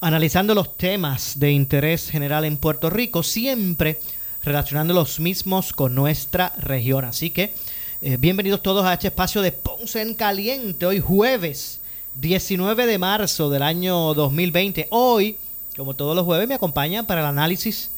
analizando 0.00 0.54
los 0.54 0.76
temas 0.76 1.38
de 1.38 1.50
interés 1.50 2.10
general 2.10 2.44
en 2.44 2.56
Puerto 2.56 2.90
Rico, 2.90 3.22
siempre 3.22 4.00
relacionando 4.42 4.94
los 4.94 5.18
mismos 5.18 5.72
con 5.72 5.94
nuestra 5.94 6.52
región. 6.58 7.04
Así 7.04 7.30
que 7.30 7.54
eh, 8.00 8.16
bienvenidos 8.18 8.62
todos 8.62 8.84
a 8.84 8.92
este 8.92 9.08
espacio 9.08 9.42
de 9.42 9.52
Ponce 9.52 10.00
en 10.00 10.14
Caliente, 10.14 10.86
hoy 10.86 11.00
jueves 11.00 11.80
19 12.14 12.86
de 12.86 12.98
marzo 12.98 13.50
del 13.50 13.62
año 13.62 14.14
2020. 14.14 14.86
Hoy, 14.90 15.36
como 15.76 15.94
todos 15.94 16.14
los 16.14 16.24
jueves, 16.24 16.46
me 16.46 16.54
acompañan 16.54 17.06
para 17.06 17.20
el 17.20 17.26
análisis 17.26 17.90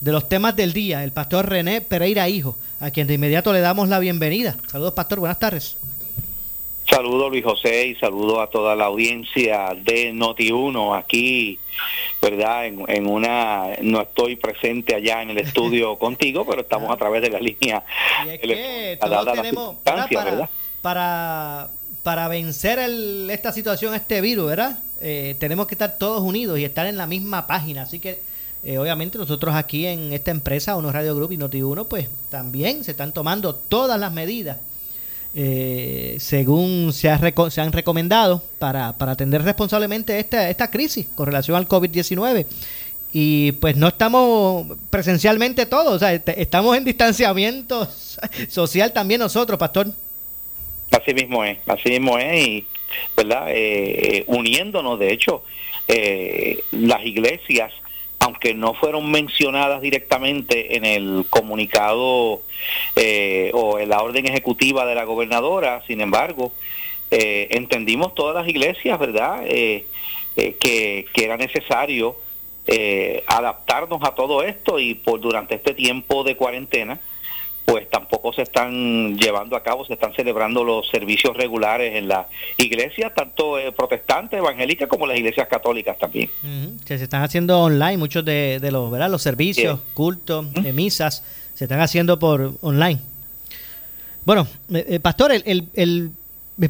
de 0.00 0.12
los 0.12 0.28
temas 0.28 0.54
del 0.54 0.72
día, 0.72 1.02
el 1.02 1.10
pastor 1.10 1.48
René 1.48 1.80
Pereira 1.80 2.28
Hijo, 2.28 2.56
a 2.78 2.92
quien 2.92 3.08
de 3.08 3.14
inmediato 3.14 3.52
le 3.52 3.60
damos 3.60 3.88
la 3.88 3.98
bienvenida. 3.98 4.56
Saludos, 4.70 4.94
pastor, 4.94 5.18
buenas 5.18 5.40
tardes. 5.40 5.76
Saludos 6.88 7.30
Luis 7.30 7.44
José 7.44 7.88
y 7.88 7.94
saludo 7.96 8.40
a 8.40 8.48
toda 8.48 8.74
la 8.74 8.86
audiencia 8.86 9.76
de 9.76 10.12
Noti1 10.14 10.98
aquí, 10.98 11.58
¿verdad? 12.22 12.64
En, 12.64 13.06
una, 13.06 13.66
no 13.82 14.00
estoy 14.00 14.36
presente 14.36 14.94
allá 14.94 15.20
en 15.20 15.30
el 15.30 15.38
estudio 15.38 15.98
contigo, 15.98 16.46
pero 16.48 16.62
estamos 16.62 16.90
a 16.90 16.96
través 16.96 17.20
de 17.20 17.30
la 17.30 17.40
línea. 17.40 17.84
Y 18.24 18.30
es 18.30 18.40
que 18.40 18.98
todos 19.00 19.32
tenemos, 19.34 19.76
para, 19.84 20.48
para, 20.80 21.70
para, 22.02 22.28
vencer 22.28 22.78
esta 23.30 23.52
situación, 23.52 23.94
este 23.94 24.22
virus, 24.22 24.48
¿verdad? 24.48 24.78
Eh, 25.02 25.36
tenemos 25.38 25.66
que 25.66 25.74
estar 25.74 25.98
todos 25.98 26.22
unidos 26.22 26.58
y 26.58 26.64
estar 26.64 26.86
en 26.86 26.96
la 26.96 27.06
misma 27.06 27.46
página, 27.46 27.82
así 27.82 27.98
que 27.98 28.20
eh, 28.64 28.78
obviamente 28.78 29.18
nosotros 29.18 29.54
aquí 29.54 29.86
en 29.86 30.14
esta 30.14 30.30
empresa, 30.30 30.74
Uno 30.74 30.90
Radio 30.90 31.14
Group 31.14 31.32
y 31.32 31.36
Noti1, 31.36 31.86
pues 31.86 32.08
también 32.30 32.82
se 32.82 32.92
están 32.92 33.12
tomando 33.12 33.54
todas 33.54 34.00
las 34.00 34.10
medidas 34.10 34.56
eh, 35.40 36.16
según 36.18 36.92
se, 36.92 37.08
se, 37.50 37.60
han 37.60 37.72
recomendado 37.72 38.42
para, 38.58 38.88
atender 38.88 39.40
responsablemente 39.42 40.18
esta, 40.18 40.50
esta 40.50 40.68
crisis 40.68 41.06
con 41.14 41.26
relación 41.26 41.56
al 41.56 41.68
COVID-19. 41.68 42.44
Y 43.12 43.52
pues 43.52 43.76
no 43.76 43.86
estamos 43.86 44.76
presencialmente 44.90 45.64
todos, 45.64 45.94
o 45.94 45.98
sea, 46.00 46.12
estamos 46.12 46.76
en 46.76 46.84
distanciamiento 46.84 47.88
social 48.48 48.92
también 48.92 49.20
nosotros, 49.20 49.56
pastor. 49.60 49.92
Así 50.90 51.14
mismo 51.14 51.44
es, 51.44 51.56
así 51.68 51.88
mismo 51.88 52.18
es, 52.18 52.48
y, 52.48 52.66
¿verdad? 53.16 53.44
Eh, 53.50 54.24
uniéndonos, 54.26 54.98
de 54.98 55.12
hecho, 55.12 55.44
las 56.72 57.04
iglesias 57.04 57.72
aunque 58.20 58.54
no 58.54 58.74
fueron 58.74 59.10
mencionadas 59.10 59.80
directamente 59.80 60.76
en 60.76 60.84
el 60.84 61.24
comunicado 61.30 62.42
eh, 62.96 63.50
o 63.54 63.78
en 63.78 63.88
la 63.88 64.02
orden 64.02 64.26
ejecutiva 64.26 64.84
de 64.86 64.94
la 64.94 65.04
gobernadora, 65.04 65.82
sin 65.86 66.00
embargo, 66.00 66.52
eh, 67.10 67.48
entendimos 67.52 68.14
todas 68.14 68.34
las 68.34 68.48
iglesias, 68.48 68.98
¿verdad?, 68.98 69.42
eh, 69.46 69.86
que, 70.36 71.06
que, 71.12 71.24
era 71.24 71.36
necesario 71.36 72.16
adaptarnos 73.26 74.00
a 74.04 74.14
todo 74.14 74.42
esto 74.42 74.78
y 74.78 74.94
por 74.94 75.20
durante 75.20 75.54
este 75.54 75.74
tiempo 75.74 76.22
de 76.22 76.36
cuarentena, 76.36 77.00
pues 77.68 77.86
tampoco 77.90 78.32
se 78.32 78.40
están 78.40 79.18
llevando 79.18 79.54
a 79.54 79.62
cabo, 79.62 79.84
se 79.84 79.92
están 79.92 80.14
celebrando 80.14 80.64
los 80.64 80.88
servicios 80.88 81.36
regulares 81.36 81.96
en 81.96 82.08
la 82.08 82.26
iglesia, 82.56 83.12
tanto 83.12 83.58
eh, 83.58 83.72
protestantes, 83.72 84.38
evangélicas, 84.38 84.88
como 84.88 85.06
las 85.06 85.18
iglesias 85.18 85.46
católicas 85.48 85.98
también. 85.98 86.30
Que 86.86 86.96
se 86.96 87.04
están 87.04 87.22
haciendo 87.22 87.60
online, 87.60 87.98
muchos 87.98 88.24
de, 88.24 88.58
los, 88.72 88.90
¿verdad? 88.90 89.10
los 89.10 89.20
servicios, 89.20 89.80
cultos, 89.92 90.46
eh, 90.64 90.72
misas, 90.72 91.22
se 91.52 91.64
están 91.64 91.80
haciendo 91.80 92.18
por 92.18 92.54
online. 92.62 93.00
Bueno, 94.24 94.48
eh, 94.72 94.98
pastor, 95.00 95.32
el, 95.32 95.68
el, 95.74 96.10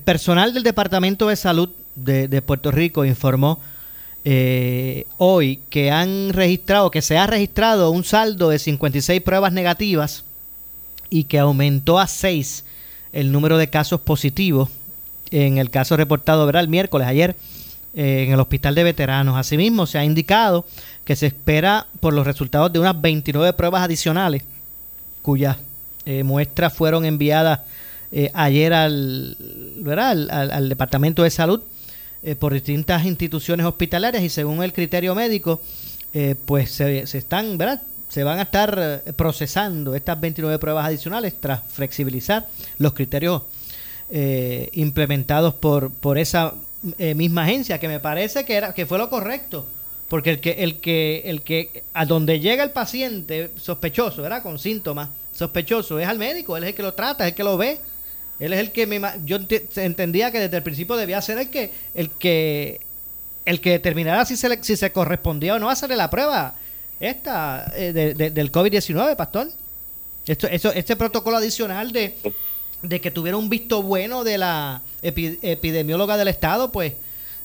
personal 0.00 0.52
del 0.52 0.64
Departamento 0.64 1.28
de 1.28 1.36
Salud 1.36 1.70
de, 1.94 2.42
Puerto 2.42 2.72
Rico 2.72 3.04
informó 3.04 3.60
hoy 5.16 5.60
que 5.70 5.92
han 5.92 6.32
registrado, 6.32 6.90
que 6.90 7.02
se 7.02 7.16
ha 7.16 7.28
registrado 7.28 7.92
un 7.92 8.02
saldo 8.02 8.50
de 8.50 8.58
56 8.58 9.22
pruebas 9.22 9.52
negativas 9.52 10.24
y 11.10 11.24
que 11.24 11.38
aumentó 11.38 11.98
a 11.98 12.06
6 12.06 12.64
el 13.12 13.32
número 13.32 13.58
de 13.58 13.68
casos 13.68 14.00
positivos 14.00 14.68
en 15.30 15.58
el 15.58 15.70
caso 15.70 15.96
reportado 15.96 16.46
¿verdad? 16.46 16.62
el 16.62 16.68
miércoles 16.68 17.06
ayer 17.06 17.36
eh, 17.94 18.24
en 18.26 18.32
el 18.32 18.40
hospital 18.40 18.74
de 18.74 18.84
veteranos. 18.84 19.36
Asimismo, 19.36 19.86
se 19.86 19.98
ha 19.98 20.04
indicado 20.04 20.66
que 21.04 21.16
se 21.16 21.26
espera 21.26 21.86
por 22.00 22.12
los 22.12 22.26
resultados 22.26 22.72
de 22.72 22.78
unas 22.78 23.00
29 23.00 23.52
pruebas 23.54 23.82
adicionales 23.82 24.42
cuyas 25.22 25.56
eh, 26.04 26.22
muestras 26.22 26.72
fueron 26.72 27.04
enviadas 27.04 27.60
eh, 28.12 28.30
ayer 28.34 28.72
al, 28.72 29.36
¿verdad? 29.78 30.30
Al, 30.30 30.68
Departamento 30.68 31.22
de 31.22 31.30
Salud 31.30 31.60
por 32.40 32.52
distintas 32.52 33.04
instituciones 33.04 33.64
hospitalarias 33.64 34.22
y 34.24 34.28
según 34.28 34.62
el 34.64 34.72
criterio 34.72 35.14
médico, 35.14 35.62
pues 36.46 36.72
se, 36.72 37.06
se 37.06 37.18
están 37.18 37.56
¿verdad? 37.56 37.80
Se 38.08 38.24
van 38.24 38.38
a 38.38 38.42
estar 38.42 39.02
eh, 39.06 39.12
procesando 39.12 39.94
estas 39.94 40.20
29 40.20 40.58
pruebas 40.58 40.86
adicionales 40.86 41.34
tras 41.40 41.62
flexibilizar 41.68 42.48
los 42.78 42.94
criterios 42.94 43.42
eh, 44.10 44.70
implementados 44.72 45.54
por, 45.54 45.90
por 45.90 46.18
esa 46.18 46.54
eh, 46.98 47.14
misma 47.14 47.42
agencia, 47.42 47.78
que 47.78 47.88
me 47.88 48.00
parece 48.00 48.44
que, 48.44 48.54
era, 48.54 48.72
que 48.72 48.86
fue 48.86 48.98
lo 48.98 49.10
correcto. 49.10 49.66
Porque 50.08 50.30
el 50.30 50.40
que, 50.40 50.52
el 50.62 50.80
que, 50.80 51.22
el 51.26 51.42
que, 51.42 51.84
a 51.92 52.06
donde 52.06 52.40
llega 52.40 52.64
el 52.64 52.70
paciente 52.70 53.50
sospechoso, 53.56 54.22
¿verdad? 54.22 54.42
Con 54.42 54.58
síntomas 54.58 55.10
sospechosos, 55.32 56.00
es 56.00 56.08
al 56.08 56.18
médico, 56.18 56.56
él 56.56 56.64
es 56.64 56.70
el 56.70 56.74
que 56.74 56.82
lo 56.82 56.94
trata, 56.94 57.24
es 57.24 57.32
el 57.32 57.36
que 57.36 57.44
lo 57.44 57.58
ve. 57.58 57.78
Él 58.38 58.52
es 58.54 58.60
el 58.60 58.72
que 58.72 58.86
me, 58.86 59.00
yo 59.24 59.38
entendía 59.76 60.30
que 60.30 60.38
desde 60.38 60.56
el 60.56 60.62
principio 60.62 60.96
debía 60.96 61.20
ser 61.20 61.38
el 61.38 61.50
que, 61.50 61.72
el 61.92 62.08
que, 62.10 62.80
el 63.44 63.60
que 63.60 63.72
determinara 63.72 64.24
si 64.24 64.36
se, 64.36 64.62
si 64.62 64.76
se 64.76 64.92
correspondía 64.92 65.56
o 65.56 65.58
no 65.58 65.68
hacerle 65.68 65.96
la 65.96 66.08
prueba 66.08 66.54
esta 67.00 67.72
eh, 67.76 67.92
del 67.92 68.52
COVID-19, 68.52 69.16
pastor. 69.16 69.48
Esto, 70.26 70.46
eso, 70.48 70.72
este 70.72 70.96
protocolo 70.96 71.36
adicional 71.36 71.92
de, 71.92 72.14
que 73.00 73.10
tuviera 73.10 73.36
un 73.36 73.48
visto 73.48 73.82
bueno 73.82 74.24
de 74.24 74.38
la 74.38 74.82
epidemióloga 75.02 76.16
del 76.16 76.28
Estado, 76.28 76.70
pues 76.70 76.94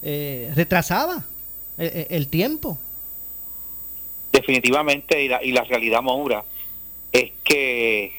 eh, 0.01 0.51
retrasaba 0.53 1.25
eh, 1.77 2.07
el, 2.09 2.27
tiempo. 2.27 2.77
Definitivamente, 4.31 5.23
y 5.23 5.29
la, 5.29 5.43
y 5.43 5.51
la 5.51 5.63
realidad, 5.63 6.01
Maura, 6.01 6.43
es 7.11 7.31
que 7.43 8.13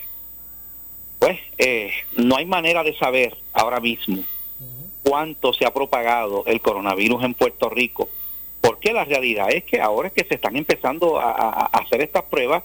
pues 1.18 1.38
no 2.16 2.36
hay 2.36 2.46
manera 2.46 2.82
de 2.82 2.96
saber 2.96 3.36
ahora 3.52 3.80
mismo 3.80 4.22
cuánto 5.02 5.52
se 5.52 5.64
ha 5.64 5.72
propagado 5.72 6.44
el 6.46 6.60
coronavirus 6.60 7.24
en 7.24 7.34
Puerto 7.34 7.70
Rico 7.70 8.08
porque 8.64 8.94
la 8.94 9.04
realidad 9.04 9.48
es 9.50 9.64
que 9.64 9.78
ahora 9.78 10.08
es 10.08 10.14
que 10.14 10.24
se 10.24 10.36
están 10.36 10.56
empezando 10.56 11.20
a, 11.20 11.66
hacer 11.66 12.00
estas 12.00 12.22
pruebas. 12.24 12.62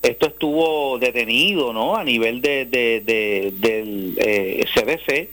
Esto 0.00 0.28
estuvo 0.28 0.96
detenido 1.00 1.72
¿no? 1.72 1.96
a 1.96 2.04
nivel 2.04 2.40
de, 2.40 2.66
del 2.66 4.14
CDC 4.72 5.08
eh, 5.10 5.28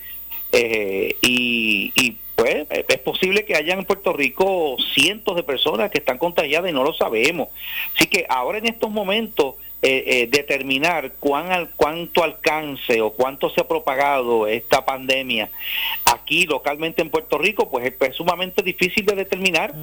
eh, 0.52 1.16
y, 1.22 2.18
pues 2.36 2.68
es 2.70 3.00
posible 3.00 3.46
que 3.46 3.56
haya 3.56 3.74
en 3.74 3.86
Puerto 3.86 4.14
Rico 4.14 4.76
cientos 4.94 5.36
de 5.36 5.44
personas 5.44 5.92
que 5.92 6.00
están 6.00 6.18
contagiadas 6.18 6.70
y 6.70 6.74
no 6.74 6.84
lo 6.84 6.94
sabemos. 6.94 7.50
Así 7.96 8.08
que 8.08 8.26
ahora 8.28 8.58
en 8.58 8.66
estos 8.66 8.90
momentos 8.90 9.56
eh, 9.82 10.28
determinar 10.30 11.14
cuán, 11.20 11.70
cuánto 11.76 12.24
alcance 12.24 13.02
o 13.02 13.12
cuánto 13.12 13.50
se 13.50 13.62
ha 13.62 13.68
propagado 13.68 14.48
esta 14.48 14.86
pandemia 14.86 15.50
aquí 16.06 16.46
localmente 16.46 17.02
en 17.02 17.10
Puerto 17.10 17.38
Rico, 17.38 17.70
pues 17.70 17.94
es, 18.00 18.16
sumamente 18.16 18.64
difícil 18.64 19.06
de 19.06 19.16
determinar. 19.16 19.74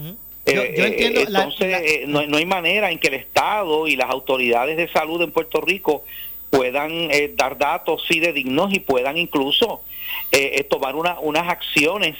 Eh, 0.46 0.74
entiendo 0.76 1.20
entonces, 1.20 1.80
eh, 1.82 2.04
no, 2.06 2.20
hay 2.20 2.46
manera 2.46 2.90
en 2.90 2.98
que 2.98 3.08
el 3.08 3.14
Estado 3.14 3.86
y 3.88 3.96
las 3.96 4.10
autoridades 4.10 4.76
de 4.76 4.88
salud 4.88 5.22
en 5.22 5.32
Puerto 5.32 5.60
Rico 5.60 6.04
puedan 6.50 6.90
eh, 7.10 7.32
dar 7.34 7.56
datos 7.56 8.06
dignos 8.08 8.72
y 8.72 8.80
puedan 8.80 9.16
incluso 9.16 9.82
eh, 10.30 10.62
tomar 10.64 10.96
una, 10.96 11.18
unas 11.20 11.48
acciones 11.48 12.16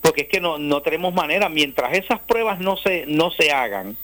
porque 0.00 0.22
es 0.22 0.28
que 0.28 0.40
no, 0.40 0.58
no 0.58 0.82
tenemos 0.82 1.14
manera 1.14 1.48
mientras 1.48 1.92
esas 1.94 2.20
pruebas 2.20 2.60
no 2.60 2.76
se 2.76 3.04
no 3.06 3.30
se 3.30 3.50
hagan 3.50 3.96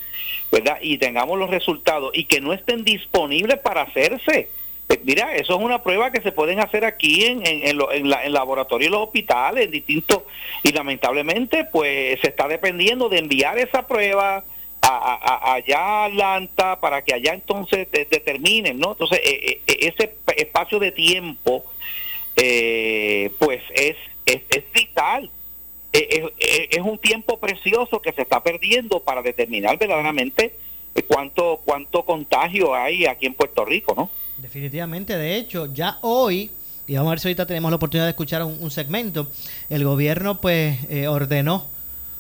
verdad 0.51 0.79
y 0.81 0.99
tengamos 0.99 1.39
los 1.39 1.51
resultados 1.51 2.13
y 2.15 2.25
que 2.25 2.41
no 2.41 2.53
estén 2.53 2.85
disponibles 2.85 3.59
para 3.59 3.83
hacerse 3.83 4.49
eh, 4.89 5.01
mira, 5.03 5.35
eso 5.35 5.57
es 5.57 5.63
una 5.63 5.83
prueba 5.83 6.11
que 6.11 6.21
se 6.21 6.33
pueden 6.33 6.61
hacer 6.61 6.85
aquí 6.85 7.25
en, 7.25 7.47
en, 7.47 7.81
en, 7.81 8.09
la, 8.11 8.25
en 8.25 8.33
laboratorios, 8.33 8.91
los 8.91 9.01
hospitales, 9.01 9.65
en 9.65 9.71
distintos, 9.71 10.25
y 10.63 10.73
lamentablemente 10.73 11.65
pues 11.65 12.21
se 12.21 12.29
está 12.29 12.49
dependiendo 12.49 13.09
de 13.09 13.19
enviar 13.19 13.59
esa 13.59 13.87
prueba 13.87 14.45
a, 14.83 15.55
allá 15.55 15.79
a 15.79 16.05
Atlanta 16.05 16.81
para 16.81 17.03
que 17.03 17.15
allá 17.15 17.33
entonces 17.33 17.89
determinen, 17.91 18.79
¿no? 18.79 18.93
Entonces 18.93 19.21
e, 19.25 19.63
e, 19.67 19.89
ese 19.89 20.15
espacio 20.37 20.79
de 20.79 20.93
tiempo 20.93 21.65
eh, 22.37 23.31
pues 23.39 23.63
es, 23.75 23.97
es, 24.27 24.43
es 24.51 24.65
vital. 24.73 25.31
Es, 25.95 26.25
es 26.71 26.81
un 26.81 26.99
tiempo 26.99 27.39
precioso 27.39 28.03
que 28.03 28.13
se 28.13 28.23
está 28.23 28.43
perdiendo 28.43 29.01
para 29.01 29.23
determinar 29.23 29.79
verdaderamente 29.79 30.55
cuánto 31.03 31.61
cuánto 31.65 32.05
contagio 32.05 32.75
hay 32.75 33.07
aquí 33.07 33.27
en 33.27 33.35
Puerto 33.35 33.65
Rico, 33.65 33.95
¿no? 33.97 34.11
Definitivamente, 34.39 35.17
de 35.17 35.37
hecho, 35.37 35.73
ya 35.73 35.99
hoy, 36.03 36.51
y 36.87 36.95
vamos 36.95 37.09
a 37.09 37.11
ver 37.11 37.21
si 37.21 37.29
ahorita 37.29 37.47
tenemos 37.47 37.71
la 37.71 37.77
oportunidad 37.77 38.07
de 38.07 38.11
escuchar 38.11 38.43
un, 38.43 38.71
segmento, 38.71 39.31
el 39.71 39.85
gobierno 39.85 40.41
pues 40.41 40.79
eh, 40.91 41.09
ordenó 41.09 41.67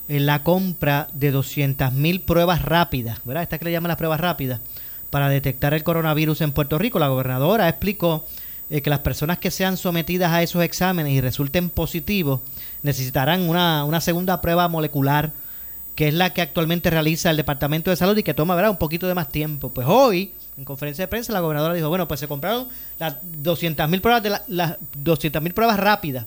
eh, 0.09 0.21
la 0.21 0.43
compra 0.43 1.09
de 1.13 1.31
200 1.31 1.93
mil 1.93 2.21
pruebas 2.21 2.63
rápidas, 2.63 3.21
¿verdad? 3.25 3.43
Esta 3.43 3.59
que 3.59 3.65
le 3.67 3.73
llaman 3.73 3.89
las 3.89 3.99
pruebas 3.99 4.21
rápidas, 4.21 4.61
para 5.11 5.29
detectar 5.29 5.75
el 5.75 5.85
coronavirus 5.85 6.41
en 6.41 6.53
Puerto 6.53 6.79
Rico. 6.79 6.99
La 6.99 7.09
gobernadora 7.09 7.69
explicó 7.69 8.27
eh, 8.75 8.83
que 8.83 8.91
las 8.91 8.99
personas 8.99 9.39
que 9.39 9.53
sean 9.53 9.77
sometidas 9.77 10.33
a 10.33 10.43
esos 10.43 10.61
exámenes 10.65 11.13
y 11.13 11.21
resulten 11.21 11.71
positivos 11.71 12.41
necesitarán 12.83 13.49
una, 13.49 13.85
una 13.85 14.01
segunda 14.01 14.41
prueba 14.41 14.67
molecular 14.67 15.31
que 15.95 16.09
es 16.09 16.15
la 16.15 16.35
que 16.35 16.43
actualmente 16.43 16.91
realiza 16.91 17.31
el 17.31 17.37
Departamento 17.37 17.91
de 17.91 17.97
Salud 17.97 18.17
y 18.17 18.25
que 18.25 18.35
toma 18.35 18.57
¿verdad? 18.57 18.73
un 18.73 18.79
poquito 18.79 19.07
de 19.07 19.15
más 19.15 19.29
tiempo. 19.29 19.69
Pues 19.69 19.87
hoy 19.89 20.33
en 20.59 20.65
conferencia 20.65 21.05
de 21.05 21.09
prensa 21.09 21.33
la 21.33 21.39
gobernadora 21.39 21.73
dijo, 21.75 21.89
bueno, 21.89 22.09
pues 22.09 22.19
se 22.19 22.27
compraron 22.27 22.67
las 22.99 23.15
200.000 23.45 24.01
pruebas 24.01 24.25
de 24.25 24.31
200.000 24.31 25.53
pruebas 25.53 25.79
rápidas. 25.79 26.27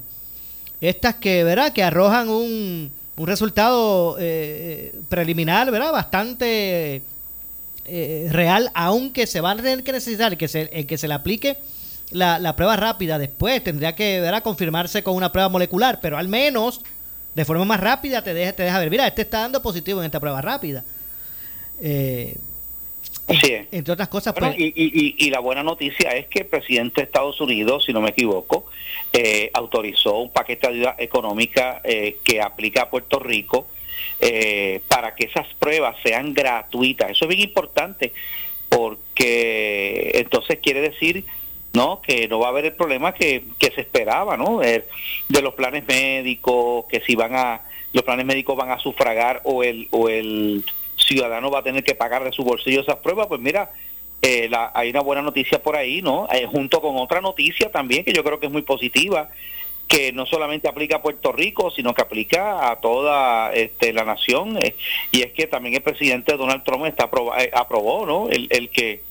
Estas 0.79 1.15
que, 1.15 1.43
¿verdad? 1.43 1.73
Que 1.73 1.83
arrojan 1.83 2.29
un, 2.29 2.93
un 3.17 3.27
resultado 3.27 4.15
eh, 4.21 4.95
preliminar, 5.09 5.69
¿verdad? 5.69 5.91
Bastante 5.91 7.01
eh, 7.83 8.29
real, 8.31 8.71
aunque 8.73 9.27
se 9.27 9.41
va 9.41 9.51
a 9.51 9.57
tener 9.57 9.83
que 9.83 9.91
necesitar 9.91 10.37
que 10.37 10.47
se, 10.47 10.69
el 10.71 10.85
que 10.85 10.97
se 10.97 11.09
le 11.09 11.13
aplique 11.13 11.57
la, 12.11 12.39
la 12.39 12.55
prueba 12.55 12.75
rápida 12.75 13.17
después 13.17 13.63
tendría 13.63 13.95
que 13.95 14.19
¿verdad? 14.21 14.43
confirmarse 14.43 15.03
con 15.03 15.15
una 15.15 15.31
prueba 15.31 15.49
molecular, 15.49 15.99
pero 16.01 16.17
al 16.17 16.27
menos 16.27 16.81
de 17.35 17.45
forma 17.45 17.65
más 17.65 17.79
rápida 17.79 18.23
te 18.23 18.33
deja, 18.33 18.53
te 18.53 18.63
deja 18.63 18.79
ver, 18.79 18.89
mira, 18.89 19.07
este 19.07 19.21
está 19.21 19.41
dando 19.41 19.61
positivo 19.61 19.99
en 20.01 20.05
esta 20.05 20.19
prueba 20.19 20.41
rápida. 20.41 20.83
Eh, 21.81 22.35
entre 23.71 23.93
otras 23.93 24.07
cosas. 24.07 24.33
Pues, 24.33 24.55
y, 24.57 25.29
la 25.29 25.39
buena 25.39 25.63
noticia 25.63 26.11
es 26.11 26.27
que 26.27 26.39
el 26.39 26.45
presidente 26.45 27.01
de 27.01 27.05
Estados 27.05 27.39
Unidos, 27.41 27.85
si 27.85 27.93
no 27.93 28.01
me 28.01 28.09
equivoco, 28.09 28.65
eh, 29.11 29.51
autorizó 29.53 30.17
un 30.19 30.31
paquete 30.31 30.67
de 30.67 30.73
ayuda 30.73 30.95
económica 30.97 31.81
eh, 31.83 32.17
que 32.23 32.41
aplica 32.41 32.83
a 32.83 32.89
Puerto 32.89 33.19
Rico 33.19 33.67
eh, 34.19 34.81
para 34.87 35.13
que 35.13 35.25
esas 35.25 35.47
pruebas 35.59 35.95
sean 36.03 36.33
gratuitas. 36.33 37.11
Eso 37.11 37.25
es 37.25 37.29
bien 37.29 37.41
importante 37.41 38.13
porque 38.69 40.11
entonces 40.15 40.59
quiere 40.61 40.81
decir 40.81 41.25
no 41.73 42.01
que 42.01 42.27
no 42.27 42.39
va 42.39 42.47
a 42.47 42.49
haber 42.49 42.65
el 42.65 42.73
problema 42.73 43.13
que, 43.13 43.43
que 43.59 43.71
se 43.71 43.81
esperaba, 43.81 44.37
¿no? 44.37 44.59
de 44.59 45.41
los 45.41 45.53
planes 45.53 45.87
médicos, 45.87 46.85
que 46.89 47.01
si 47.01 47.15
van 47.15 47.35
a 47.35 47.61
los 47.93 48.03
planes 48.03 48.25
médicos 48.25 48.55
van 48.57 48.71
a 48.71 48.79
sufragar 48.79 49.41
o 49.43 49.63
el 49.63 49.87
o 49.91 50.09
el 50.09 50.63
ciudadano 50.97 51.49
va 51.51 51.59
a 51.59 51.63
tener 51.63 51.83
que 51.83 51.95
pagar 51.95 52.23
de 52.23 52.31
su 52.31 52.43
bolsillo 52.43 52.81
esas 52.81 52.97
pruebas, 52.97 53.27
pues 53.27 53.39
mira, 53.39 53.71
eh, 54.21 54.49
hay 54.73 54.89
una 54.89 55.01
buena 55.01 55.21
noticia 55.21 55.61
por 55.61 55.75
ahí, 55.75 56.01
¿no? 56.01 56.27
Eh, 56.31 56.47
junto 56.47 56.81
con 56.81 56.97
otra 56.97 57.21
noticia 57.21 57.71
también 57.71 58.03
que 58.03 58.13
yo 58.13 58.23
creo 58.23 58.39
que 58.39 58.47
es 58.47 58.51
muy 58.51 58.63
positiva, 58.63 59.29
que 59.87 60.11
no 60.11 60.25
solamente 60.25 60.67
aplica 60.67 60.97
a 60.97 61.01
Puerto 61.01 61.31
Rico, 61.31 61.71
sino 61.71 61.93
que 61.93 62.01
aplica 62.01 62.69
a 62.69 62.77
toda 62.81 63.53
este, 63.53 63.93
la 63.93 64.03
nación, 64.03 64.57
eh, 64.57 64.75
y 65.11 65.21
es 65.21 65.31
que 65.31 65.47
también 65.47 65.75
el 65.75 65.81
presidente 65.81 66.35
Donald 66.35 66.63
Trump 66.63 66.85
está 66.85 67.09
aprobó, 67.53 68.05
¿no? 68.05 68.27
El, 68.29 68.47
el 68.49 68.69
que 68.69 69.01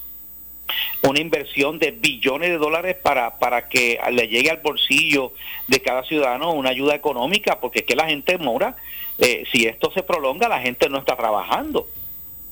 una 1.02 1.20
inversión 1.20 1.78
de 1.78 1.90
billones 1.90 2.50
de 2.50 2.58
dólares 2.58 2.96
para, 3.02 3.38
para 3.38 3.68
que 3.68 3.98
le 4.12 4.28
llegue 4.28 4.50
al 4.50 4.58
bolsillo 4.58 5.32
de 5.68 5.80
cada 5.80 6.02
ciudadano 6.04 6.52
una 6.52 6.70
ayuda 6.70 6.94
económica, 6.94 7.60
porque 7.60 7.80
es 7.80 7.84
que 7.84 7.96
la 7.96 8.06
gente 8.06 8.38
mora, 8.38 8.76
eh, 9.18 9.44
si 9.52 9.66
esto 9.66 9.90
se 9.92 10.02
prolonga, 10.02 10.48
la 10.48 10.60
gente 10.60 10.88
no 10.88 10.98
está 10.98 11.16
trabajando. 11.16 11.86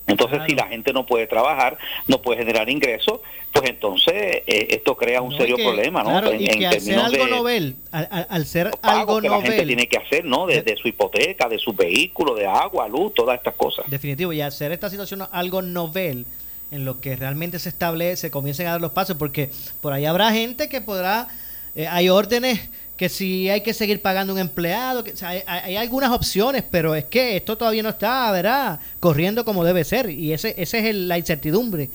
Entonces, 0.07 0.43
si 0.47 0.55
la 0.55 0.67
gente 0.67 0.93
no 0.93 1.07
puede 1.07 1.27
trabajar, 1.27 1.79
no 2.09 2.21
puede 2.21 2.41
generar 2.41 2.69
ingresos, 2.69 3.21
pues 3.53 3.71
entonces 3.71 4.43
eh, 4.47 4.67
esto 4.71 4.97
crea 4.97 5.23
un 5.23 5.35
serio 5.35 5.57
problema, 5.57 6.03
¿no? 6.03 6.31
en, 6.31 6.61
y 6.61 6.65
al 6.65 6.81
ser 6.81 6.99
algo 6.99 7.27
novel, 7.27 7.77
al, 7.91 8.45
ser 8.45 8.71
algo 8.83 9.21
que 9.23 9.29
la 9.29 9.41
gente 9.41 9.65
tiene 9.65 9.87
que 9.87 9.97
hacer, 9.97 10.25
¿no? 10.25 10.47
De, 10.47 10.77
su 10.77 10.89
hipoteca, 10.89 11.49
de 11.49 11.59
su 11.59 11.73
vehículo, 11.73 12.35
de 12.35 12.47
agua, 12.47 12.87
luz, 12.87 13.15
todas 13.15 13.39
estas 13.39 13.55
cosas. 13.55 13.89
Definitivo, 13.89 14.33
y 14.33 14.43
hacer 14.43 14.73
esta 14.73 14.91
situación 14.91 15.23
algo 15.31 15.63
novel, 15.63 16.27
en 16.75 16.85
lo 16.85 17.01
que 17.01 17.15
realmente 17.15 17.61
se 17.61 17.69
establece, 17.69 18.33
comiencen 18.33 18.67
a 18.67 18.73
dar 18.73 18.81
los 18.81 18.91
pasos, 18.91 19.17
porque 19.17 19.51
por 19.81 19.93
ahí 19.93 20.07
habrá 20.07 20.33
gente 20.33 20.69
que 20.69 20.81
podrá, 20.81 21.29
eh, 21.77 21.87
hay 21.87 22.09
órdenes 22.09 22.69
que 22.97 23.09
si 23.09 23.49
hay 23.49 23.61
que 23.61 23.73
seguir 23.73 24.03
pagando 24.03 24.33
un 24.33 24.41
empleado, 24.41 25.05
que, 25.05 25.15
hay, 25.25 25.77
algunas 25.77 26.11
opciones, 26.11 26.65
pero 26.69 26.97
es 26.97 27.05
que 27.05 27.37
esto 27.37 27.57
todavía 27.57 27.83
no 27.85 27.91
está, 27.91 28.31
¿verdad? 28.33 28.81
Corriendo 28.99 29.45
como 29.45 29.65
debe 29.65 29.85
ser, 29.85 30.11
y 30.11 30.33
ese, 30.33 30.55
ese 30.59 30.89
es 30.89 30.95
la 30.97 31.17
incertidumbre 31.17 31.91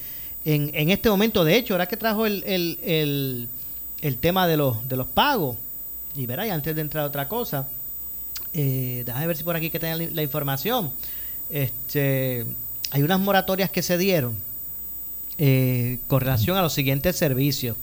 en, 0.46 0.72
en 0.74 0.90
este 0.90 1.10
momento. 1.10 1.44
De 1.44 1.58
hecho, 1.58 1.74
ahora 1.74 1.86
que 1.86 1.98
trajo 1.98 2.26
el, 2.26 2.42
el, 2.46 3.50
el, 4.02 4.18
tema 4.18 4.48
de 4.48 4.56
los, 4.56 4.88
de 4.88 4.96
los 4.96 5.08
pagos, 5.08 5.58
y 6.16 6.26
verá, 6.26 6.48
y 6.48 6.52
antes 6.52 6.74
de 6.74 6.82
entrar 6.82 7.04
a 7.04 7.08
otra 7.08 7.28
cosa, 7.28 7.68
eh, 8.54 9.04
déjame 9.06 9.28
ver 9.28 9.36
si 9.36 9.44
por 9.44 9.58
aquí 9.58 9.70
que 9.70 9.80
tengan 9.80 10.16
la 10.16 10.24
información. 10.24 10.94
Este, 11.50 12.46
hay 12.92 13.04
unas 13.04 13.20
moratorias 13.20 13.70
que 13.70 13.82
se 13.82 13.98
dieron 13.98 14.49
eh, 15.42 16.00
con 16.08 16.20
relación 16.20 16.58
a 16.58 16.62
los 16.62 16.74
siguientes 16.74 17.16
servicios. 17.16 17.78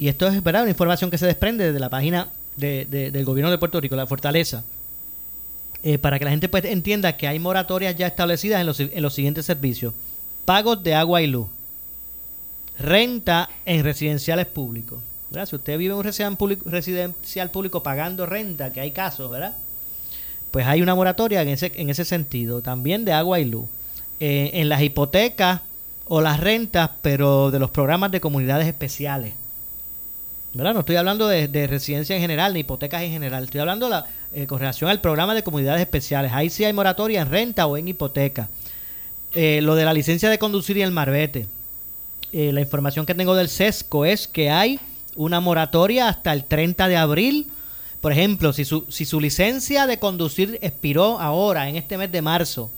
Y 0.00 0.08
esto 0.08 0.26
es 0.26 0.42
¿verdad? 0.42 0.62
una 0.62 0.72
información 0.72 1.08
que 1.08 1.16
se 1.16 1.26
desprende 1.26 1.72
de 1.72 1.78
la 1.78 1.88
página 1.88 2.28
de, 2.56 2.84
del 2.84 3.24
gobierno 3.24 3.52
de 3.52 3.58
Puerto 3.58 3.80
Rico, 3.80 3.94
la 3.94 4.08
Fortaleza, 4.08 4.64
eh, 5.84 5.96
para 5.98 6.18
que 6.18 6.24
la 6.24 6.32
gente 6.32 6.48
pues, 6.48 6.64
entienda 6.64 7.16
que 7.16 7.28
hay 7.28 7.38
moratorias 7.38 7.94
ya 7.94 8.08
establecidas 8.08 8.60
en 8.60 8.66
los, 8.66 8.80
en 8.80 9.00
los 9.00 9.14
siguientes 9.14 9.46
servicios. 9.46 9.94
Pagos 10.44 10.82
de 10.82 10.94
agua 10.94 11.22
y 11.22 11.28
luz. 11.28 11.46
Renta 12.80 13.48
en 13.64 13.84
residenciales 13.84 14.46
públicos. 14.46 15.00
Si 15.46 15.56
usted 15.56 15.78
vive 15.78 15.94
en 15.94 15.98
un 15.98 16.58
residencial 16.64 17.50
público 17.50 17.82
pagando 17.82 18.26
renta, 18.26 18.72
que 18.72 18.80
hay 18.80 18.90
casos, 18.92 19.30
¿verdad? 19.30 19.56
Pues 20.50 20.66
hay 20.66 20.82
una 20.82 20.94
moratoria 20.94 21.42
en 21.42 21.48
ese, 21.48 21.72
en 21.76 21.90
ese 21.90 22.04
sentido. 22.04 22.60
También 22.60 23.04
de 23.04 23.12
agua 23.12 23.40
y 23.40 23.44
luz. 23.44 23.66
Eh, 24.20 24.50
en 24.54 24.68
las 24.68 24.80
hipotecas 24.82 25.62
o 26.06 26.20
las 26.20 26.40
rentas, 26.40 26.90
pero 27.02 27.50
de 27.50 27.58
los 27.58 27.70
programas 27.70 28.10
de 28.10 28.20
comunidades 28.20 28.66
especiales. 28.66 29.34
¿Verdad? 30.52 30.74
No 30.74 30.80
estoy 30.80 30.96
hablando 30.96 31.26
de, 31.26 31.66
residencia 31.66 32.14
en 32.14 32.22
general, 32.22 32.54
ni 32.54 32.60
hipotecas 32.60 33.02
en 33.02 33.10
general. 33.10 33.44
Estoy 33.44 33.60
hablando 33.60 33.88
la, 33.88 34.06
eh, 34.32 34.46
con 34.46 34.60
relación 34.60 34.88
al 34.88 35.00
programa 35.00 35.34
de 35.34 35.42
comunidades 35.42 35.80
especiales. 35.80 36.32
Ahí 36.32 36.48
sí 36.48 36.64
hay 36.64 36.72
moratoria 36.72 37.22
en 37.22 37.30
renta 37.30 37.66
o 37.66 37.76
en 37.76 37.88
hipoteca. 37.88 38.48
Eh, 39.34 39.60
lo 39.62 39.74
de 39.74 39.84
la 39.84 39.92
licencia 39.92 40.30
de 40.30 40.38
conducir 40.38 40.76
y 40.76 40.82
el 40.82 40.92
marbete. 40.92 41.48
Eh, 42.32 42.52
la 42.52 42.60
información 42.60 43.04
que 43.04 43.16
tengo 43.16 43.34
del 43.34 43.48
SESCO 43.48 44.04
es 44.04 44.28
que 44.28 44.50
hay 44.50 44.78
una 45.16 45.40
moratoria 45.40 46.08
hasta 46.08 46.32
el 46.32 46.44
30 46.44 46.86
de 46.86 46.96
abril. 46.96 47.50
Por 48.00 48.12
ejemplo, 48.12 48.52
si 48.52 48.64
su, 48.64 48.86
si 48.88 49.06
su 49.06 49.20
licencia 49.20 49.88
de 49.88 49.98
conducir 49.98 50.58
expiró 50.62 51.18
ahora, 51.18 51.68
en 51.68 51.74
este 51.74 51.98
mes 51.98 52.12
de 52.12 52.22
marzo, 52.22 52.70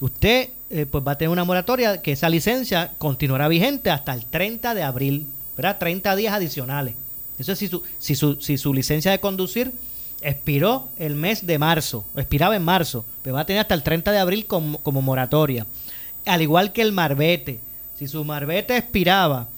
usted 0.00 0.50
eh, 0.70 0.86
pues 0.86 1.02
va 1.06 1.12
a 1.12 1.18
tener 1.18 1.30
una 1.30 1.44
moratoria 1.44 2.02
que 2.02 2.12
esa 2.12 2.28
licencia 2.28 2.92
continuará 2.98 3.48
vigente 3.48 3.90
hasta 3.90 4.12
el 4.12 4.26
30 4.26 4.74
de 4.74 4.82
abril, 4.82 5.26
¿verdad? 5.56 5.78
30 5.78 6.14
días 6.16 6.34
adicionales. 6.34 6.94
Eso 7.38 7.52
es 7.52 7.58
si 7.58 7.68
su, 7.68 7.82
si 7.98 8.14
su, 8.14 8.40
si 8.40 8.58
su 8.58 8.74
licencia 8.74 9.10
de 9.10 9.20
conducir 9.20 9.72
expiró 10.20 10.88
el 10.98 11.14
mes 11.14 11.46
de 11.46 11.58
marzo, 11.58 12.04
expiraba 12.16 12.56
en 12.56 12.62
marzo, 12.62 13.04
pues 13.22 13.34
va 13.34 13.40
a 13.40 13.46
tener 13.46 13.60
hasta 13.60 13.74
el 13.74 13.82
30 13.82 14.12
de 14.12 14.18
abril 14.18 14.46
como, 14.46 14.78
como 14.78 15.00
moratoria. 15.00 15.66
Al 16.26 16.42
igual 16.42 16.72
que 16.72 16.82
el 16.82 16.92
marbete. 16.92 17.60
Si 17.96 18.06
su 18.06 18.24
marbete 18.24 18.76
expiraba 18.76 19.48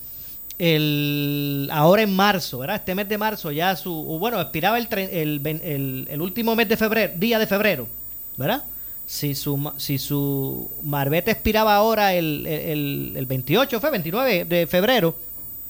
el 0.59 1.69
ahora 1.73 2.03
en 2.03 2.15
marzo, 2.15 2.59
¿verdad? 2.59 2.77
Este 2.77 2.95
mes 2.95 3.09
de 3.09 3.19
marzo 3.19 3.51
ya 3.51 3.75
su, 3.77 3.93
bueno, 3.93 4.41
expiraba 4.41 4.79
el, 4.79 4.87
el, 4.93 5.41
el, 5.45 6.09
el 6.11 6.21
último 6.21 6.55
mes 6.55 6.69
de 6.69 6.77
febrero, 6.77 7.15
día 7.17 7.39
de 7.39 7.47
febrero, 7.47 7.89
¿verdad? 8.37 8.63
Si 9.11 9.35
su, 9.35 9.73
si 9.77 9.99
su 9.99 10.71
marbete 10.85 11.33
expiraba 11.33 11.75
ahora 11.75 12.15
el, 12.15 12.47
el, 12.47 13.13
el 13.17 13.27
28, 13.27 13.81
fue 13.81 13.91
29 13.91 14.45
de 14.45 14.69
febrero, 14.69 15.17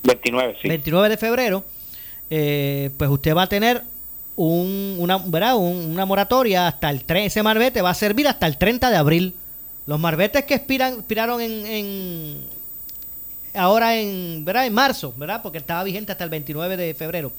29, 0.02 0.56
sí. 0.61 0.68
29 0.68 1.09
de 1.09 1.16
febrero, 1.16 1.64
eh, 2.28 2.90
pues 2.99 3.09
usted 3.09 3.35
va 3.35 3.44
a 3.44 3.47
tener 3.47 3.82
un, 4.37 4.97
una, 4.99 5.16
¿verdad? 5.16 5.56
una 5.56 6.04
moratoria 6.04 6.68
hasta 6.68 6.90
el 6.90 7.04
3, 7.04 7.28
ese 7.28 7.42
marbete 7.42 7.80
va 7.80 7.88
a 7.88 7.94
servir 7.94 8.28
hasta 8.28 8.47
el 8.47 8.59
30 8.59 8.90
de 8.90 8.97
abril. 8.99 9.35
Los 9.87 9.99
marbetes 9.99 10.44
que 10.44 10.52
expiran, 10.56 10.99
expiraron 10.99 11.40
en, 11.40 11.64
en 11.64 12.44
ahora 13.54 13.97
en, 13.97 14.44
¿verdad? 14.44 14.66
en 14.66 14.75
marzo, 14.75 15.14
¿verdad? 15.16 15.40
Porque 15.40 15.56
estaba 15.56 15.82
vigente 15.82 16.12
hasta 16.12 16.25
el 16.25 16.30
29 16.30 16.76
de 16.76 16.92
febrero. 16.92 17.32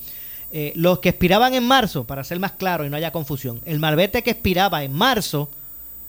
Eh, 0.51 0.74
los 0.75 0.98
que 0.98 1.10
expiraban 1.10 1.53
en 1.53 1.63
marzo, 1.63 2.05
para 2.05 2.24
ser 2.24 2.39
más 2.39 2.53
claro 2.53 2.88
y 2.88 2.89
no 2.89 2.98
haya 2.98 3.12
confusión, 3.12 3.62
el 3.65 3.79
marbete 3.79 4.24
que 4.24 4.31
expiraba 4.31 4.84
en 4.84 4.93
marzo 4.93 5.48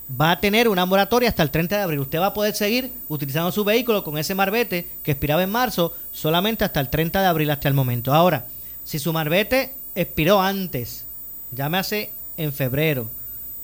va 0.08 0.32
a 0.32 0.40
tener 0.40 0.68
una 0.68 0.84
moratoria 0.86 1.28
hasta 1.28 1.42
el 1.42 1.50
30 1.50 1.76
de 1.76 1.82
abril. 1.82 2.00
Usted 2.00 2.18
va 2.18 2.26
a 2.26 2.34
poder 2.34 2.54
seguir 2.54 2.92
utilizando 3.08 3.52
su 3.52 3.64
vehículo 3.64 4.04
con 4.04 4.18
ese 4.18 4.34
marbete 4.34 4.88
que 5.02 5.12
expiraba 5.12 5.42
en 5.42 5.50
marzo 5.50 5.94
solamente 6.10 6.64
hasta 6.64 6.80
el 6.80 6.90
30 6.90 7.20
de 7.20 7.26
abril 7.26 7.50
hasta 7.50 7.68
el 7.68 7.74
momento. 7.74 8.12
Ahora, 8.12 8.46
si 8.84 8.98
su 8.98 9.12
marbete 9.12 9.74
expiró 9.94 10.40
antes, 10.40 11.06
llámese 11.52 12.10
en 12.36 12.52
febrero, 12.52 13.08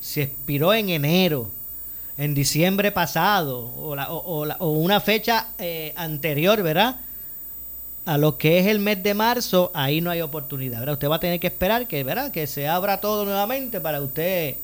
si 0.01 0.21
expiró 0.21 0.73
en 0.73 0.91
enero, 0.91 1.51
en 2.17 2.35
diciembre 2.35 2.93
pasado 2.93 3.61
o, 3.61 3.95
o, 3.95 4.71
una 4.73 5.01
fecha 5.01 5.49
eh, 5.59 5.93
anterior, 5.97 6.63
¿verdad? 6.63 6.97
A 8.07 8.19
lo 8.19 8.39
que 8.39 8.59
es 8.59 8.67
el 8.67 8.81
mes 8.81 9.03
de 9.03 9.15
marzo, 9.15 9.71
ahí 9.75 10.01
no 10.01 10.11
hay 10.11 10.21
oportunidad, 10.21 10.81
¿verdad? 10.81 10.95
Usted 10.95 11.09
va 11.09 11.17
a 11.17 11.21
tener 11.21 11.39
que 11.39 11.47
esperar 11.47 11.87
que, 11.87 12.03
¿verdad? 12.03 12.33
Que 12.33 12.47
se 12.47 12.67
abra 12.67 13.01
todo 13.01 13.25
nuevamente 13.25 13.81
para 13.81 14.01
usted 14.01 14.57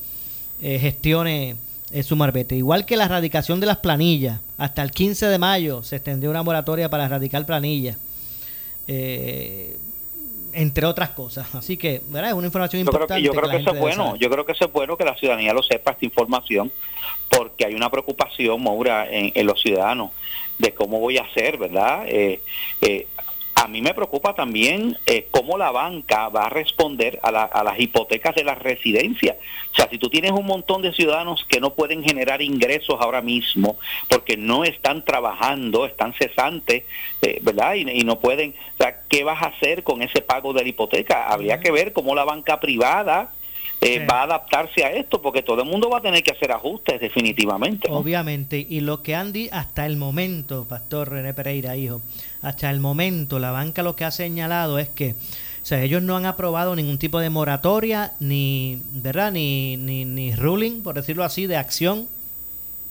eh, 0.61 0.79
gestione 0.79 1.55
eh, 1.91 2.03
su 2.03 2.15
marbete. 2.15 2.55
Igual 2.55 2.85
que 2.85 2.97
la 2.97 3.05
erradicación 3.05 3.59
de 3.59 3.67
las 3.67 3.77
planillas. 3.77 4.39
Hasta 4.57 4.81
el 4.83 4.91
15 4.91 5.27
de 5.27 5.37
mayo 5.37 5.83
se 5.83 5.97
extendió 5.97 6.29
una 6.29 6.43
moratoria 6.43 6.89
para 6.89 7.05
erradicar 7.05 7.45
planillas. 7.45 7.97
entre 10.53 10.85
otras 10.85 11.09
cosas. 11.09 11.53
Así 11.55 11.75
que, 11.75 12.01
¿verdad? 12.07 12.29
Es 12.29 12.35
una 12.35 12.47
información 12.47 12.79
importante. 12.79 13.21
yo 13.21 13.33
creo 13.33 13.49
que, 13.49 13.57
eso 13.57 13.73
es 13.73 13.79
bueno. 13.79 14.15
Yo 14.15 14.29
creo 14.29 14.45
que 14.45 14.53
eso 14.53 14.65
es 14.65 14.71
bueno 14.71 14.95
que 14.95 15.03
la 15.03 15.15
ciudadanía 15.15 15.53
lo 15.53 15.61
sepa, 15.63 15.91
esta 15.91 16.05
información, 16.05 16.71
porque 17.29 17.65
hay 17.65 17.73
una 17.75 17.89
preocupación, 17.89 18.63
Maura, 18.63 19.07
en, 19.09 19.45
los 19.45 19.61
ciudadanos 19.61 20.11
de 20.57 20.73
cómo 20.73 20.99
voy 20.99 21.17
a 21.17 21.23
hacer, 21.23 21.57
¿verdad? 21.57 22.05
Eh, 22.07 22.39
eh, 22.81 23.07
a 23.65 23.67
mí 23.67 23.81
me 23.81 23.95
preocupa 23.95 24.35
también 24.35 24.95
eh, 25.07 25.27
cómo 25.31 25.57
la 25.57 25.71
banca 25.71 26.29
va 26.29 26.45
a 26.45 26.49
responder 26.49 27.19
a, 27.23 27.31
las 27.31 27.79
hipotecas 27.79 28.35
de 28.35 28.43
las 28.43 28.59
residencias. 28.59 29.37
O 29.71 29.75
sea, 29.75 29.89
si 29.89 29.97
tú 29.97 30.07
tienes 30.07 30.31
un 30.31 30.45
montón 30.45 30.83
de 30.83 30.93
ciudadanos 30.93 31.43
que 31.49 31.59
no 31.59 31.73
pueden 31.73 32.03
generar 32.03 32.43
ingresos 32.43 33.01
ahora 33.01 33.21
mismo 33.21 33.77
porque 34.07 34.37
no 34.37 34.63
están 34.63 35.03
trabajando, 35.03 35.87
están 35.87 36.13
cesantes, 36.13 36.83
¿verdad? 37.41 37.73
Y, 37.73 37.89
y, 37.89 38.03
no 38.03 38.19
pueden, 38.19 38.53
o 38.75 38.83
sea, 38.83 39.01
¿qué 39.09 39.23
vas 39.23 39.41
a 39.41 39.47
hacer 39.47 39.81
con 39.81 40.03
ese 40.03 40.21
pago 40.21 40.53
de 40.53 40.61
la 40.61 40.69
hipoteca? 40.69 41.27
Habría 41.27 41.59
que 41.59 41.71
ver 41.71 41.91
cómo 41.91 42.13
la 42.13 42.23
banca 42.23 42.59
privada 42.59 43.31
eh, 43.81 44.05
va 44.05 44.21
a 44.21 44.23
adaptarse 44.23 44.83
a 44.83 44.91
esto, 44.91 45.21
porque 45.21 45.43
todo 45.43 45.61
el 45.61 45.69
mundo 45.69 45.89
va 45.89 45.99
a 45.99 46.01
tener 46.01 46.23
que 46.23 46.31
hacer 46.31 46.51
ajustes 46.51 46.99
definitivamente. 46.99 47.87
Obviamente, 47.91 48.65
y 48.67 48.79
lo 48.79 49.03
que 49.03 49.15
han 49.15 49.31
dicho 49.31 49.53
hasta 49.53 49.85
el 49.85 49.97
momento, 49.97 50.65
Pastor 50.67 51.11
René 51.11 51.33
Pereira, 51.33 51.75
hijo, 51.75 52.01
hasta 52.45 52.69
el 52.69 52.79
momento 52.79 53.39
la 53.39 53.51
banca 53.51 53.83
lo 53.83 53.95
que 53.95 54.05
ha 54.05 54.11
señalado 54.11 54.79
es 54.79 54.89
que 54.89 55.15
o 55.61 55.67
sea, 55.67 55.81
ellos 55.81 56.03
no 56.03 56.15
han 56.15 56.27
aprobado 56.27 56.75
ningún 56.75 56.99
tipo 56.99 57.19
de 57.19 57.31
moratoria, 57.31 58.13
ni, 58.19 58.83
¿verdad? 58.91 59.31
Ni, 59.31 59.77
ni, 59.77 60.05
ni 60.05 60.35
ruling, 60.35 60.83
por 60.83 60.93
decirlo 60.93 61.23
así, 61.23 61.47
de 61.47 61.57
acción 61.57 62.07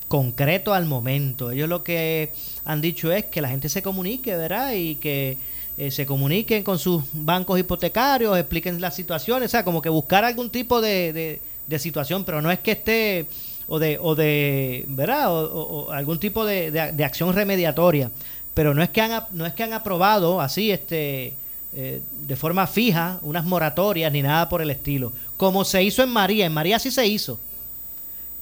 concreto 0.08 0.74
al 0.74 0.84
momento. 0.84 1.52
Ellos 1.52 1.68
lo 1.68 1.84
que 1.84 2.32
han 2.64 2.80
dicho 2.80 3.12
es 3.12 3.26
que 3.26 3.40
la 3.40 3.48
gente 3.48 3.68
se 3.68 3.80
comunique, 3.80 4.36
¿verdad? 4.36 4.72
Y 4.72 4.96
que 4.96 5.38
eh, 5.76 5.90
se 5.90 6.06
comuniquen 6.06 6.62
con 6.62 6.78
sus 6.78 7.02
bancos 7.12 7.58
hipotecarios, 7.58 8.36
expliquen 8.38 8.80
las 8.80 8.94
situaciones, 8.94 9.50
o 9.50 9.52
sea, 9.52 9.64
como 9.64 9.82
que 9.82 9.88
buscar 9.88 10.24
algún 10.24 10.50
tipo 10.50 10.80
de, 10.80 11.40
de, 11.66 11.78
situación, 11.78 12.24
pero 12.24 12.40
no 12.40 12.52
es 12.52 12.60
que 12.60 12.72
esté 12.72 13.26
o 13.66 13.80
de, 13.80 13.98
o 14.00 14.14
de 14.14 14.84
¿verdad? 14.86 15.32
O, 15.32 15.90
algún 15.90 16.20
tipo 16.20 16.44
de, 16.44 16.70
de, 16.70 17.04
acción 17.04 17.32
remediatoria, 17.34 18.12
pero 18.54 18.74
no 18.74 18.82
es 18.82 18.90
que 18.90 19.00
han, 19.00 19.24
no 19.32 19.46
es 19.46 19.52
que 19.52 19.62
han 19.62 19.72
aprobado 19.72 20.40
así, 20.40 20.70
este, 20.70 21.34
eh, 21.74 22.00
de 22.26 22.36
forma 22.36 22.66
fija, 22.66 23.18
unas 23.22 23.44
moratorias 23.44 24.10
ni 24.12 24.22
nada 24.22 24.48
por 24.48 24.62
el 24.62 24.70
estilo, 24.70 25.12
como 25.36 25.64
se 25.64 25.82
hizo 25.82 26.02
en 26.02 26.10
María, 26.10 26.46
en 26.46 26.52
María 26.52 26.78
sí 26.78 26.90
se 26.90 27.06
hizo. 27.06 27.40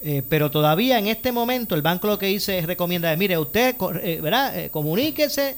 Eh, 0.05 0.21
pero 0.27 0.51
todavía 0.51 0.99
en 0.99 1.07
este 1.07 1.31
momento 1.31 1.75
el 1.75 1.81
banco 1.81 2.07
lo 2.07 2.19
que 2.19 2.25
dice 2.25 2.57
es 2.57 2.65
recomienda, 2.65 3.15
mire, 3.15 3.37
usted, 3.37 3.75
¿verdad? 4.21 4.69
comuníquese 4.69 5.55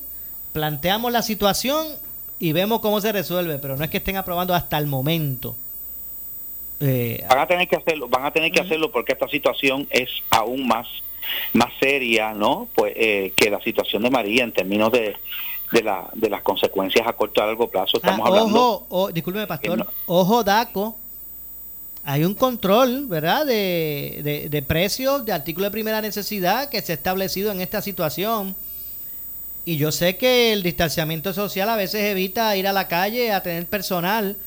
planteamos 0.56 1.12
la 1.12 1.22
situación 1.22 1.86
y 2.40 2.54
vemos 2.54 2.80
cómo 2.80 3.02
se 3.02 3.12
resuelve, 3.12 3.60
pero 3.60 3.76
no 3.76 3.84
es 3.84 3.90
que 3.90 3.98
estén 3.98 4.16
aprobando 4.16 4.54
hasta 4.54 4.78
el 4.78 4.88
momento. 4.88 5.58
Eh, 6.80 7.26
van 7.28 7.40
a 7.40 7.46
tener 7.46 7.68
que 7.68 7.76
hacerlo, 7.76 8.08
van 8.08 8.26
a 8.26 8.32
tener 8.32 8.54
que 8.54 8.62
hacerlo 8.62 8.90
porque 8.90 9.12
esta 9.12 9.28
situación 9.28 9.86
es 9.90 10.10
aún 10.30 10.66
más 10.66 10.88
más 11.54 11.70
seria, 11.80 12.34
¿no? 12.34 12.68
Pues 12.76 12.94
eh, 12.96 13.34
que 13.36 13.50
la 13.50 13.62
situación 13.62 14.04
de 14.04 14.10
María 14.10 14.44
en 14.44 14.52
términos 14.52 14.92
de, 14.92 15.16
de, 15.72 15.84
la, 15.84 16.10
de 16.14 16.30
las 16.30 16.42
consecuencias 16.42 17.08
a 17.08 17.14
corto 17.14 17.42
y 17.42 17.44
a 17.44 17.48
largo 17.48 17.70
plazo. 17.70 17.98
Estamos 17.98 18.26
ah, 18.26 18.30
hablando. 18.30 18.86
Ojo, 18.90 19.12
discúlpeme, 19.12 19.48
pastor. 19.48 19.88
Ojo, 20.06 20.44
Daco. 20.44 20.98
Hay 22.08 22.24
un 22.24 22.36
control, 22.36 23.08
¿verdad? 23.08 23.46
De, 23.46 24.22
de, 24.24 24.50
de 24.50 24.62
precios 24.62 25.26
de 25.26 25.34
artículos 25.34 25.68
de 25.68 25.72
primera 25.72 26.02
necesidad 26.02 26.70
que 26.70 26.82
se 26.82 26.92
ha 26.92 26.96
establecido 26.96 27.52
en 27.52 27.62
esta 27.62 27.82
situación 27.82 28.56
y 29.66 29.78
yo 29.78 29.92
sé 29.92 30.16
que 30.16 30.54
el 30.54 30.62
distanciamiento 30.62 31.34
social 31.34 31.68
a 31.70 31.76
veces 31.76 32.04
evita 32.04 32.56
ir 32.56 32.68
a 32.68 32.74
la 32.74 32.88
calle 32.88 33.32
a 33.32 33.42
tener 33.42 33.66
personal, 33.66 34.38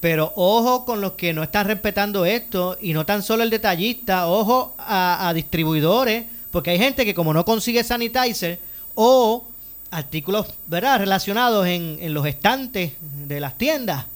pero 0.00 0.32
ojo 0.36 0.84
con 0.84 1.00
los 1.00 1.12
que 1.12 1.32
no 1.32 1.42
están 1.42 1.66
respetando 1.66 2.24
esto 2.24 2.76
y 2.80 2.92
no 2.92 3.04
tan 3.04 3.22
solo 3.22 3.42
el 3.42 3.50
detallista, 3.50 4.28
ojo 4.28 4.74
a, 4.78 5.32
distribuidores, 5.34 6.24
porque 6.50 6.70
hay 6.70 6.78
gente 6.78 7.04
que 7.04 7.14
como 7.14 7.34
no 7.34 7.44
consigue 7.44 7.82
sanitizer 7.82 8.58
o 8.94 9.44
artículos 9.90 10.46
¿verdad? 10.66 10.98
relacionados 11.00 11.66
en, 11.66 11.98
en 12.00 12.14
los 12.14 12.26
estantes 12.26 12.92
de 13.00 13.40
las 13.40 13.58
tiendas, 13.58 14.06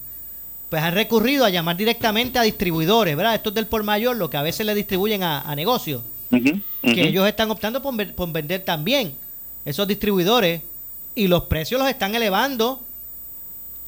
pues 0.73 0.81
han 0.81 0.95
recurrido 0.95 1.45
a 1.45 1.51
llamar 1.51 1.77
directamente 1.77 2.39
a 2.39 2.41
distribuidores, 2.41 3.15
¿verdad? 3.15 3.35
Esto 3.35 3.49
es 3.49 3.55
del 3.55 3.67
por 3.67 3.83
mayor, 3.83 4.15
lo 4.17 4.31
que 4.31 4.37
a 4.37 4.41
veces 4.41 4.65
le 4.65 4.73
distribuyen 4.73 5.21
a, 5.21 5.55
negocios, 5.55 6.01
que 6.81 7.07
ellos 7.07 7.27
están 7.27 7.51
optando 7.51 7.79
por, 7.79 8.13
por 8.13 8.31
vender 8.31 8.65
también 8.65 9.13
esos 9.65 9.87
distribuidores 9.87 10.61
y 11.13 11.27
los 11.27 11.43
precios 11.43 11.79
los 11.79 11.87
están 11.87 12.15
elevando. 12.15 12.81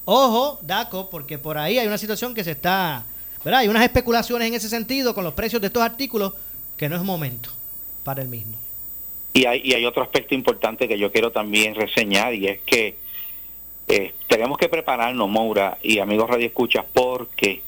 Ojo, 0.05 0.59
Daco, 0.61 1.09
porque 1.09 1.37
por 1.37 1.57
ahí 1.57 1.79
hay 1.79 1.87
una 1.87 1.97
situación 1.97 2.33
que 2.35 2.43
se 2.43 2.51
está, 2.51 3.05
¿verdad? 3.43 3.61
Hay 3.61 3.67
unas 3.67 3.83
especulaciones 3.83 4.47
en 4.47 4.53
ese 4.53 4.69
sentido 4.69 5.15
con 5.15 5.23
los 5.23 5.33
precios 5.33 5.61
de 5.61 5.67
estos 5.67 5.81
artículos 5.83 6.33
que 6.77 6.87
no 6.87 6.95
es 6.95 7.01
momento 7.01 7.49
para 8.03 8.21
el 8.21 8.27
mismo. 8.27 8.57
Y 9.33 9.45
hay, 9.45 9.61
y 9.63 9.73
hay 9.73 9.85
otro 9.85 10.03
aspecto 10.03 10.35
importante 10.35 10.87
que 10.87 10.97
yo 10.97 11.11
quiero 11.11 11.31
también 11.31 11.75
reseñar 11.75 12.33
y 12.35 12.47
es 12.47 12.61
que 12.61 12.95
eh, 13.87 14.13
tenemos 14.27 14.57
que 14.57 14.69
prepararnos, 14.69 15.27
Moura 15.27 15.77
y 15.81 15.99
amigos 15.99 16.29
Radio 16.29 16.47
Escuchas, 16.47 16.85
porque 16.93 17.61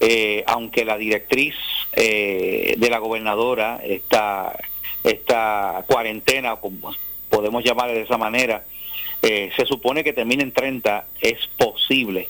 eh, 0.00 0.42
aunque 0.46 0.84
la 0.84 0.96
directriz 0.96 1.54
eh, 1.92 2.74
de 2.76 2.90
la 2.90 2.98
gobernadora, 2.98 3.80
esta, 3.84 4.56
esta 5.04 5.84
cuarentena, 5.86 6.56
como 6.56 6.92
podemos 7.30 7.64
llamarle 7.64 7.94
de 7.94 8.02
esa 8.02 8.18
manera, 8.18 8.64
eh, 9.22 9.50
se 9.56 9.64
supone 9.66 10.02
que 10.04 10.12
termine 10.12 10.42
en 10.42 10.52
30, 10.52 11.06
es 11.20 11.46
posible 11.56 12.28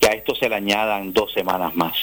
que 0.00 0.08
a 0.08 0.12
esto 0.12 0.34
se 0.34 0.48
le 0.48 0.56
añadan 0.56 1.12
dos 1.12 1.32
semanas 1.32 1.74
más. 1.74 1.96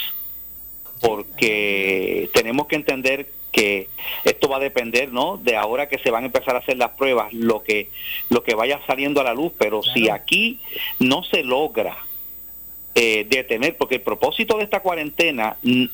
Porque 1.01 2.29
tenemos 2.33 2.67
que 2.67 2.77
entender 2.77 3.29
que 3.51 3.89
esto 4.23 4.47
va 4.47 4.57
a 4.57 4.61
depender, 4.61 5.11
¿no? 5.11 5.37
De 5.37 5.55
ahora 5.57 5.87
que 5.87 5.99
se 5.99 6.09
van 6.09 6.23
a 6.23 6.27
empezar 6.27 6.55
a 6.55 6.59
hacer 6.59 6.77
las 6.77 6.91
pruebas, 6.91 7.31
lo 7.33 7.63
que 7.63 7.89
lo 8.29 8.43
que 8.43 8.55
vaya 8.55 8.79
saliendo 8.87 9.21
a 9.21 9.25
la 9.25 9.33
luz, 9.33 9.51
pero 9.57 9.83
si 9.83 10.09
aquí 10.09 10.59
no 10.99 11.23
se 11.23 11.43
logra 11.43 11.97
eh, 12.95 13.25
detener, 13.27 13.75
porque 13.75 13.95
el 13.95 14.01
propósito 14.01 14.57
de 14.57 14.65
esta 14.65 14.81
cuarentena, 14.81 15.57
mm, 15.63 15.85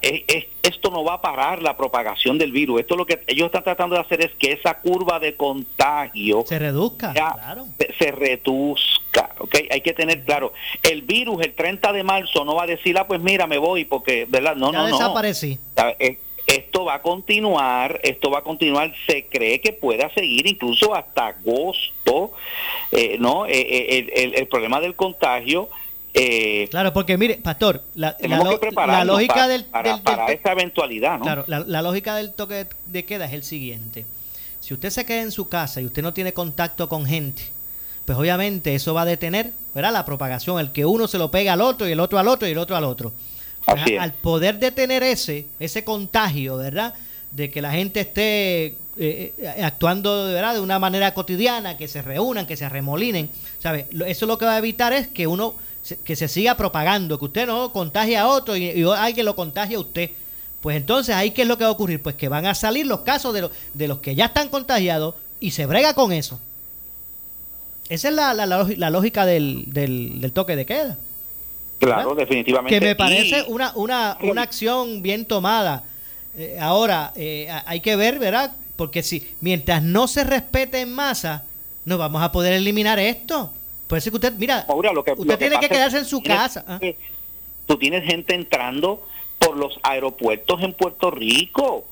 es, 0.00 0.46
esto 0.62 0.90
no 0.90 1.02
va 1.02 1.14
a 1.14 1.20
parar 1.20 1.60
la 1.60 1.76
propagación 1.76 2.38
del 2.38 2.52
virus. 2.52 2.80
Esto 2.80 2.96
lo 2.96 3.04
que 3.04 3.20
ellos 3.26 3.46
están 3.46 3.64
tratando 3.64 3.96
de 3.96 4.02
hacer 4.02 4.20
es 4.20 4.30
que 4.36 4.52
esa 4.52 4.74
curva 4.74 5.18
de 5.18 5.34
contagio 5.34 6.44
se 6.46 6.58
reduzca, 6.60 7.12
se, 7.98 8.12
reduzca. 8.12 9.30
¿okay? 9.38 9.66
Hay 9.72 9.80
que 9.80 9.92
tener 9.92 10.24
claro, 10.24 10.52
el 10.84 11.02
virus 11.02 11.44
el 11.44 11.52
30 11.52 11.92
de 11.92 12.04
marzo 12.04 12.44
no 12.44 12.54
va 12.54 12.62
a 12.62 12.66
decir, 12.66 12.96
ah, 12.96 13.08
pues 13.08 13.20
mira, 13.20 13.48
me 13.48 13.58
voy, 13.58 13.84
porque, 13.84 14.26
¿verdad? 14.28 14.54
No, 14.54 14.70
no, 14.70 14.86
no. 14.88 14.96
desaparecí. 14.96 15.58
Eh, 15.98 16.18
esto 16.46 16.84
va 16.84 16.94
a 16.94 17.02
continuar, 17.02 17.98
esto 18.04 18.30
va 18.30 18.38
a 18.38 18.42
continuar, 18.42 18.94
se 19.08 19.26
cree 19.26 19.60
que 19.60 19.72
pueda 19.72 20.14
seguir 20.14 20.46
incluso 20.46 20.94
hasta 20.94 21.26
agosto, 21.26 22.30
eh, 22.92 23.16
¿no? 23.18 23.46
el, 23.46 24.32
el 24.32 24.46
problema 24.46 24.80
del 24.80 24.94
contagio 24.94 25.68
eh, 26.18 26.68
claro, 26.70 26.94
porque 26.94 27.18
mire, 27.18 27.36
pastor, 27.36 27.84
la, 27.94 28.16
lógica 29.04 29.46
del, 29.48 29.66
para, 29.66 30.26
esta 30.28 30.52
eventualidad, 30.52 31.18
¿no? 31.18 31.24
Claro, 31.24 31.44
la, 31.46 31.82
lógica 31.82 32.16
del 32.16 32.32
toque 32.32 32.66
de 32.86 33.04
queda 33.04 33.26
es 33.26 33.34
el 33.34 33.42
siguiente. 33.42 34.06
Si 34.60 34.72
usted 34.72 34.88
se 34.88 35.04
queda 35.04 35.20
en 35.20 35.30
su 35.30 35.50
casa 35.50 35.82
y 35.82 35.84
usted 35.84 36.02
no 36.02 36.14
tiene 36.14 36.32
contacto 36.32 36.88
con 36.88 37.04
gente, 37.04 37.42
pues 38.06 38.16
obviamente 38.16 38.74
eso 38.74 38.94
va 38.94 39.02
a 39.02 39.04
detener 39.04 39.52
¿verdad? 39.74 39.92
la 39.92 40.06
propagación, 40.06 40.58
el 40.58 40.72
que 40.72 40.86
uno 40.86 41.06
se 41.06 41.18
lo 41.18 41.30
pega 41.30 41.52
al 41.52 41.60
otro 41.60 41.86
y 41.86 41.92
el 41.92 42.00
otro 42.00 42.18
al 42.18 42.28
otro 42.28 42.48
y 42.48 42.52
el 42.52 42.58
otro 42.58 42.76
al 42.76 42.84
otro. 42.84 43.12
Pues, 43.66 43.98
al 43.98 44.14
poder 44.14 44.58
detener 44.58 45.02
ese, 45.02 45.48
ese 45.60 45.84
contagio, 45.84 46.56
¿verdad? 46.56 46.94
De 47.30 47.50
que 47.50 47.60
la 47.60 47.72
gente 47.72 48.00
esté 48.00 48.66
eh, 48.66 49.34
eh, 49.36 49.62
actuando 49.62 50.28
¿verdad? 50.28 50.54
de 50.54 50.60
una 50.60 50.78
manera 50.78 51.12
cotidiana, 51.12 51.76
que 51.76 51.88
se 51.88 52.00
reúnan, 52.00 52.46
que 52.46 52.56
se 52.56 52.68
remolinen, 52.70 53.28
¿sabes? 53.58 53.84
Eso 54.06 54.24
lo 54.24 54.38
que 54.38 54.46
va 54.46 54.54
a 54.54 54.58
evitar 54.58 54.94
es 54.94 55.08
que 55.08 55.26
uno 55.26 55.65
que 56.04 56.16
se 56.16 56.28
siga 56.28 56.56
propagando, 56.56 57.18
que 57.18 57.24
usted 57.24 57.46
no 57.46 57.72
contagie 57.72 58.16
a 58.16 58.28
otro 58.28 58.56
y, 58.56 58.82
alguien 58.84 59.26
lo 59.26 59.36
contagie 59.36 59.76
a 59.76 59.80
usted. 59.80 60.10
Pues 60.60 60.76
entonces 60.76 61.14
ahí 61.14 61.30
qué 61.30 61.42
es 61.42 61.48
lo 61.48 61.58
que 61.58 61.64
va 61.64 61.70
a 61.70 61.72
ocurrir, 61.72 62.02
pues 62.02 62.16
que 62.16 62.28
van 62.28 62.46
a 62.46 62.54
salir 62.54 62.86
los 62.86 63.00
casos 63.00 63.32
de, 63.34 63.48
de 63.74 63.88
los 63.88 63.98
que 63.98 64.14
ya 64.14 64.26
están 64.26 64.48
contagiados 64.48 65.14
y 65.38 65.50
se 65.50 65.66
brega 65.66 65.94
con 65.94 66.12
eso. 66.12 66.40
Esa 67.88 68.08
es 68.08 68.14
la, 68.14 68.34
la, 68.34 68.90
lógica 68.90 69.26
del, 69.26 69.64
del, 69.68 70.32
toque 70.32 70.56
de 70.56 70.66
queda. 70.66 70.98
Claro, 71.78 72.14
definitivamente. 72.14 72.78
Que 72.78 72.84
me 72.84 72.96
parece 72.96 73.44
una, 73.46 73.72
una, 73.76 74.18
una 74.22 74.42
acción 74.42 75.02
bien 75.02 75.24
tomada. 75.24 75.84
Eh, 76.36 76.58
ahora, 76.60 77.12
eh, 77.14 77.48
hay 77.64 77.80
que 77.80 77.94
ver, 77.94 78.18
¿verdad? 78.18 78.52
Porque 78.74 79.02
si 79.02 79.28
mientras 79.40 79.82
no 79.82 80.08
se 80.08 80.24
respete 80.24 80.80
en 80.80 80.92
masa, 80.92 81.44
no 81.84 81.96
vamos 81.96 82.22
a 82.22 82.32
poder 82.32 82.54
eliminar 82.54 82.98
esto. 82.98 83.52
Puede 83.86 84.00
ser 84.00 84.10
que 84.12 84.16
usted, 84.16 84.32
mira, 84.34 84.66
usted 84.68 85.38
tiene 85.38 85.60
que 85.60 85.68
quedarse 85.68 85.98
en 85.98 86.04
su 86.04 86.22
casa. 86.22 86.64
¿ah? 86.66 86.80
Tú 87.66 87.76
tienes 87.78 88.04
gente 88.04 88.34
entrando 88.34 89.06
por 89.38 89.56
los 89.56 89.78
aeropuertos 89.82 90.62
en 90.62 90.72
Puerto 90.72 91.10
Rico 91.10 91.84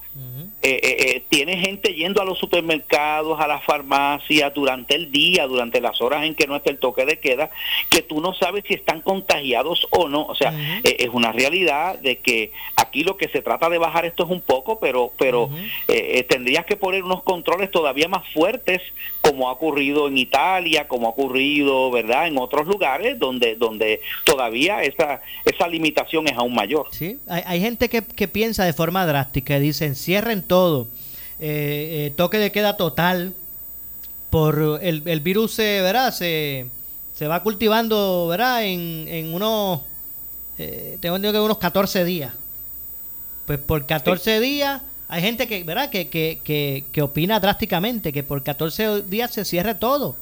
eh, 0.66 0.96
eh, 1.16 1.22
tiene 1.28 1.58
gente 1.58 1.92
yendo 1.92 2.22
a 2.22 2.24
los 2.24 2.38
supermercados, 2.38 3.38
a 3.38 3.46
las 3.46 3.62
farmacias 3.64 4.52
durante 4.54 4.94
el 4.94 5.12
día, 5.12 5.46
durante 5.46 5.80
las 5.80 6.00
horas 6.00 6.24
en 6.24 6.34
que 6.34 6.46
no 6.46 6.56
está 6.56 6.70
el 6.70 6.78
toque 6.78 7.04
de 7.04 7.18
queda, 7.18 7.50
que 7.90 8.00
tú 8.00 8.20
no 8.20 8.32
sabes 8.32 8.64
si 8.66 8.72
están 8.72 9.02
contagiados 9.02 9.86
o 9.90 10.08
no. 10.08 10.24
O 10.24 10.34
sea, 10.34 10.54
es 10.82 11.10
una 11.12 11.32
realidad 11.32 11.98
de 11.98 12.16
que 12.16 12.50
aquí 12.76 13.04
lo 13.04 13.16
que 13.18 13.28
se 13.28 13.42
trata 13.42 13.68
de 13.68 13.76
bajar 13.76 14.06
esto 14.06 14.24
es 14.24 14.30
un 14.30 14.40
poco, 14.40 14.80
pero, 14.80 15.12
pero 15.18 15.50
tendrías 16.28 16.64
que 16.64 16.76
poner 16.76 17.04
unos 17.04 17.22
controles 17.22 17.70
todavía 17.70 18.08
más 18.08 18.26
fuertes, 18.32 18.80
como 19.20 19.48
ha 19.48 19.52
ocurrido 19.52 20.08
en 20.08 20.16
Italia, 20.18 20.88
como 20.88 21.08
ha 21.08 21.10
ocurrido, 21.10 21.90
¿verdad?, 21.90 22.26
en 22.26 22.38
otros 22.38 22.66
lugares 22.66 23.18
donde, 23.18 23.56
donde 23.56 24.00
todavía 24.24 24.82
esa, 24.82 25.20
esa 25.44 25.68
limitación 25.68 26.26
es 26.28 26.34
aún 26.34 26.54
mayor. 26.54 26.86
Sí, 26.90 27.18
hay, 27.28 27.42
hay 27.46 27.60
gente 27.60 27.88
que, 27.88 28.02
que 28.02 28.28
piensa 28.28 28.64
de 28.64 28.72
forma 28.72 29.04
drástica, 29.06 29.58
dicen, 29.58 29.94
cierren 29.94 30.42
todo, 30.42 30.53
eh, 31.40 32.06
eh, 32.06 32.12
toque 32.16 32.38
de 32.38 32.52
queda 32.52 32.76
total, 32.76 33.34
por 34.30 34.80
el, 34.82 35.02
el 35.06 35.20
virus 35.20 35.52
se, 35.52 35.80
¿verdad? 35.80 36.12
Se, 36.12 36.66
se 37.14 37.28
va 37.28 37.42
cultivando 37.42 38.26
¿verdad? 38.28 38.64
En, 38.64 39.06
en 39.08 39.32
unos, 39.32 39.82
eh, 40.58 40.98
tengo 41.00 41.16
entendido 41.16 41.40
que 41.40 41.44
unos 41.44 41.58
14 41.58 42.04
días. 42.04 42.34
Pues 43.46 43.58
por 43.58 43.86
14 43.86 44.40
días 44.40 44.82
hay 45.06 45.22
gente 45.22 45.46
que, 45.46 45.62
¿verdad? 45.62 45.90
Que, 45.90 46.08
que, 46.08 46.40
que, 46.42 46.84
que, 46.90 47.02
opina 47.02 47.38
drásticamente 47.38 48.12
que 48.12 48.24
por 48.24 48.42
14 48.42 49.02
días 49.02 49.30
se 49.30 49.44
cierre 49.44 49.74
todo. 49.74 50.16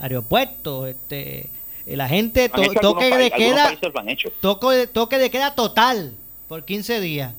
Aeropuertos, 0.00 0.88
este, 0.88 1.48
la 1.86 2.08
gente 2.08 2.48
toque 2.48 3.16
de 3.16 3.30
queda 3.30 3.78
toque, 4.40 4.86
toque 4.88 5.18
de 5.18 5.30
queda 5.30 5.54
total 5.54 6.14
por 6.48 6.64
15 6.64 7.00
días. 7.00 7.34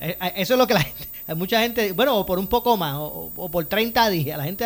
Eso 0.00 0.54
es 0.54 0.58
lo 0.58 0.66
que 0.66 0.74
la 0.74 0.80
gente 0.82 1.08
hay 1.28 1.34
mucha 1.34 1.60
gente, 1.60 1.92
bueno, 1.92 2.24
por 2.24 2.38
un 2.38 2.46
poco 2.46 2.78
más, 2.78 2.94
o, 2.96 3.50
por 3.52 3.66
30 3.66 4.08
días. 4.08 4.38
La 4.38 4.44
gente 4.44 4.64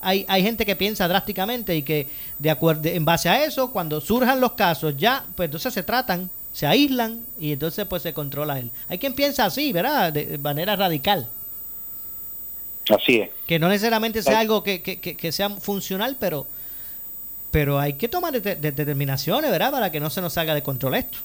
hay, 0.00 0.24
hay 0.26 0.42
gente 0.42 0.64
que 0.64 0.74
piensa 0.74 1.06
drásticamente 1.06 1.76
y 1.76 1.82
que 1.82 2.06
de 2.38 2.50
acuerdo 2.50 2.88
en 2.88 3.04
base 3.04 3.28
a 3.28 3.44
eso, 3.44 3.70
cuando 3.70 4.00
surjan 4.00 4.40
los 4.40 4.52
casos, 4.52 4.96
ya, 4.96 5.26
pues 5.36 5.48
entonces 5.48 5.74
se 5.74 5.82
tratan, 5.82 6.30
se 6.50 6.66
aíslan 6.66 7.26
y 7.38 7.52
entonces 7.52 7.84
pues 7.86 8.02
se 8.02 8.14
controla 8.14 8.58
él. 8.58 8.70
Hay 8.88 8.96
quien 8.96 9.12
piensa 9.12 9.44
así, 9.44 9.70
¿verdad? 9.70 10.10
De 10.10 10.38
manera 10.38 10.76
radical. 10.76 11.28
Así 12.88 13.16
es. 13.16 13.28
Que 13.46 13.58
no 13.58 13.68
necesariamente 13.68 14.22
sea 14.22 14.38
algo 14.38 14.62
que, 14.62 14.80
que, 14.80 14.98
que, 14.98 15.32
sea 15.32 15.50
funcional, 15.50 16.16
pero 16.18 16.46
pero 17.50 17.78
hay 17.78 17.94
que 17.94 18.08
tomar 18.08 18.32
determinaciones, 18.40 19.50
¿verdad? 19.50 19.72
Para 19.72 19.92
que 19.92 20.00
no 20.00 20.08
se 20.08 20.22
nos 20.22 20.32
salga 20.32 20.54
de 20.54 20.62
control 20.62 20.94
esto. 20.94 21.18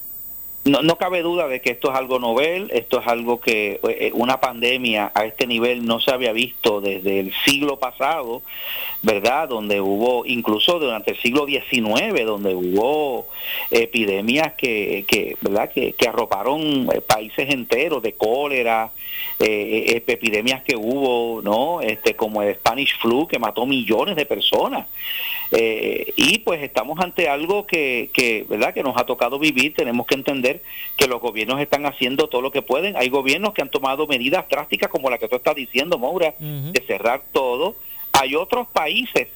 No, 0.65 0.81
no 0.81 0.97
cabe 0.97 1.21
duda 1.21 1.49
de 1.49 1.59
que 1.59 1.71
esto 1.71 1.91
es 1.91 1.97
algo 1.97 2.19
novel, 2.19 2.71
esto 2.73 3.01
es 3.01 3.07
algo 3.07 3.41
que 3.41 3.81
eh, 3.83 4.11
una 4.13 4.39
pandemia 4.39 5.11
a 5.13 5.25
este 5.25 5.45
nivel 5.45 5.85
no 5.85 5.99
se 5.99 6.11
había 6.11 6.31
visto 6.31 6.79
desde 6.79 7.19
el 7.19 7.33
siglo 7.43 7.79
pasado, 7.79 8.43
¿verdad? 9.01 9.49
Donde 9.49 9.81
hubo, 9.81 10.25
incluso 10.25 10.79
durante 10.79 11.11
el 11.11 11.17
siglo 11.17 11.45
XIX, 11.45 12.25
donde 12.25 12.55
hubo 12.55 13.27
epidemias 13.71 14.53
que, 14.53 15.03
que 15.05 15.35
¿verdad? 15.41 15.69
Que, 15.69 15.93
que 15.93 16.07
arroparon 16.07 16.89
eh, 16.93 17.01
países 17.01 17.49
enteros 17.49 18.01
de 18.01 18.13
cólera, 18.13 18.91
eh, 19.39 20.01
epidemias 20.07 20.63
que 20.63 20.77
hubo, 20.77 21.41
¿no? 21.41 21.81
Este, 21.81 22.15
como 22.15 22.41
el 22.41 22.55
Spanish 22.55 22.97
flu, 22.99 23.27
que 23.27 23.37
mató 23.37 23.65
millones 23.65 24.15
de 24.15 24.25
personas. 24.25 24.87
Eh, 25.51 26.13
y 26.15 26.39
pues 26.39 26.63
estamos 26.63 26.99
ante 26.99 27.29
algo 27.29 27.67
que, 27.67 28.45
¿verdad? 28.49 28.73
que 28.73 28.81
nos 28.81 28.97
ha 28.97 29.05
tocado 29.05 29.37
vivir. 29.37 29.75
Tenemos 29.75 30.07
que 30.07 30.15
entender 30.15 30.52
que 30.97 31.07
los 31.07 31.21
gobiernos 31.21 31.59
están 31.59 31.85
haciendo 31.85 32.27
todo 32.27 32.41
lo 32.41 32.51
que 32.51 32.61
pueden. 32.61 32.95
Hay 32.97 33.09
gobiernos 33.09 33.53
que 33.53 33.61
han 33.61 33.69
tomado 33.69 34.07
medidas 34.07 34.47
drásticas 34.49 34.89
como 34.89 35.09
la 35.09 35.17
que 35.17 35.27
tú 35.27 35.35
estás 35.35 35.55
diciendo, 35.55 35.97
Maura, 35.97 36.35
de 36.39 36.83
cerrar 36.85 37.23
todo. 37.31 37.75
Hay 38.13 38.35
otros 38.35 38.67
países, 38.67 39.27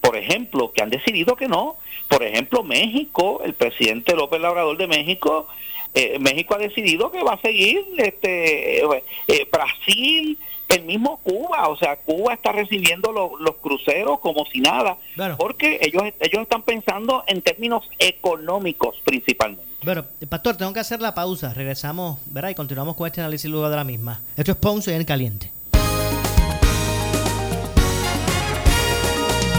por 0.00 0.16
ejemplo, 0.16 0.72
que 0.72 0.82
han 0.82 0.90
decidido 0.90 1.36
que 1.36 1.48
no. 1.48 1.76
Por 2.08 2.22
ejemplo, 2.22 2.62
México, 2.62 3.42
el 3.44 3.54
presidente 3.54 4.14
López 4.14 4.40
Labrador 4.40 4.76
de 4.76 4.86
México, 4.86 5.46
eh, 5.94 6.18
México 6.18 6.54
ha 6.54 6.58
decidido 6.58 7.10
que 7.10 7.22
va 7.22 7.34
a 7.34 7.40
seguir, 7.40 7.84
este, 7.98 8.82
eh, 8.82 9.48
Brasil, 9.50 10.38
el 10.68 10.84
mismo 10.84 11.20
Cuba, 11.22 11.68
o 11.68 11.76
sea, 11.76 11.96
Cuba 11.96 12.34
está 12.34 12.52
recibiendo 12.52 13.12
los 13.12 13.56
cruceros 13.56 14.20
como 14.20 14.46
si 14.46 14.60
nada, 14.60 14.96
porque 15.36 15.78
ellos 15.82 16.02
ellos 16.20 16.42
están 16.42 16.62
pensando 16.62 17.24
en 17.26 17.42
términos 17.42 17.88
económicos 17.98 19.00
principalmente. 19.04 19.71
Bueno, 19.84 20.04
Pastor, 20.28 20.56
tengo 20.56 20.72
que 20.72 20.80
hacer 20.80 21.00
la 21.00 21.12
pausa, 21.12 21.52
regresamos, 21.52 22.20
¿verdad? 22.26 22.50
Y 22.50 22.54
continuamos 22.54 22.94
con 22.94 23.06
este 23.08 23.20
análisis 23.20 23.50
luego 23.50 23.68
de 23.68 23.76
la 23.76 23.82
misma. 23.82 24.20
Esto 24.36 24.52
es 24.52 24.56
Ponce 24.56 24.94
en 24.94 25.04
Caliente. 25.04 25.52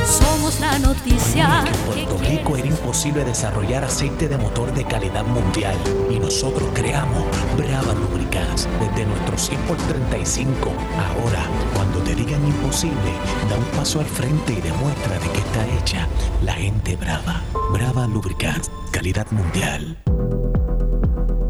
Somos 0.06 0.58
la 0.62 0.80
noticia. 0.80 1.66
En 1.68 1.76
Puerto 1.86 2.18
Rico 2.20 2.56
era 2.56 2.68
imposible 2.68 3.26
desarrollar 3.26 3.84
aceite 3.84 4.30
de 4.30 4.38
motor 4.38 4.74
de 4.74 4.86
calidad 4.86 5.26
mundial 5.26 5.76
y 6.10 6.18
nosotros 6.20 6.70
creamos 6.74 7.26
Brava 7.58 7.94
Lubricants 7.94 8.70
desde 8.80 9.06
nuestro 9.06 9.38
100 9.38 9.60
por 9.62 9.78
35. 9.78 10.72
Ahora, 11.00 11.44
cuando 11.74 12.00
te 12.00 12.16
digan 12.16 12.46
imposible, 12.48 13.12
da 13.50 13.58
un 13.58 13.66
paso 13.78 14.00
al 14.00 14.06
frente 14.06 14.54
y 14.54 14.62
demuestra 14.62 15.20
de 15.20 15.30
que 15.32 15.40
está 15.40 15.68
hecha 15.78 16.08
la 16.44 16.54
gente 16.54 16.96
brava. 16.96 17.42
Brava 17.74 18.08
Lubricants, 18.08 18.72
calidad 18.92 19.30
mundial. 19.32 19.98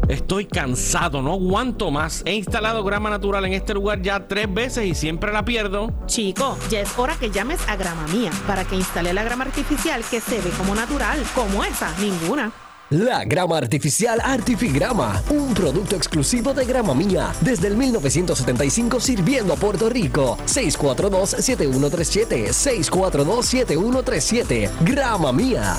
Estoy 0.08 0.46
cansado, 0.46 1.22
no 1.22 1.32
aguanto 1.32 1.90
más. 1.90 2.22
He 2.26 2.34
instalado 2.34 2.84
grama 2.84 3.10
natural 3.10 3.44
en 3.46 3.54
este 3.54 3.74
lugar 3.74 4.00
ya 4.02 4.28
tres 4.28 4.52
veces 4.52 4.86
y 4.86 4.94
siempre 4.94 5.32
la 5.32 5.44
pierdo. 5.44 5.92
Chico, 6.06 6.56
ya 6.70 6.78
es 6.80 6.96
hora 6.98 7.16
que 7.16 7.30
llames 7.30 7.60
a 7.68 7.76
Grama 7.76 8.06
Mía 8.08 8.30
para 8.46 8.64
que 8.64 8.76
instale 8.76 9.12
la 9.12 9.24
grama 9.24 9.44
artificial 9.44 10.02
que 10.10 10.20
se 10.20 10.40
ve 10.40 10.50
como 10.58 10.74
natural, 10.74 11.22
como 11.34 11.64
esa, 11.64 11.94
ninguna. 11.98 12.52
La 12.90 13.24
grama 13.24 13.56
artificial 13.56 14.20
Artifigrama, 14.22 15.22
un 15.30 15.54
producto 15.54 15.96
exclusivo 15.96 16.52
de 16.52 16.66
Grama 16.66 16.92
Mía, 16.94 17.32
desde 17.40 17.68
el 17.68 17.78
1975 17.78 19.00
sirviendo 19.00 19.54
a 19.54 19.56
Puerto 19.56 19.88
Rico. 19.88 20.36
642-7137, 20.46 22.50
642-7137, 22.50 24.70
Grama 24.84 25.32
Mía. 25.32 25.78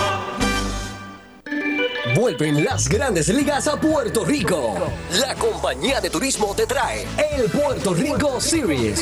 Vuelven 2.15 2.65
las 2.65 2.89
grandes 2.89 3.29
ligas 3.29 3.67
a 3.67 3.79
Puerto 3.79 4.25
Rico. 4.25 4.75
La 5.19 5.33
compañía 5.35 6.01
de 6.01 6.09
turismo 6.09 6.53
te 6.53 6.65
trae 6.65 7.07
el 7.33 7.49
Puerto 7.49 7.93
Rico 7.93 8.41
Series. 8.41 8.99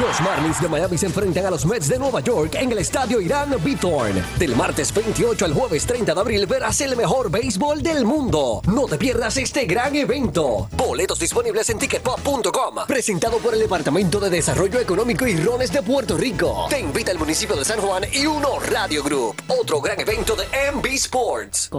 Los 0.00 0.20
Marlins 0.20 0.60
de 0.60 0.68
Miami 0.68 0.96
se 0.96 1.06
enfrentan 1.06 1.46
a 1.46 1.50
los 1.50 1.66
Mets 1.66 1.88
de 1.88 1.98
Nueva 1.98 2.20
York 2.20 2.54
en 2.54 2.70
el 2.70 2.78
estadio 2.78 3.20
Irán 3.20 3.52
Bithorn. 3.64 4.22
Del 4.38 4.54
martes 4.54 4.94
28 4.94 5.44
al 5.44 5.54
jueves 5.54 5.86
30 5.86 6.14
de 6.14 6.20
abril 6.20 6.46
verás 6.46 6.80
el 6.82 6.96
mejor 6.96 7.30
béisbol 7.30 7.82
del 7.82 8.04
mundo. 8.04 8.62
No 8.66 8.86
te 8.86 8.96
pierdas 8.96 9.36
este 9.38 9.64
gran 9.64 9.96
evento. 9.96 10.68
Boletos 10.76 11.18
disponibles 11.18 11.68
en 11.70 11.78
ticketpop.com. 11.78 12.86
Presentado 12.86 13.38
por 13.38 13.54
el 13.54 13.60
Departamento 13.60 14.20
de 14.20 14.30
Desarrollo 14.30 14.78
Económico 14.78 15.26
y 15.26 15.36
Rones 15.36 15.72
de 15.72 15.82
Puerto 15.82 16.16
Rico. 16.16 16.66
Te 16.70 16.78
invita 16.78 17.10
el 17.10 17.18
municipio 17.18 17.56
de 17.56 17.64
San 17.64 17.80
Juan 17.80 18.04
y 18.12 18.26
Uno 18.26 18.60
Radio 18.60 19.02
Group. 19.02 19.42
Otro 19.48 19.80
gran 19.80 19.98
evento 19.98 20.36
de 20.36 20.44
MB 20.72 20.86
Sports. 20.92 21.70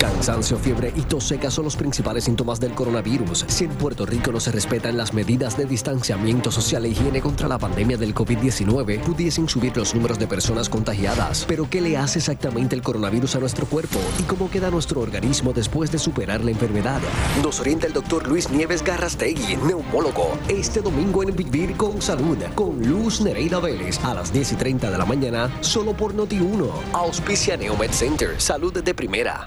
Cansancio, 0.00 0.56
fiebre 0.56 0.94
y 0.96 1.02
tos 1.02 1.24
seca 1.24 1.50
son 1.50 1.66
los 1.66 1.76
principales 1.76 2.24
síntomas 2.24 2.58
del 2.58 2.72
coronavirus. 2.72 3.44
Si 3.48 3.64
en 3.64 3.70
Puerto 3.72 4.06
Rico 4.06 4.32
no 4.32 4.40
se 4.40 4.50
respetan 4.50 4.96
las 4.96 5.12
medidas 5.12 5.58
de 5.58 5.66
distanciamiento 5.66 6.50
social 6.50 6.86
e 6.86 6.88
higiene 6.88 7.20
contra 7.20 7.48
la 7.48 7.58
pandemia 7.58 7.98
del 7.98 8.14
COVID-19, 8.14 9.02
pudiesen 9.02 9.46
subir 9.46 9.76
los 9.76 9.94
números 9.94 10.18
de 10.18 10.26
personas 10.26 10.70
contagiadas. 10.70 11.44
Pero 11.46 11.68
¿qué 11.68 11.82
le 11.82 11.98
hace 11.98 12.18
exactamente 12.18 12.74
el 12.74 12.80
coronavirus 12.80 13.36
a 13.36 13.40
nuestro 13.40 13.66
cuerpo? 13.66 13.98
¿Y 14.18 14.22
cómo 14.22 14.50
queda 14.50 14.70
nuestro 14.70 15.02
organismo 15.02 15.52
después 15.52 15.92
de 15.92 15.98
superar 15.98 16.42
la 16.42 16.52
enfermedad? 16.52 17.02
Nos 17.42 17.60
orienta 17.60 17.86
el 17.86 17.92
doctor 17.92 18.26
Luis 18.26 18.50
Nieves 18.50 18.82
Garrastegui, 18.82 19.56
neumólogo, 19.66 20.38
este 20.48 20.80
domingo 20.80 21.22
en 21.24 21.36
Vivir 21.36 21.76
con 21.76 22.00
Salud, 22.00 22.38
con 22.54 22.80
Luz 22.88 23.20
Nereida 23.20 23.60
Vélez, 23.60 24.02
a 24.02 24.14
las 24.14 24.32
10 24.32 24.52
y 24.52 24.56
30 24.56 24.90
de 24.90 24.96
la 24.96 25.04
mañana, 25.04 25.54
solo 25.60 25.92
por 25.92 26.14
Noti1. 26.14 26.70
Auspicia 26.94 27.58
Neomed 27.58 27.90
Center, 27.90 28.40
salud 28.40 28.72
de 28.82 28.94
primera. 28.94 29.46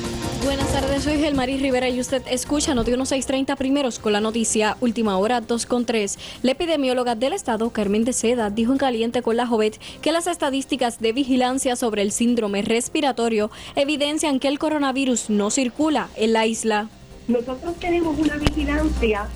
Buenas 0.43 0.71
tardes, 0.73 1.03
soy 1.03 1.19
Gelmaris 1.19 1.61
Rivera 1.61 1.87
y 1.87 1.99
usted 1.99 2.23
escucha 2.27 2.73
Noti 2.73 2.89
1630 2.89 3.55
primeros 3.57 3.99
con 3.99 4.11
la 4.11 4.21
noticia 4.21 4.75
Última 4.81 5.15
Hora 5.19 5.39
2 5.39 5.67
con 5.67 5.85
3. 5.85 6.17
La 6.41 6.53
epidemióloga 6.53 7.13
del 7.13 7.33
estado, 7.33 7.69
Carmen 7.69 8.03
de 8.05 8.11
Seda, 8.11 8.49
dijo 8.49 8.71
en 8.71 8.79
Caliente 8.79 9.21
con 9.21 9.37
la 9.37 9.45
Jovet 9.45 9.79
que 10.01 10.11
las 10.11 10.25
estadísticas 10.25 10.99
de 10.99 11.13
vigilancia 11.13 11.75
sobre 11.75 12.01
el 12.01 12.11
síndrome 12.11 12.63
respiratorio 12.63 13.51
evidencian 13.75 14.39
que 14.39 14.47
el 14.47 14.57
coronavirus 14.57 15.29
no 15.29 15.51
circula 15.51 16.09
en 16.15 16.33
la 16.33 16.47
isla. 16.47 16.89
Nosotros 17.27 17.75
tenemos 17.79 18.17
una 18.17 18.37
vigilancia 18.37 19.27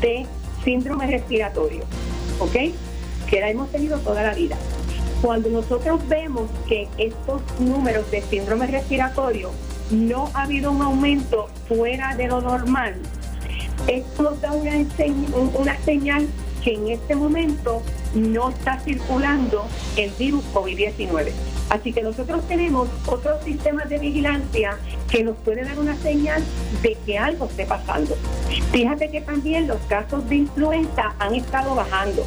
de 0.00 0.26
síndrome 0.64 1.06
respiratorio, 1.06 1.84
¿ok? 2.40 2.56
Que 3.30 3.40
la 3.40 3.50
hemos 3.50 3.70
tenido 3.70 3.96
toda 4.00 4.24
la 4.24 4.34
vida. 4.34 4.58
Cuando 5.22 5.50
nosotros 5.50 6.00
vemos 6.08 6.50
que 6.66 6.88
estos 6.98 7.42
números 7.60 8.10
de 8.10 8.22
síndrome 8.22 8.66
respiratorio 8.66 9.52
no 9.90 10.30
ha 10.34 10.42
habido 10.42 10.72
un 10.72 10.82
aumento 10.82 11.48
fuera 11.66 12.14
de 12.16 12.28
lo 12.28 12.40
normal, 12.40 12.94
esto 13.86 14.36
da 14.40 14.52
una, 14.52 15.78
señal 15.84 16.26
que 16.62 16.74
en 16.74 16.88
este 16.88 17.14
momento 17.14 17.82
no 18.14 18.50
está 18.50 18.78
circulando 18.80 19.66
el 19.96 20.10
virus 20.18 20.44
COVID-19. 20.52 21.30
Así 21.70 21.92
que 21.92 22.02
nosotros 22.02 22.46
tenemos 22.48 22.88
otros 23.06 23.42
sistemas 23.44 23.88
de 23.88 23.98
vigilancia 23.98 24.78
que 25.10 25.22
nos 25.22 25.36
pueden 25.36 25.66
dar 25.66 25.78
una 25.78 25.96
señal 25.96 26.42
de 26.82 26.96
que 27.06 27.18
algo 27.18 27.46
esté 27.46 27.66
pasando. 27.66 28.16
Fíjate 28.72 29.10
que 29.10 29.20
también 29.20 29.68
los 29.68 29.78
casos 29.88 30.28
de 30.28 30.36
influenza 30.36 31.14
han 31.18 31.34
estado 31.34 31.74
bajando, 31.74 32.24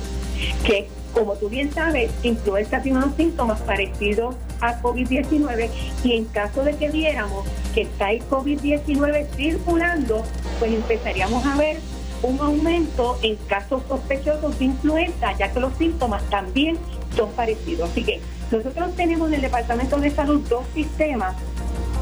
que 0.64 0.88
como 1.14 1.34
tú 1.36 1.50
bien 1.50 1.72
sabes, 1.74 2.12
influenza 2.24 2.82
tiene 2.82 3.00
unos 3.00 3.16
síntomas 3.16 3.60
parecidos 3.62 4.36
a 4.60 4.82
COVID-19 4.82 5.70
y 6.04 6.14
en 6.14 6.26
caso 6.26 6.64
de 6.64 6.76
que 6.76 6.90
viéramos 6.90 7.46
que 7.74 7.82
está 7.82 8.12
el 8.12 8.22
COVID-19 8.30 9.28
circulando, 9.36 10.24
pues 10.60 10.74
empezaríamos 10.74 11.46
a 11.46 11.56
ver 11.58 11.78
un 12.24 12.40
aumento 12.40 13.18
en 13.24 13.36
casos 13.48 13.82
sospechosos 13.88 14.58
de 14.60 14.66
influenza, 14.66 15.36
ya 15.38 15.52
que 15.52 15.60
los 15.60 15.74
síntomas 15.78 16.24
también 16.30 16.78
son 17.16 17.32
parecidos. 17.32 17.90
Así 17.90 18.04
que 18.04 18.22
nosotros 18.52 18.96
tenemos 18.96 19.28
en 19.30 19.36
el 19.36 19.42
Departamento 19.42 19.98
de 19.98 20.12
Salud 20.12 20.42
dos 20.48 20.66
sistemas 20.74 21.36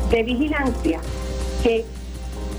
de 0.09 0.23
vigilancia 0.23 0.99
que 1.63 1.85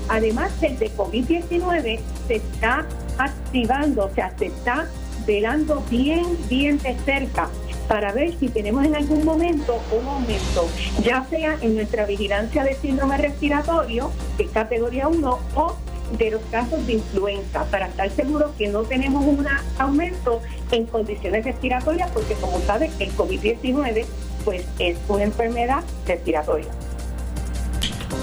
además 0.09 0.59
del 0.59 0.77
de 0.79 0.91
COVID-19 0.95 1.99
se 2.27 2.35
está 2.35 2.85
activando, 3.17 4.05
o 4.05 4.13
sea, 4.13 4.33
se 4.37 4.47
está 4.47 4.87
velando 5.25 5.83
bien, 5.89 6.25
bien 6.49 6.77
de 6.79 6.95
cerca 7.05 7.49
para 7.87 8.13
ver 8.13 8.33
si 8.39 8.47
tenemos 8.47 8.85
en 8.85 8.95
algún 8.95 9.25
momento 9.25 9.81
un 9.91 10.07
aumento, 10.07 10.69
ya 11.03 11.25
sea 11.29 11.57
en 11.61 11.75
nuestra 11.75 12.05
vigilancia 12.05 12.63
de 12.63 12.75
síndrome 12.75 13.17
respiratorio, 13.17 14.11
es 14.37 14.49
categoría 14.51 15.09
1, 15.09 15.39
o 15.55 15.75
de 16.17 16.31
los 16.31 16.41
casos 16.51 16.85
de 16.87 16.93
influenza, 16.93 17.65
para 17.65 17.87
estar 17.87 18.09
seguros 18.11 18.51
que 18.57 18.69
no 18.69 18.83
tenemos 18.83 19.25
un 19.25 19.45
aumento 19.77 20.41
en 20.71 20.85
condiciones 20.85 21.43
respiratorias, 21.43 22.09
porque 22.11 22.35
como 22.35 22.59
sabes, 22.61 22.91
el 22.99 23.11
COVID-19 23.15 24.05
pues, 24.45 24.65
es 24.79 24.97
una 25.09 25.23
enfermedad 25.23 25.83
respiratoria. 26.07 26.69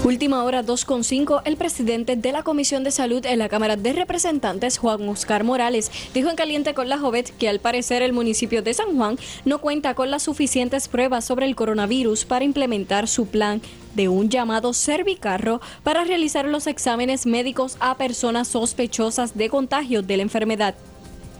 Última 0.09 0.43
hora 0.43 0.63
2.5, 0.63 1.43
el 1.45 1.55
presidente 1.55 2.15
de 2.15 2.31
la 2.31 2.41
Comisión 2.41 2.83
de 2.83 2.89
Salud 2.89 3.23
en 3.27 3.37
la 3.37 3.47
Cámara 3.47 3.75
de 3.75 3.93
Representantes, 3.93 4.79
Juan 4.79 5.07
Oscar 5.07 5.43
Morales, 5.43 5.91
dijo 6.15 6.31
en 6.31 6.35
Caliente 6.35 6.73
con 6.73 6.89
la 6.89 6.97
Jovet 6.97 7.29
que 7.37 7.47
al 7.47 7.59
parecer 7.59 8.01
el 8.01 8.11
municipio 8.11 8.63
de 8.63 8.73
San 8.73 8.97
Juan 8.97 9.19
no 9.45 9.61
cuenta 9.61 9.93
con 9.93 10.09
las 10.09 10.23
suficientes 10.23 10.87
pruebas 10.87 11.25
sobre 11.25 11.45
el 11.45 11.55
coronavirus 11.55 12.25
para 12.25 12.43
implementar 12.43 13.07
su 13.07 13.27
plan 13.27 13.61
de 13.93 14.09
un 14.09 14.29
llamado 14.29 14.73
cervicarro 14.73 15.61
para 15.83 16.03
realizar 16.05 16.45
los 16.45 16.65
exámenes 16.65 17.27
médicos 17.27 17.77
a 17.79 17.95
personas 17.95 18.47
sospechosas 18.47 19.37
de 19.37 19.47
contagio 19.47 20.01
de 20.01 20.17
la 20.17 20.23
enfermedad. 20.23 20.73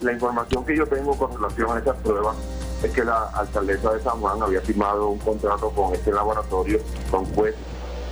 La 0.02 0.14
información 0.14 0.64
que 0.64 0.78
yo 0.78 0.86
tengo 0.86 1.18
con 1.18 1.34
relación 1.34 1.76
a 1.76 1.80
esas 1.80 1.98
pruebas 2.04 2.36
es 2.84 2.92
que 2.92 3.04
la 3.04 3.30
alcaldesa 3.30 3.94
de 3.94 4.04
San 4.04 4.20
Juan 4.20 4.44
había 4.44 4.62
firmado 4.62 5.10
un 5.10 5.18
contrato 5.18 5.72
con 5.72 5.92
este 5.96 6.12
laboratorio, 6.12 6.80
con 7.10 7.26
Quest, 7.32 7.58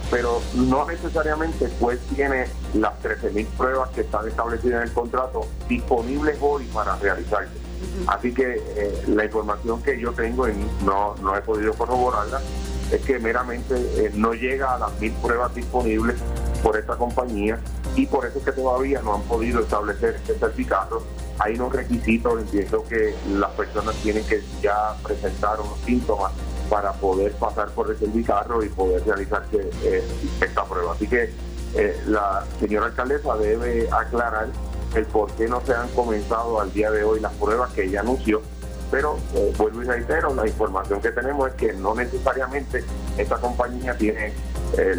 pero 0.10 0.42
no 0.56 0.86
necesariamente 0.86 1.70
Quest 1.80 2.02
tiene 2.16 2.46
las 2.74 2.94
13.000 3.02 3.46
pruebas 3.58 3.90
que 3.92 4.02
están 4.02 4.28
establecidas 4.28 4.82
en 4.82 4.88
el 4.90 4.94
contrato 4.94 5.46
disponibles 5.68 6.38
hoy 6.42 6.66
para 6.74 6.96
realizarse. 6.98 7.54
Así 8.08 8.34
que 8.34 8.64
eh, 8.76 9.04
la 9.08 9.26
información 9.26 9.82
que 9.84 10.00
yo 10.00 10.12
tengo, 10.14 10.48
y 10.48 10.54
no, 10.84 11.16
no 11.22 11.36
he 11.36 11.42
podido 11.42 11.74
corroborarla, 11.74 12.42
es 12.92 13.02
que 13.02 13.20
meramente 13.20 13.76
eh, 13.76 14.12
no 14.16 14.34
llega 14.34 14.76
a 14.76 14.80
las 14.80 15.00
mil 15.00 15.12
pruebas 15.14 15.54
disponibles 15.54 16.16
por 16.64 16.78
esta 16.78 16.96
compañía 16.96 17.60
y 17.96 18.06
por 18.06 18.26
eso 18.26 18.40
es 18.40 18.46
que 18.46 18.52
todavía 18.52 19.02
no 19.02 19.16
han 19.16 19.22
podido 19.24 19.62
establecer 19.62 20.16
este 20.16 20.38
certificado. 20.38 21.04
Hay 21.40 21.56
unos 21.56 21.74
requisitos, 21.74 22.40
entiendo 22.40 22.84
que 22.88 23.14
las 23.34 23.52
personas 23.52 23.96
tienen 23.96 24.26
que 24.26 24.42
ya 24.62 24.96
presentar 25.04 25.60
unos 25.60 25.80
síntomas 25.86 26.32
para 26.70 26.94
poder 26.94 27.32
pasar 27.34 27.70
por 27.70 27.90
el 27.90 27.98
certificado 27.98 28.64
y 28.64 28.70
poder 28.70 29.04
realizarse 29.06 29.70
eh, 29.84 30.04
esta 30.42 30.66
prueba. 30.66 30.94
Así 30.94 31.08
que 31.08 31.34
eh, 31.76 32.02
la 32.08 32.46
señora 32.60 32.88
alcaldesa 32.88 33.36
debe 33.38 33.90
aclarar 33.92 34.48
el 34.96 35.06
por 35.06 35.32
qué 35.32 35.48
no 35.48 35.62
se 35.66 35.74
han 35.74 35.90
comenzado 35.90 36.60
al 36.60 36.72
día 36.72 36.92
de 36.92 37.04
hoy 37.04 37.20
las 37.20 37.34
pruebas 37.34 37.72
que 37.74 37.84
ella 37.84 38.02
anunció 38.02 38.42
pero 38.90 39.18
eh, 39.36 39.54
vuelvo 39.58 39.84
y 39.84 39.86
reitero, 39.86 40.34
la 40.34 40.48
información 40.48 41.02
que 41.02 41.12
tenemos 41.12 41.50
es 41.50 41.56
que 41.56 41.74
no 41.74 41.94
necesariamente 41.94 42.84
esta 43.18 43.36
compañía 43.38 43.98
tiene 43.98 44.34
eh, 44.78 44.96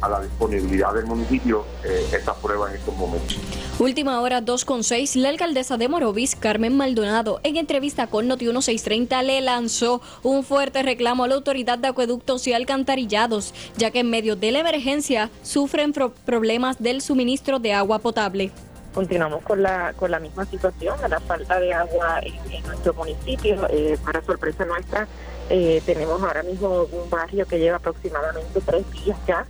a, 0.00 0.08
la 0.08 0.20
disponibilidad 0.20 0.94
del 0.94 1.06
municipio 1.06 1.64
eh, 1.84 2.06
esta 2.12 2.34
prueba 2.34 2.70
en 2.70 2.76
estos 2.76 2.96
momentos. 2.96 3.38
Última 3.78 4.20
hora 4.20 4.40
2.6, 4.40 5.16
la 5.16 5.30
alcaldesa 5.30 5.76
de 5.76 5.88
Morovis, 5.88 6.36
Carmen 6.36 6.76
Maldonado, 6.76 7.40
en 7.42 7.56
entrevista 7.56 8.06
con 8.06 8.28
Noti 8.28 8.44
1630 8.44 9.22
le 9.24 9.40
lanzó 9.40 10.00
un 10.22 10.44
fuerte 10.44 10.82
reclamo 10.82 11.24
a 11.24 11.28
la 11.28 11.34
autoridad 11.34 11.78
de 11.78 11.88
acueductos 11.88 12.46
y 12.46 12.52
alcantarillados, 12.52 13.52
ya 13.76 13.90
que 13.90 14.00
en 14.00 14.10
medio 14.10 14.36
de 14.36 14.52
la 14.52 14.60
emergencia 14.60 15.30
sufren 15.42 15.92
problemas 15.92 16.80
del 16.80 17.00
suministro 17.00 17.58
de 17.58 17.72
agua 17.72 17.98
potable 17.98 18.52
continuamos 18.94 19.42
con 19.42 19.62
la, 19.62 19.92
con 19.94 20.10
la 20.10 20.20
misma 20.20 20.46
situación, 20.46 20.96
a 21.02 21.08
la 21.08 21.20
falta 21.20 21.58
de 21.58 21.74
agua 21.74 22.20
en, 22.22 22.62
nuestro 22.64 22.94
municipio. 22.94 23.66
Eh, 23.68 23.98
para 24.04 24.22
sorpresa 24.22 24.64
nuestra, 24.64 25.06
eh, 25.50 25.82
tenemos 25.84 26.22
ahora 26.22 26.42
mismo 26.44 26.86
un 26.90 27.10
barrio 27.10 27.44
que 27.46 27.58
lleva 27.58 27.76
aproximadamente 27.76 28.60
tres 28.64 28.90
días 28.92 29.18
ya 29.26 29.44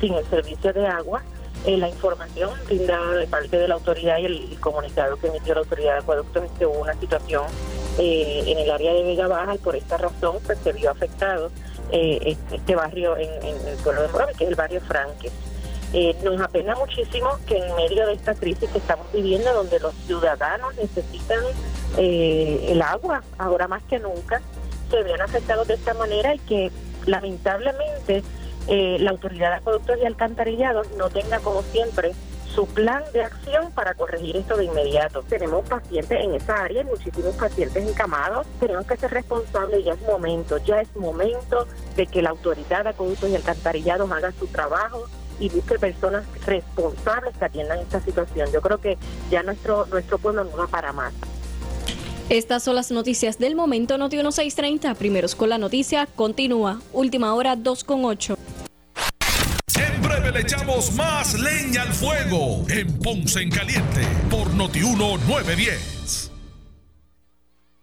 sin 0.00 0.14
el 0.14 0.24
servicio 0.26 0.72
de 0.72 0.86
agua. 0.86 1.22
Eh, 1.64 1.76
la 1.76 1.88
información 1.88 2.50
brindada 2.66 3.14
de 3.14 3.26
parte 3.26 3.56
de 3.56 3.68
la 3.68 3.74
autoridad 3.74 4.18
y 4.18 4.26
el, 4.26 4.60
comunicado 4.60 5.16
que 5.16 5.28
emitió 5.28 5.54
la 5.54 5.60
autoridad 5.60 5.92
de 5.94 5.98
acueductos 6.00 6.44
es 6.44 6.50
que 6.58 6.66
hubo 6.66 6.80
una 6.80 6.94
situación 6.94 7.44
en 7.98 8.58
el 8.58 8.70
área 8.70 8.94
de 8.94 9.02
Vega 9.02 9.28
Baja 9.28 9.54
y 9.54 9.58
por 9.58 9.76
esta 9.76 9.98
razón 9.98 10.38
pues, 10.46 10.58
se 10.64 10.72
vio 10.72 10.90
afectado 10.90 11.50
este, 11.90 12.56
este, 12.56 12.74
barrio 12.74 13.16
en, 13.18 13.28
el 13.44 13.76
pueblo 13.82 14.02
de 14.02 14.08
Morales, 14.08 14.36
que 14.36 14.44
es 14.44 14.50
el 14.50 14.56
barrio 14.56 14.80
Franques. 14.80 15.30
Eh, 15.94 16.16
nos 16.22 16.40
apena 16.40 16.74
muchísimo 16.74 17.28
que 17.46 17.58
en 17.58 17.74
medio 17.76 18.06
de 18.06 18.14
esta 18.14 18.34
crisis 18.34 18.70
que 18.70 18.78
estamos 18.78 19.06
viviendo, 19.12 19.52
donde 19.52 19.78
los 19.78 19.94
ciudadanos 20.06 20.74
necesitan 20.76 21.40
eh, 21.98 22.66
el 22.68 22.80
agua, 22.80 23.22
ahora 23.36 23.68
más 23.68 23.82
que 23.84 23.98
nunca, 23.98 24.40
se 24.90 25.02
vean 25.02 25.20
afectados 25.20 25.68
de 25.68 25.74
esta 25.74 25.92
manera 25.94 26.34
y 26.34 26.38
que 26.40 26.70
lamentablemente 27.04 28.22
eh, 28.68 28.96
la 29.00 29.10
autoridad 29.10 29.50
de 29.50 29.56
acueductos 29.56 29.98
y 30.00 30.06
alcantarillados 30.06 30.90
no 30.92 31.10
tenga 31.10 31.40
como 31.40 31.62
siempre 31.62 32.12
su 32.54 32.66
plan 32.66 33.02
de 33.12 33.24
acción 33.24 33.70
para 33.72 33.94
corregir 33.94 34.36
esto 34.36 34.56
de 34.56 34.64
inmediato. 34.64 35.22
Tenemos 35.22 35.66
pacientes 35.68 36.24
en 36.24 36.34
esa 36.34 36.62
área, 36.62 36.84
muchísimos 36.84 37.34
pacientes 37.34 37.86
encamados. 37.86 38.46
Tenemos 38.60 38.86
que 38.86 38.96
ser 38.96 39.10
responsables, 39.10 39.84
ya 39.84 39.92
es 39.92 40.02
momento, 40.02 40.58
ya 40.58 40.80
es 40.80 40.94
momento 40.94 41.66
de 41.96 42.06
que 42.06 42.22
la 42.22 42.30
autoridad 42.30 42.84
de 42.84 42.90
acueductos 42.90 43.30
y 43.30 43.36
alcantarillados 43.36 44.10
haga 44.10 44.32
su 44.32 44.46
trabajo 44.48 45.06
y 45.38 45.48
busque 45.48 45.78
personas 45.78 46.24
responsables 46.46 47.36
que 47.36 47.44
atiendan 47.44 47.78
esta 47.78 48.00
situación. 48.00 48.48
Yo 48.52 48.60
creo 48.60 48.78
que 48.78 48.98
ya 49.30 49.42
nuestro, 49.42 49.86
nuestro 49.86 50.18
pueblo 50.18 50.44
no 50.44 50.56
va 50.56 50.66
para 50.66 50.92
más. 50.92 51.12
Estas 52.28 52.62
son 52.62 52.76
las 52.76 52.90
noticias 52.90 53.38
del 53.38 53.54
momento 53.54 53.98
Noti 53.98 54.16
1630. 54.16 54.94
Primeros 54.94 55.34
con 55.34 55.48
la 55.50 55.58
noticia, 55.58 56.06
continúa. 56.06 56.80
Última 56.92 57.34
hora 57.34 57.56
2 57.56 57.84
con 57.84 58.04
8. 58.04 58.36
En 59.76 60.02
breve 60.02 60.32
le 60.32 60.40
echamos 60.40 60.92
más 60.92 61.38
leña 61.38 61.82
al 61.82 61.92
fuego 61.92 62.64
en 62.68 62.98
Ponce 62.98 63.42
en 63.42 63.50
Caliente 63.50 64.00
por 64.30 64.52
Noti 64.54 64.80
910. 64.80 66.31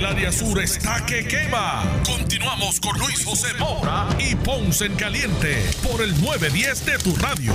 El 0.00 0.06
área 0.06 0.32
sur 0.32 0.58
está 0.58 1.04
que 1.04 1.28
quema. 1.28 1.84
Continuamos 2.06 2.80
con 2.80 2.98
Luis 2.98 3.22
José 3.22 3.48
Moura 3.58 4.08
y 4.18 4.34
Ponce 4.34 4.86
en 4.86 4.94
Caliente 4.94 5.62
por 5.82 6.00
el 6.00 6.18
910 6.22 6.86
de 6.86 6.98
tu 7.00 7.14
radio. 7.16 7.52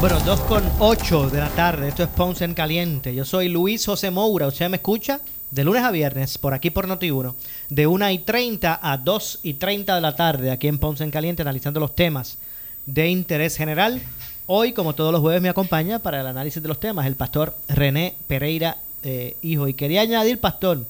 Bueno, 0.00 0.18
2 0.20 0.40
con 0.40 0.62
8 0.78 1.28
de 1.28 1.38
la 1.38 1.50
tarde. 1.50 1.88
Esto 1.88 2.04
es 2.04 2.08
Ponce 2.08 2.46
en 2.46 2.54
Caliente. 2.54 3.14
Yo 3.14 3.26
soy 3.26 3.50
Luis 3.50 3.84
José 3.84 4.10
Moura. 4.10 4.46
¿Usted 4.46 4.70
me 4.70 4.78
escucha? 4.78 5.20
De 5.50 5.64
lunes 5.64 5.82
a 5.82 5.90
viernes, 5.90 6.38
por 6.38 6.54
aquí 6.54 6.70
por 6.70 6.88
Noti1, 6.88 7.34
de 7.68 7.86
1 7.86 8.10
y 8.12 8.18
30 8.20 8.80
a 8.82 8.96
2 8.96 9.40
y 9.42 9.54
30 9.54 9.96
de 9.96 10.00
la 10.00 10.16
tarde, 10.16 10.50
aquí 10.50 10.66
en 10.66 10.78
Ponce 10.78 11.04
en 11.04 11.10
Caliente, 11.10 11.42
analizando 11.42 11.78
los 11.78 11.94
temas 11.94 12.38
de 12.86 13.06
interés 13.10 13.54
general. 13.58 14.00
Hoy, 14.46 14.72
como 14.72 14.94
todos 14.94 15.12
los 15.12 15.20
jueves, 15.20 15.42
me 15.42 15.50
acompaña 15.50 15.98
para 15.98 16.22
el 16.22 16.26
análisis 16.26 16.62
de 16.62 16.68
los 16.68 16.80
temas 16.80 17.04
el 17.04 17.16
pastor 17.16 17.54
René 17.68 18.16
Pereira 18.26 18.78
eh, 19.02 19.36
hijo. 19.42 19.68
Y 19.68 19.74
quería 19.74 20.02
añadir, 20.02 20.38
pastor, 20.38 20.86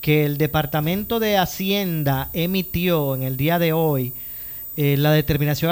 que 0.00 0.24
el 0.24 0.36
Departamento 0.36 1.18
de 1.20 1.38
Hacienda 1.38 2.30
emitió 2.32 3.14
en 3.14 3.22
el 3.22 3.36
día 3.36 3.58
de 3.58 3.72
hoy 3.72 4.12
eh, 4.76 4.96
la 4.96 5.12
determinación 5.12 5.70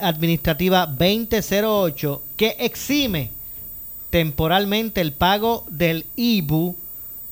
administrativa 0.00 0.86
2008 0.86 2.22
que 2.36 2.56
exime 2.58 3.30
temporalmente 4.10 5.00
el 5.00 5.12
pago 5.12 5.64
del 5.70 6.06
IBU 6.16 6.76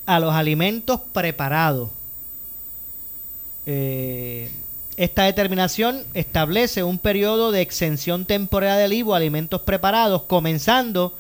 a 0.07 0.19
los 0.19 0.33
alimentos 0.33 1.01
preparados. 1.13 1.91
Eh, 3.67 4.51
esta 4.97 5.25
determinación 5.25 6.05
establece 6.15 6.85
un 6.85 6.99
periodo 6.99 7.53
de 7.53 7.61
exención 7.61 8.25
temporal 8.25 8.79
del 8.79 8.93
IBU 8.93 9.13
a 9.13 9.19
alimentos 9.19 9.61
preparados, 9.61 10.23
comenzando 10.23 11.17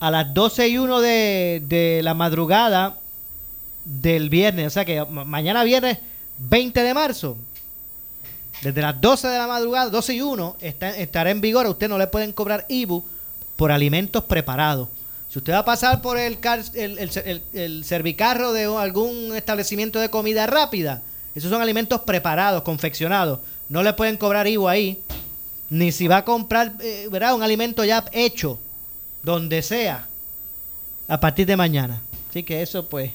a 0.00 0.10
las 0.10 0.32
12 0.32 0.68
y 0.68 0.78
1 0.78 1.00
de, 1.00 2.00
la 2.02 2.14
madrugada 2.14 2.98
del 3.84 4.30
viernes, 4.30 4.66
o 4.66 4.70
sea 4.70 4.84
que 4.84 5.04
mañana 5.04 5.62
viernes 5.62 5.98
20 6.38 6.82
de 6.82 6.94
marzo, 6.94 7.36
desde 8.62 8.80
las 8.80 8.98
12 8.98 9.28
de 9.28 9.38
la 9.38 9.46
madrugada, 9.46 9.90
12 9.90 10.14
y 10.14 10.22
1, 10.22 10.56
está, 10.60 10.90
estará 10.90 11.30
en 11.30 11.40
vigor. 11.40 11.66
A 11.66 11.70
usted 11.70 11.88
no 11.88 11.98
le 11.98 12.06
pueden 12.06 12.32
cobrar 12.32 12.66
IBU 12.68 13.04
por 13.56 13.72
alimentos 13.72 14.24
preparados. 14.24 14.88
Si 15.28 15.38
usted 15.38 15.52
va 15.52 15.58
a 15.58 15.64
pasar 15.64 16.02
por 16.02 16.18
el, 16.18 16.38
el, 16.74 17.42
el, 17.52 17.84
servicarro 17.84 18.52
de 18.52 18.64
algún 18.64 19.36
establecimiento 19.36 19.98
de 19.98 20.10
comida 20.10 20.46
rápida, 20.46 21.02
esos 21.34 21.50
son 21.50 21.62
alimentos 21.62 22.00
preparados, 22.00 22.62
confeccionados. 22.62 23.40
No 23.68 23.82
le 23.82 23.92
pueden 23.92 24.16
cobrar 24.16 24.48
IBU 24.48 24.68
ahí. 24.68 25.02
Ni 25.68 25.92
si 25.92 26.08
va 26.08 26.18
a 26.18 26.24
comprar 26.24 26.74
eh, 26.80 27.08
un 27.08 27.42
alimento 27.42 27.84
ya 27.84 28.04
hecho 28.12 28.58
donde 29.22 29.62
sea, 29.62 30.08
a 31.08 31.20
partir 31.20 31.46
de 31.46 31.56
mañana. 31.56 32.02
Así 32.28 32.42
que 32.42 32.62
eso 32.62 32.88
pues 32.88 33.12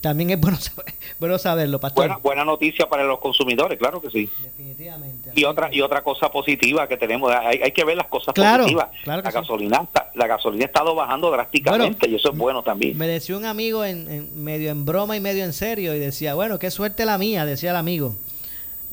también 0.00 0.30
es 0.30 0.40
bueno, 0.40 0.58
bueno 1.20 1.38
saberlo, 1.38 1.78
pastor. 1.78 2.06
Buena, 2.06 2.16
buena 2.18 2.44
noticia 2.44 2.88
para 2.88 3.04
los 3.04 3.20
consumidores, 3.20 3.78
claro 3.78 4.00
que 4.00 4.10
sí. 4.10 4.28
Definitivamente. 4.42 5.30
Y 5.34 5.44
otra 5.44 5.68
y 5.72 5.80
otra 5.82 6.02
cosa 6.02 6.30
positiva 6.30 6.88
que 6.88 6.96
tenemos, 6.96 7.30
hay, 7.32 7.60
hay 7.62 7.72
que 7.72 7.84
ver 7.84 7.96
las 7.96 8.06
cosas 8.06 8.34
positivas. 8.34 8.88
la 9.04 9.20
gasolina 9.20 9.88
la 10.14 10.26
gasolina 10.26 10.64
ha 10.64 10.66
estado 10.66 10.94
bajando 10.94 11.30
drásticamente 11.30 12.08
y 12.08 12.14
eso 12.14 12.32
es 12.32 12.38
bueno 12.38 12.62
también. 12.62 12.96
Me 12.96 13.06
decía 13.06 13.36
un 13.36 13.44
amigo 13.44 13.84
en, 13.84 14.42
medio 14.42 14.70
en 14.70 14.84
broma 14.84 15.16
y 15.16 15.20
medio 15.20 15.44
en 15.44 15.52
serio 15.52 15.94
y 15.94 15.98
decía, 15.98 16.34
bueno, 16.34 16.58
qué 16.58 16.70
suerte 16.70 17.04
la 17.04 17.18
mía, 17.18 17.44
decía 17.44 17.70
el 17.70 17.76
amigo. 17.76 18.16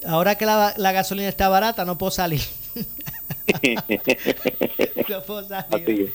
Ahora 0.06 0.36
que 0.36 0.46
la, 0.46 0.74
la 0.78 0.92
gasolina 0.92 1.28
está 1.28 1.50
barata, 1.50 1.86
no 1.86 1.98
puedo 1.98 2.12
salir. 2.12 2.42
no 5.10 5.22
puedo 5.22 5.48
salir. 5.48 6.14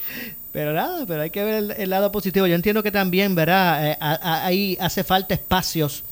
Pero 0.52 0.72
nada, 0.72 1.06
pero 1.06 1.22
hay 1.22 1.30
que 1.30 1.42
ver 1.42 1.74
el, 1.78 1.90
lado 1.90 2.12
positivo. 2.12 2.46
Yo 2.46 2.54
entiendo 2.54 2.82
que 2.82 2.90
también, 2.90 3.34
¿verdad? 3.34 3.92
Eh, 3.92 3.96
ahí 4.00 4.76
hace 4.80 5.02
falta 5.02 5.34
espacios 5.34 6.04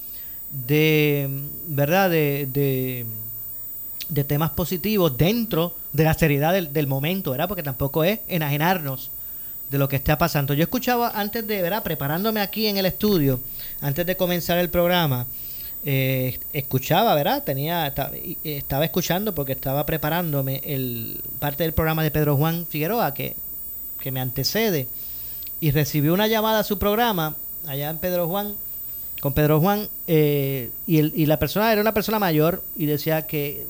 de, 0.51 1.29
¿verdad? 1.67 2.11
De, 2.11 3.07
de, 4.09 4.25
temas 4.25 4.51
positivos 4.51 5.17
dentro 5.17 5.77
de 5.93 6.05
la 6.05 6.15
seriedad 6.15 6.53
del, 6.53 6.87
momento, 6.87 7.31
¿verdad? 7.31 7.49
Porque 7.49 7.63
tampoco 7.63 8.05
es 8.05 8.21
enajenarnos 8.29 9.11
de 9.71 9.79
lo 9.79 9.89
que 9.89 9.97
está 9.97 10.19
pasando. 10.19 10.55
Yo 10.55 10.63
escuchaba 10.63 11.13
antes 11.15 11.47
de, 11.47 11.63
¿verdad? 11.63 11.83
Preparándome 11.83 12.41
aquí 12.41 12.67
en 12.67 12.77
el 12.77 12.87
estudio, 12.87 13.41
antes 13.81 14.05
de 14.05 14.17
comenzar 14.17 14.59
el 14.59 14.69
programa, 14.69 15.27
eh, 15.85 16.39
escuchaba, 16.53 17.15
¿verdad? 17.15 17.45
Tenía, 17.45 17.93
estaba 18.45 18.85
escuchando 18.85 19.35
porque 19.35 19.53
estaba 19.53 19.87
preparándome 19.87 20.61
el 20.65 21.21
parte 21.39 21.63
del 21.63 21.73
programa 21.73 22.03
de 22.03 22.11
Pedro 22.11 22.37
Juan 22.37 22.67
Figueroa, 22.67 23.15
que 23.15 23.35
que 24.01 24.11
me 24.11 24.21
antecede, 24.21 24.89
y 25.61 25.71
recibió 25.71 26.15
una 26.15 26.27
llamada 26.27 26.61
a 26.61 26.65
su 26.65 26.79
programa 26.79 27.37
allá 27.67 27.91
en 27.91 27.99
Pedro 27.99 28.27
Juan, 28.27 28.55
con 29.21 29.35
Pedro 29.35 29.61
Juan, 29.61 29.89
eh, 30.07 30.71
y, 30.87 30.99
el, 30.99 31.13
y 31.15 31.27
la 31.27 31.39
persona 31.39 31.71
era 31.71 31.83
una 31.83 31.95
persona 31.95 32.19
mayor 32.19 32.65
y 32.75 32.87
decía 32.87 33.27
que, 33.27 33.67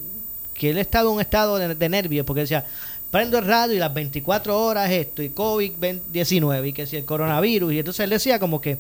que 0.54 0.70
él 0.70 0.78
estaba 0.78 1.10
en 1.10 1.16
un 1.16 1.20
estado 1.20 1.58
de, 1.58 1.74
de 1.74 1.88
nervios, 1.88 2.24
porque 2.24 2.42
decía, 2.42 2.64
prendo 3.10 3.36
el 3.38 3.44
radio 3.44 3.74
y 3.74 3.78
las 3.78 3.92
24 3.92 4.56
horas 4.58 4.90
esto, 4.90 5.22
y 5.22 5.30
COVID-19, 5.30 6.68
y 6.68 6.72
que 6.72 6.86
si 6.86 6.96
el 6.96 7.04
coronavirus, 7.04 7.72
y 7.72 7.78
entonces 7.80 8.04
él 8.04 8.10
decía 8.10 8.38
como 8.38 8.60
que, 8.60 8.78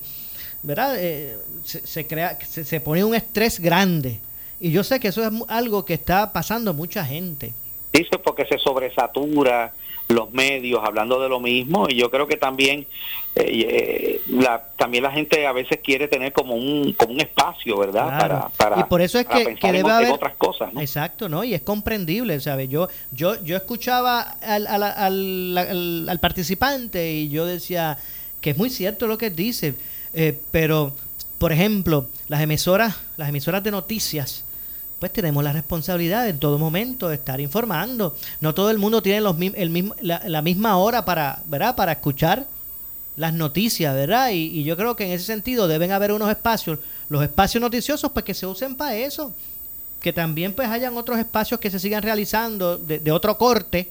¿verdad? 0.62 0.96
Eh, 0.98 1.38
se, 1.64 2.06
crea, 2.06 2.38
se, 2.40 2.64
se 2.64 2.80
pone 2.80 3.04
un 3.04 3.14
estrés 3.14 3.60
grande. 3.60 4.20
Y 4.60 4.70
yo 4.70 4.84
sé 4.84 5.00
que 5.00 5.08
eso 5.08 5.22
es 5.22 5.30
algo 5.48 5.84
que 5.84 5.94
está 5.94 6.32
pasando 6.32 6.74
mucha 6.74 7.04
gente. 7.04 7.52
Dice 7.92 8.18
porque 8.18 8.46
se 8.46 8.58
sobresatura, 8.58 9.72
los 10.10 10.32
medios 10.32 10.80
hablando 10.84 11.20
de 11.20 11.28
lo 11.28 11.40
mismo 11.40 11.86
y 11.88 11.96
yo 11.96 12.10
creo 12.10 12.26
que 12.26 12.36
también 12.36 12.86
eh, 13.36 14.20
la, 14.28 14.70
también 14.76 15.04
la 15.04 15.12
gente 15.12 15.46
a 15.46 15.52
veces 15.52 15.78
quiere 15.82 16.08
tener 16.08 16.32
como 16.32 16.54
un 16.54 16.92
como 16.94 17.14
un 17.14 17.20
espacio 17.20 17.78
verdad 17.78 18.18
para, 18.18 18.48
para 18.48 18.80
y 18.80 18.84
por 18.84 19.00
eso 19.00 19.18
es 19.18 19.26
que, 19.26 19.56
debe 19.72 19.90
haber 19.90 20.10
otras 20.10 20.34
cosas 20.34 20.70
exacto 20.78 21.28
no 21.28 21.44
y 21.44 21.54
es 21.54 21.62
comprendible 21.62 22.40
sabes 22.40 22.68
yo 22.68 22.88
yo 23.12 23.42
yo 23.44 23.56
escuchaba 23.56 24.20
al, 24.42 24.66
al, 24.66 24.82
al, 24.82 26.08
al, 26.08 26.18
participante 26.18 27.12
y 27.12 27.28
yo 27.28 27.46
decía 27.46 27.98
que 28.40 28.50
es 28.50 28.58
muy 28.58 28.70
cierto 28.70 29.06
lo 29.06 29.16
que 29.16 29.30
dice 29.30 29.74
eh, 30.14 30.40
pero 30.50 30.94
por 31.38 31.52
ejemplo 31.52 32.08
las 32.28 32.40
emisoras 32.40 32.96
las 33.16 33.28
emisoras 33.28 33.62
de 33.62 33.70
noticias 33.70 34.44
pues 35.00 35.12
tenemos 35.12 35.42
la 35.42 35.52
responsabilidad 35.52 36.28
en 36.28 36.38
todo 36.38 36.58
momento 36.58 37.08
de 37.08 37.14
estar 37.14 37.40
informando. 37.40 38.14
No 38.40 38.54
todo 38.54 38.70
el 38.70 38.78
mundo 38.78 39.02
tiene 39.02 39.22
los, 39.22 39.34
el 39.40 39.70
mismo, 39.70 39.96
la, 40.02 40.42
misma 40.42 40.76
hora 40.76 41.06
para, 41.06 41.42
¿verdad? 41.46 41.74
para 41.74 41.92
escuchar 41.92 42.46
las 43.16 43.32
noticias, 43.32 43.94
¿verdad? 43.94 44.30
Y, 44.32 44.62
yo 44.62 44.76
creo 44.76 44.96
que 44.96 45.04
en 45.04 45.12
ese 45.12 45.24
sentido 45.24 45.66
deben 45.68 45.90
haber 45.90 46.12
unos 46.12 46.30
espacios, 46.30 46.78
los 47.08 47.22
espacios 47.22 47.60
noticiosos, 47.62 48.12
pues 48.12 48.24
que 48.24 48.34
se 48.34 48.46
usen 48.46 48.76
para 48.76 48.94
eso. 48.94 49.34
Que 50.00 50.12
también 50.12 50.54
pues 50.54 50.68
hayan 50.68 50.96
otros 50.96 51.18
espacios 51.18 51.58
que 51.58 51.70
se 51.70 51.78
sigan 51.78 52.02
realizando 52.02 52.76
de, 52.76 53.10
otro 53.10 53.36
corte, 53.38 53.90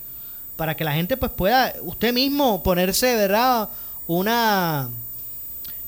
para 0.55 0.75
que 0.75 0.84
la 0.84 0.93
gente 0.93 1.17
pues 1.17 1.32
pueda 1.32 1.73
usted 1.82 2.13
mismo 2.13 2.62
ponerse, 2.62 3.15
¿verdad? 3.15 3.69
Una, 4.05 4.89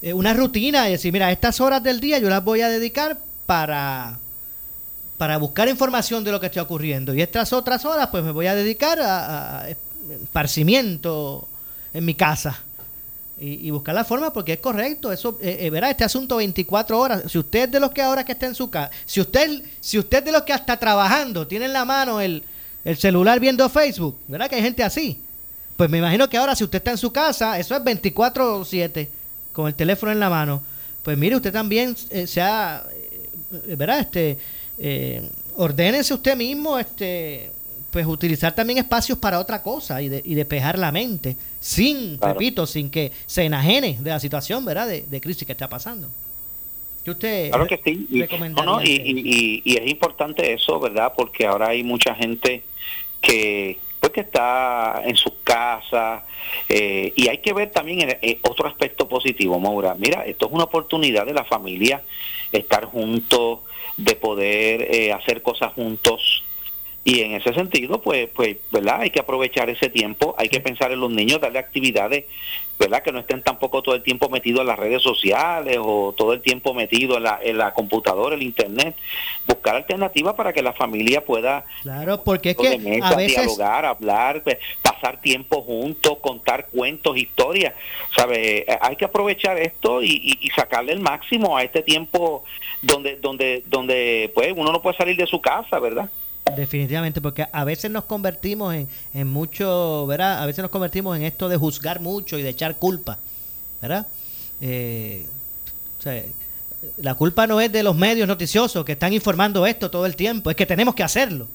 eh, 0.02 0.14
una 0.14 0.34
rutina 0.34 0.88
y 0.90 0.94
decir, 0.94 1.14
mira, 1.14 1.32
estas 1.32 1.60
horas 1.62 1.84
del 1.84 2.00
día 2.00 2.20
yo 2.20 2.30
las 2.30 2.44
voy 2.44 2.62
a 2.62 2.70
dedicar 2.70 3.20
para 3.46 4.20
para 5.22 5.38
buscar 5.38 5.70
información 5.70 6.24
de 6.24 6.32
lo 6.32 6.40
que 6.40 6.48
está 6.48 6.64
ocurriendo. 6.64 7.14
Y 7.14 7.22
estas 7.22 7.54
otras 7.54 7.86
horas, 7.86 8.08
pues 8.08 8.24
me 8.24 8.32
voy 8.32 8.48
a 8.48 8.56
dedicar 8.56 9.00
a, 9.00 9.68
esparcimiento 10.24 11.48
en 11.94 12.06
mi 12.06 12.16
casa. 12.16 12.60
Y, 13.40 13.70
buscar 13.70 13.94
la 13.94 14.04
forma 14.04 14.34
porque 14.34 14.54
es 14.54 14.60
correcto 14.60 15.12
eso 15.12 15.38
eh, 15.42 15.58
eh, 15.62 15.70
verá 15.72 15.90
este 15.90 16.04
asunto 16.04 16.38
24 16.38 17.00
horas 17.00 17.24
si 17.28 17.40
usted 17.40 17.64
es 17.64 17.72
de 17.72 17.80
los 17.80 17.90
que 17.90 18.00
ahora 18.04 18.24
que 18.24 18.34
está 18.34 18.46
en 18.46 18.54
su 18.54 18.70
casa 18.70 18.92
si 19.04 19.20
usted 19.20 19.64
si 19.80 19.98
usted 19.98 20.20
es 20.20 20.26
de 20.26 20.32
los 20.32 20.44
que 20.44 20.54
está 20.54 20.78
trabajando 20.78 21.48
tiene 21.48 21.66
en 21.66 21.74
la 21.74 21.84
mano 21.84 22.22
el, 22.22 22.44
el 22.86 22.98
celular 22.98 23.40
viendo 23.40 23.68
Facebook 23.68 24.16
verdad 24.28 24.48
que 24.48 24.58
hay 24.58 24.62
gente 24.62 24.84
así 24.84 25.24
pues 25.76 25.90
me 25.90 25.98
imagino 25.98 26.30
que 26.30 26.38
ahora 26.38 26.56
si 26.56 26.64
usted 26.64 26.78
está 26.78 26.92
en 26.92 27.00
su 27.00 27.12
casa 27.12 27.58
eso 27.58 27.76
es 27.76 27.82
24/7 27.82 29.08
con 29.52 29.68
el 29.68 29.76
teléfono 29.76 30.12
en 30.12 30.20
la 30.20 30.30
mano 30.30 30.62
pues 31.04 31.18
mire 31.18 31.36
usted 31.36 31.52
también 31.52 31.96
eh, 32.10 32.28
sea 32.28 32.86
verdad 33.78 34.00
este 34.00 34.38
eh, 34.84 35.30
ordénese 35.58 36.14
usted 36.14 36.36
mismo, 36.36 36.80
este, 36.80 37.52
pues 37.92 38.06
utilizar 38.08 38.54
también 38.56 38.80
espacios 38.80 39.18
para 39.18 39.40
otra 39.40 39.62
cosa 39.62 40.02
y, 40.02 40.10
de, 40.10 40.22
y 40.26 40.34
despejar 40.34 40.80
la 40.80 40.92
mente, 40.92 41.38
sin, 41.60 42.20
repito, 42.20 42.66
sin 42.66 42.90
que 42.90 43.12
se 43.28 43.44
enajene 43.44 43.98
de 44.00 44.10
la 44.10 44.20
situación, 44.20 44.66
¿verdad? 44.66 44.88
De, 44.88 45.22
crisis 45.22 45.46
que 45.46 45.52
está 45.52 45.70
pasando. 45.70 46.10
¿Qué 47.04 47.12
usted 47.12 47.50
claro 47.50 47.68
que 47.68 47.80
sí. 47.84 48.08
Y, 48.10 48.22
y, 48.22 49.62
y, 49.66 49.78
es 49.78 49.88
importante 49.90 50.54
eso, 50.54 50.80
¿verdad? 50.80 51.14
Porque 51.16 51.46
ahora 51.46 51.70
hay 51.70 51.84
mucha 51.84 52.16
gente 52.16 52.64
que 53.22 53.78
pues 54.02 54.12
que 54.12 54.22
está 54.22 55.04
en 55.06 55.16
sus 55.16 55.34
casas 55.44 56.24
eh, 56.68 57.14
y 57.16 57.30
hay 57.30 57.38
que 57.38 57.54
ver 57.54 57.70
también 57.70 58.18
otro 58.42 58.68
aspecto 58.68 59.08
positivo, 59.08 59.60
Maura. 59.60 59.96
Mira, 59.98 60.26
esto 60.26 60.48
es 60.48 60.52
una 60.52 60.66
oportunidad 60.66 61.26
de 61.26 61.34
la 61.34 61.46
familia 61.46 62.02
estar 62.52 62.86
juntos, 62.86 63.60
de 63.98 64.16
poder 64.16 64.94
eh, 64.94 65.14
hacer 65.14 65.42
cosas 65.42 65.74
juntos. 65.74 66.44
Y 67.04 67.22
en 67.22 67.34
ese 67.34 67.54
sentido, 67.54 68.02
pues, 68.02 68.30
pues, 68.34 68.58
¿verdad? 68.72 69.02
Hay 69.02 69.10
que 69.10 69.20
aprovechar 69.20 69.70
ese 69.70 69.90
tiempo, 69.90 70.36
hay 70.38 70.50
que 70.50 70.60
pensar 70.60 70.92
en 70.92 71.00
los 71.00 71.10
niños, 71.10 71.42
darle 71.42 71.60
actividades, 71.60 72.26
¿verdad? 72.82 73.04
Que 73.04 73.12
no 73.12 73.20
estén 73.20 73.44
tampoco 73.44 73.84
todo 73.84 73.94
el 73.94 74.02
tiempo 74.02 74.28
metidos 74.28 74.62
en 74.62 74.68
las 74.68 74.80
redes 74.80 75.04
sociales 75.04 75.78
o 75.80 76.16
todo 76.18 76.34
el 76.34 76.42
tiempo 76.42 76.74
metido 76.74 77.18
en 77.18 77.24
la, 77.24 77.40
en 77.42 77.60
la 77.60 77.74
computadora, 77.74 78.36
el 78.36 78.42
internet. 78.42 78.96
Buscar 79.46 79.76
alternativas 79.76 80.34
para 80.34 80.52
que 80.52 80.64
la 80.64 80.74
familia 80.74 81.24
pueda 81.24 81.64
claro, 81.84 82.24
porque 82.24 82.52
es 82.52 82.58
que 82.58 83.00
a 83.04 83.16
veces... 83.16 83.36
dialogar, 83.36 83.86
hablar, 83.86 84.42
pues, 84.44 84.58
pasar 84.82 85.22
tiempo 85.22 85.62
juntos, 85.62 86.18
contar 86.22 86.68
cuentos, 86.68 87.16
historias. 87.18 87.76
¿Sabe? 88.16 88.66
Hay 88.82 88.96
que 88.96 89.06
aprovechar 89.06 89.60
esto 89.60 90.02
y, 90.02 90.40
y 90.42 90.50
sacarle 90.50 90.94
el 90.94 91.02
máximo 91.02 91.56
a 91.56 91.64
este 91.64 91.84
tiempo 91.84 92.44
donde 92.82 93.18
donde 93.18 93.64
donde 93.68 94.32
pues 94.34 94.54
uno 94.56 94.72
no 94.72 94.82
puede 94.82 94.98
salir 94.98 95.16
de 95.16 95.28
su 95.28 95.40
casa, 95.40 95.80
¿verdad? 95.80 96.10
Definitivamente, 96.56 97.22
porque 97.22 97.48
a 97.52 97.64
veces 97.64 97.92
nos 97.92 98.06
convertimos 98.06 98.74
en, 98.74 98.88
en 99.14 99.28
mucho, 99.28 100.06
¿verdad? 100.08 100.42
A 100.42 100.46
veces 100.46 100.62
nos 100.62 100.72
convertimos 100.72 101.16
en 101.18 101.24
esto 101.24 101.50
de 101.50 101.58
juzgar 101.58 102.00
mucho 102.00 102.38
y 102.38 102.42
de 102.42 102.50
echar 102.50 102.78
culpa, 102.78 103.20
¿verdad? 103.82 104.08
Eh, 104.60 105.26
la 106.98 107.16
culpa 107.16 107.48
no 107.48 107.62
es 107.62 107.72
de 107.72 107.84
los 107.84 107.96
medios 107.96 108.28
noticiosos 108.28 108.84
que 108.86 108.94
están 108.94 109.14
informando 109.14 109.66
esto 109.66 109.92
todo 109.92 110.06
el 110.06 110.16
tiempo, 110.16 110.50
es 110.50 110.56
que 110.56 110.66
tenemos 110.66 110.96
que 110.96 111.04
hacerlo. 111.04 111.48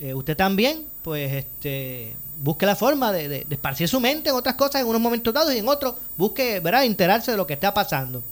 Eh, 0.00 0.14
usted 0.14 0.36
también, 0.36 0.84
pues, 1.02 1.32
este, 1.32 2.14
busque 2.38 2.66
la 2.66 2.76
forma 2.76 3.12
de, 3.12 3.28
de, 3.28 3.46
esparcir 3.50 3.88
su 3.88 4.00
mente 4.00 4.30
en 4.30 4.34
otras 4.34 4.54
cosas 4.54 4.80
en 4.80 4.86
unos 4.86 5.00
momentos 5.00 5.32
dados 5.32 5.54
y 5.54 5.58
en 5.58 5.68
otros 5.68 5.94
busque, 6.16 6.60
¿verdad?, 6.60 6.84
enterarse 6.84 7.30
de 7.30 7.36
lo 7.36 7.46
que 7.46 7.54
está 7.54 7.72
pasando. 7.72 8.22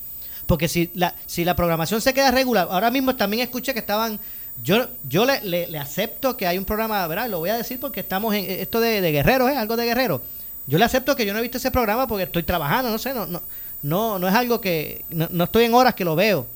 Porque 0.47 0.69
si 0.69 0.91
la, 0.95 1.15
si 1.27 1.45
la 1.45 1.57
programación 1.57 2.01
se 2.01 2.13
queda 2.13 2.31
regular, 2.31 2.69
ahora 2.71 2.91
mismo 2.91 3.17
también 3.17 3.43
escuché 3.43 3.73
que 3.73 3.81
estaban 3.81 4.21
yo, 4.63 4.89
yo 5.09 5.25
le, 5.27 5.41
le, 5.43 5.79
acepto 5.79 6.37
que 6.37 6.47
hay 6.47 6.59
un 6.59 6.65
programa, 6.65 7.07
¿verdad? 7.07 7.29
Lo 7.29 7.39
voy 7.39 7.51
a 7.51 7.57
decir 7.57 7.81
porque 7.81 8.01
estamos 8.01 8.35
en 8.35 8.45
esto 8.49 8.81
de, 8.81 9.01
de 9.01 9.13
guerreros, 9.13 9.51
¿eh? 9.51 9.57
Algo 9.57 9.77
de 9.77 9.85
guerreros. 9.85 10.21
Yo 10.67 10.79
le 10.79 10.85
acepto 10.85 11.15
que 11.15 11.27
yo 11.27 11.33
no 11.33 11.39
he 11.39 11.43
visto 11.43 11.59
ese 11.59 11.71
programa 11.71 12.07
porque 12.07 12.25
estoy 12.25 12.43
trabajando, 12.43 12.91
no 12.91 12.99
sé, 12.99 13.13
no, 13.13 13.27
no, 13.27 13.43
no, 13.83 14.19
no 14.19 14.29
es 14.29 14.35
algo 14.35 14.61
que, 14.61 15.05
no, 15.11 15.45
estoy 15.45 15.65
en 15.65 15.75
horas 15.75 15.95
que 15.95 16.05
lo 16.05 16.17
veo. 16.17 16.47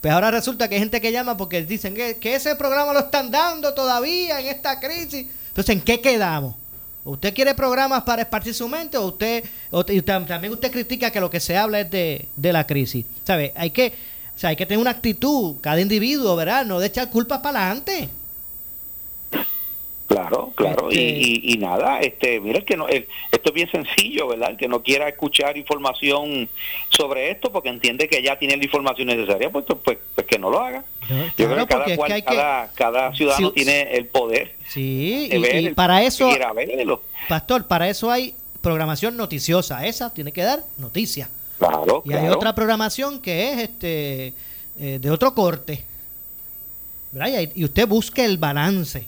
Pues 0.00 0.12
ahora 0.12 0.30
resulta 0.30 0.68
que 0.68 0.74
hay 0.74 0.80
gente 0.80 1.00
que 1.00 1.12
llama 1.12 1.36
porque 1.36 1.64
dicen 1.64 1.94
que, 1.94 2.16
que 2.16 2.34
ese 2.34 2.56
programa 2.56 2.92
lo 2.92 2.98
están 3.00 3.30
dando 3.30 3.72
todavía 3.72 4.40
en 4.40 4.48
esta 4.48 4.80
crisis. 4.80 5.26
Entonces, 5.48 5.76
¿en 5.76 5.80
qué 5.82 6.00
quedamos? 6.00 6.56
¿Usted 7.04 7.32
quiere 7.34 7.54
programas 7.54 8.02
para 8.02 8.22
esparcir 8.22 8.54
su 8.54 8.68
mente 8.68 8.96
o 8.96 9.06
usted, 9.06 9.44
o, 9.70 9.84
también 9.84 10.52
usted 10.52 10.72
critica 10.72 11.10
que 11.10 11.20
lo 11.20 11.30
que 11.30 11.38
se 11.38 11.56
habla 11.56 11.80
es 11.80 11.90
de, 11.90 12.28
de 12.34 12.52
la 12.52 12.66
crisis? 12.66 13.06
¿Sabe? 13.24 13.52
Hay 13.54 13.70
que 13.70 13.92
o 14.34 14.38
sea, 14.38 14.50
hay 14.50 14.56
que 14.56 14.66
tener 14.66 14.80
una 14.80 14.90
actitud, 14.90 15.56
cada 15.60 15.80
individuo, 15.80 16.34
¿verdad? 16.36 16.64
No 16.66 16.80
de 16.80 16.86
echar 16.88 17.08
culpas 17.10 17.38
para 17.40 17.60
adelante. 17.66 18.08
Claro, 20.06 20.52
claro, 20.54 20.90
Este- 20.90 21.02
y, 21.02 21.40
y, 21.44 21.54
y 21.54 21.56
nada, 21.56 21.98
este, 22.00 22.38
mira, 22.38 22.60
que 22.60 22.76
no, 22.76 22.86
el- 22.88 23.08
esto 23.32 23.48
es 23.48 23.54
bien 23.54 23.70
sencillo, 23.70 24.28
¿verdad? 24.28 24.50
El 24.50 24.56
que 24.58 24.68
no 24.68 24.82
quiera 24.82 25.08
escuchar 25.08 25.56
información 25.56 26.48
sobre 26.90 27.30
esto 27.30 27.50
porque 27.50 27.70
entiende 27.70 28.06
que 28.06 28.22
ya 28.22 28.38
tiene 28.38 28.56
la 28.58 28.64
información 28.64 29.08
necesaria, 29.08 29.50
pues, 29.50 29.64
pues, 29.82 29.98
pues 30.14 30.26
que 30.26 30.38
no 30.38 30.50
lo 30.50 30.60
haga. 30.60 30.84
Yo 31.38 31.50
creo 31.50 31.66
que 31.66 31.74
cada, 31.74 31.84
es 31.86 31.96
cual- 31.96 32.08
que 32.08 32.14
hay 32.14 32.22
que- 32.22 32.26
cada, 32.26 32.70
cada 32.74 33.14
ciudadano 33.14 33.50
tiene 33.52 33.94
el 33.96 34.06
poder 34.06 34.54
Sí, 34.68 35.26
de 35.30 35.36
y, 35.36 35.40
ver, 35.40 35.62
y 35.62 35.66
el- 35.68 35.74
para 35.74 36.02
eso, 36.02 36.30
ir 36.30 36.42
a 36.42 36.52
verlo. 36.52 37.02
Pastor, 37.28 37.66
para 37.66 37.88
eso 37.88 38.10
hay 38.10 38.34
programación 38.60 39.16
noticiosa. 39.16 39.86
Esa 39.86 40.12
tiene 40.12 40.32
que 40.32 40.42
dar 40.42 40.64
noticias. 40.76 41.30
Claro, 41.58 42.02
Y 42.04 42.12
hay 42.12 42.28
otra 42.28 42.54
programación 42.54 43.20
que 43.20 43.52
es 43.52 43.58
este 43.62 44.34
eh, 44.78 44.98
de 45.00 45.10
otro 45.10 45.34
corte. 45.34 45.84
¿verdad? 47.12 47.50
Y, 47.54 47.64
usted 47.64 47.86
busque 47.86 48.24
el 48.24 48.38
balance. 48.38 49.06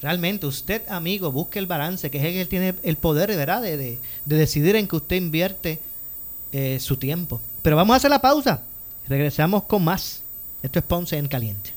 Realmente, 0.00 0.46
usted, 0.46 0.82
amigo, 0.88 1.30
busque 1.32 1.58
el 1.58 1.66
balance, 1.66 2.10
que 2.10 2.18
es 2.18 2.24
el 2.24 2.32
que 2.34 2.44
tiene 2.46 2.74
el 2.82 2.96
poder 2.96 3.28
¿verdad? 3.36 3.62
De, 3.62 3.76
de- 3.76 3.98
de 4.24 4.36
decidir 4.36 4.76
en 4.76 4.86
que 4.88 4.96
usted 4.96 5.16
invierte 5.16 5.80
eh, 6.52 6.78
su 6.80 6.96
tiempo. 6.96 7.40
Pero 7.62 7.76
vamos 7.76 7.94
a 7.94 7.96
hacer 7.96 8.10
la 8.10 8.20
pausa. 8.20 8.62
Regresamos 9.08 9.64
con 9.64 9.84
más. 9.84 10.22
Esto 10.62 10.78
es 10.78 10.84
Ponce 10.84 11.16
en 11.18 11.28
Caliente. 11.28 11.70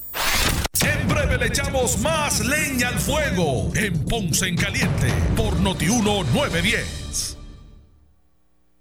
En 0.82 1.08
breve 1.08 1.38
le 1.38 1.48
echamos 1.48 1.98
más 2.00 2.46
leña 2.46 2.90
al 2.90 3.00
fuego 3.00 3.72
en 3.76 4.06
Ponce 4.06 4.48
en 4.48 4.56
Caliente 4.56 5.08
por 5.36 5.60
Notiuno 5.60 6.24
910. 6.24 7.37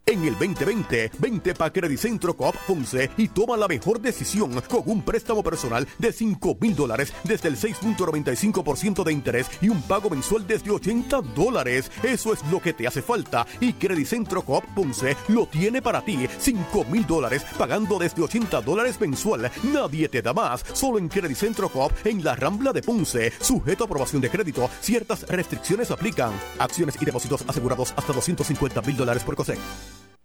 En 0.08 0.22
el 0.22 0.34
2020, 0.34 1.10
vente 1.18 1.52
pa' 1.52 1.72
Credicentro 1.72 2.36
Coop 2.36 2.54
Ponce 2.64 3.10
y 3.16 3.26
toma 3.26 3.56
la 3.56 3.66
mejor 3.66 4.00
decisión 4.00 4.52
con 4.68 4.84
un 4.86 5.02
préstamo 5.02 5.42
personal 5.42 5.84
de 5.98 6.12
5 6.12 6.58
mil 6.60 6.76
dólares 6.76 7.12
desde 7.24 7.48
el 7.48 7.56
6.95% 7.56 9.02
de 9.02 9.12
interés 9.12 9.50
y 9.60 9.68
un 9.68 9.82
pago 9.82 10.08
mensual 10.08 10.46
desde 10.46 10.70
80 10.70 11.22
dólares. 11.34 11.90
Eso 12.04 12.32
es 12.32 12.38
lo 12.52 12.62
que 12.62 12.72
te 12.72 12.86
hace 12.86 13.02
falta 13.02 13.48
y 13.58 13.72
Credicentro 13.72 14.42
Coop 14.42 14.64
Ponce 14.76 15.16
lo 15.26 15.48
tiene 15.48 15.82
para 15.82 16.04
ti. 16.04 16.28
5 16.38 16.84
mil 16.84 17.04
dólares 17.04 17.44
pagando 17.58 17.98
desde 17.98 18.22
80 18.22 18.60
dólares 18.60 19.00
mensual. 19.00 19.50
Nadie 19.64 20.08
te 20.08 20.22
da 20.22 20.32
más. 20.32 20.64
Solo 20.72 20.98
en 20.98 21.08
Credicentro 21.08 21.68
Coop 21.68 21.90
en 22.04 22.22
la 22.22 22.36
Rambla 22.36 22.72
de 22.72 22.82
Ponce. 22.82 23.32
Sujeto 23.40 23.82
a 23.82 23.86
aprobación 23.86 24.22
de 24.22 24.30
crédito. 24.30 24.70
Ciertas 24.80 25.26
restricciones 25.26 25.90
aplican. 25.90 26.30
Acciones 26.60 26.94
y 27.00 27.04
depósitos 27.04 27.44
asegurados 27.48 27.92
hasta 27.96 28.12
250 28.12 28.82
mil 28.82 28.96
dólares 28.96 29.24
por 29.24 29.34
COSEC. 29.34 29.58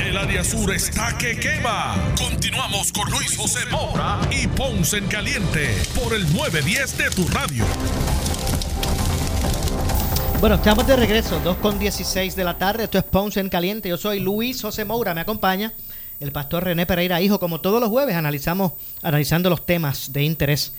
El 0.00 0.16
área 0.16 0.42
sur 0.42 0.72
está 0.72 1.16
que 1.18 1.38
quema. 1.38 1.94
Continuamos 2.18 2.92
con 2.92 3.10
Luis 3.10 3.36
José 3.36 3.60
Moura 3.70 4.20
y 4.30 4.46
Ponce 4.46 4.98
en 4.98 5.06
Caliente 5.08 5.76
por 5.94 6.14
el 6.14 6.22
910 6.32 6.98
de 6.98 7.10
tu 7.10 7.28
radio. 7.28 7.64
Bueno, 10.40 10.56
estamos 10.56 10.86
de 10.86 10.96
regreso, 10.96 11.40
2 11.40 11.56
con 11.58 11.78
16 11.78 12.36
de 12.36 12.44
la 12.44 12.58
tarde. 12.58 12.84
Esto 12.84 12.98
es 12.98 13.04
Ponce 13.04 13.40
en 13.40 13.48
Caliente. 13.48 13.88
Yo 13.88 13.96
soy 13.96 14.20
Luis 14.20 14.60
José 14.60 14.84
Moura. 14.84 15.14
Me 15.14 15.20
acompaña 15.20 15.72
el 16.20 16.32
pastor 16.32 16.64
René 16.64 16.86
Pereira, 16.86 17.20
hijo. 17.20 17.38
Como 17.40 17.60
todos 17.60 17.80
los 17.80 17.90
jueves, 17.90 18.14
analizamos, 18.14 18.72
analizando 19.02 19.50
los 19.50 19.64
temas 19.66 20.12
de 20.12 20.22
interés 20.22 20.74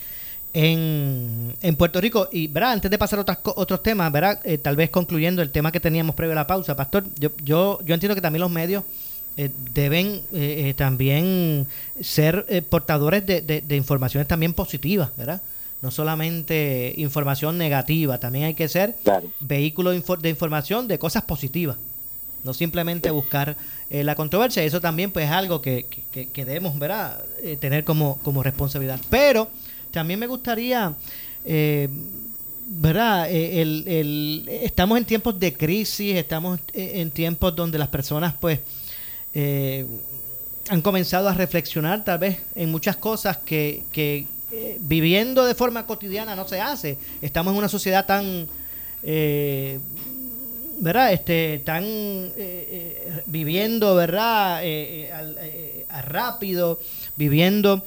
en, 0.56 1.54
en 1.62 1.76
Puerto 1.76 2.00
Rico. 2.02 2.30
Y, 2.32 2.48
¿verdad? 2.48 2.72
Antes 2.72 2.90
de 2.90 2.98
pasar 2.98 3.20
a 3.20 3.22
otras, 3.24 3.40
otros 3.44 3.84
temas, 3.84 4.10
¿verdad? 4.12 4.40
Eh, 4.46 4.58
tal 4.58 4.76
vez 4.78 4.90
concluyendo 4.90 5.42
el 5.42 5.52
tema 5.52 5.72
que 5.72 5.80
teníamos 5.82 6.16
previo 6.16 6.32
a 6.32 6.36
la 6.36 6.48
pausa, 6.48 6.76
pastor, 6.76 7.04
yo, 7.20 7.30
yo, 7.44 7.80
yo 7.86 7.94
entiendo 7.94 8.16
que 8.16 8.22
también 8.22 8.40
los 8.42 8.50
medios 8.52 8.84
eh, 9.38 9.50
deben 9.74 10.22
eh, 10.34 10.70
eh, 10.70 10.74
también 10.78 11.68
ser 12.02 12.46
eh, 12.48 12.62
portadores 12.62 13.26
de, 13.26 13.42
de- 13.42 13.62
de 13.62 13.76
informaciones 13.76 14.28
también 14.30 14.54
positivas, 14.54 15.10
¿verdad? 15.18 15.42
No 15.82 15.92
solamente 15.92 16.94
información 16.98 17.58
negativa, 17.58 18.18
también 18.18 18.46
hay 18.46 18.54
que 18.54 18.70
ser 18.70 18.96
vehículo 19.42 19.92
de, 19.92 20.02
infor- 20.02 20.20
de 20.20 20.30
información 20.30 20.88
de 20.88 20.98
cosas 20.98 21.24
positivas. 21.24 21.76
No 22.46 22.54
simplemente 22.54 23.10
buscar 23.12 23.58
eh, 23.90 24.04
la 24.04 24.16
controversia. 24.16 24.64
Eso 24.64 24.80
también 24.80 25.12
pues 25.12 25.26
es 25.26 25.32
algo 25.32 25.62
que, 25.62 25.88
que- 25.90 26.04
que- 26.12 26.30
que 26.30 26.46
debemos 26.46 26.78
¿verdad? 26.80 27.24
Eh, 27.44 27.58
tener 27.60 27.84
como, 27.84 28.20
como 28.24 28.42
responsabilidad. 28.42 29.00
Pero 29.10 29.50
también 29.96 30.20
me 30.20 30.28
gustaría, 30.28 30.94
eh, 31.46 31.88
¿verdad? 32.68 33.32
Eh, 33.32 33.62
el- 33.62 34.46
estamos 34.50 34.98
en 34.98 35.06
tiempos 35.06 35.40
de 35.40 35.54
crisis, 35.54 36.16
estamos 36.18 36.60
eh, 36.74 36.92
en 36.96 37.12
tiempos 37.12 37.56
donde 37.56 37.78
las 37.78 37.88
personas 37.88 38.34
pues 38.40 38.60
eh, 39.34 39.86
han 40.68 40.82
comenzado 40.82 41.30
a 41.30 41.34
reflexionar 41.34 42.04
tal 42.04 42.18
vez 42.20 42.40
en 42.56 42.70
muchas 42.72 42.98
cosas 42.98 43.38
que, 43.38 43.84
que, 43.94 44.28
eh, 44.52 44.78
viviendo 44.82 45.46
de 45.46 45.56
forma 45.56 45.86
cotidiana 45.88 46.36
no 46.36 46.46
se 46.46 46.60
hace. 46.60 46.98
Estamos 47.22 47.54
en 47.54 47.58
una 47.60 47.70
sociedad 47.70 48.06
tan... 48.06 48.48
¿verdad? 50.78 51.14
Este, 51.14 51.56
están 51.56 51.84
eh, 51.86 53.22
viviendo, 53.28 53.96
¿verdad? 53.96 54.60
Eh, 54.64 55.10
al- 55.14 55.38
rápido, 56.04 56.80
viviendo 57.16 57.82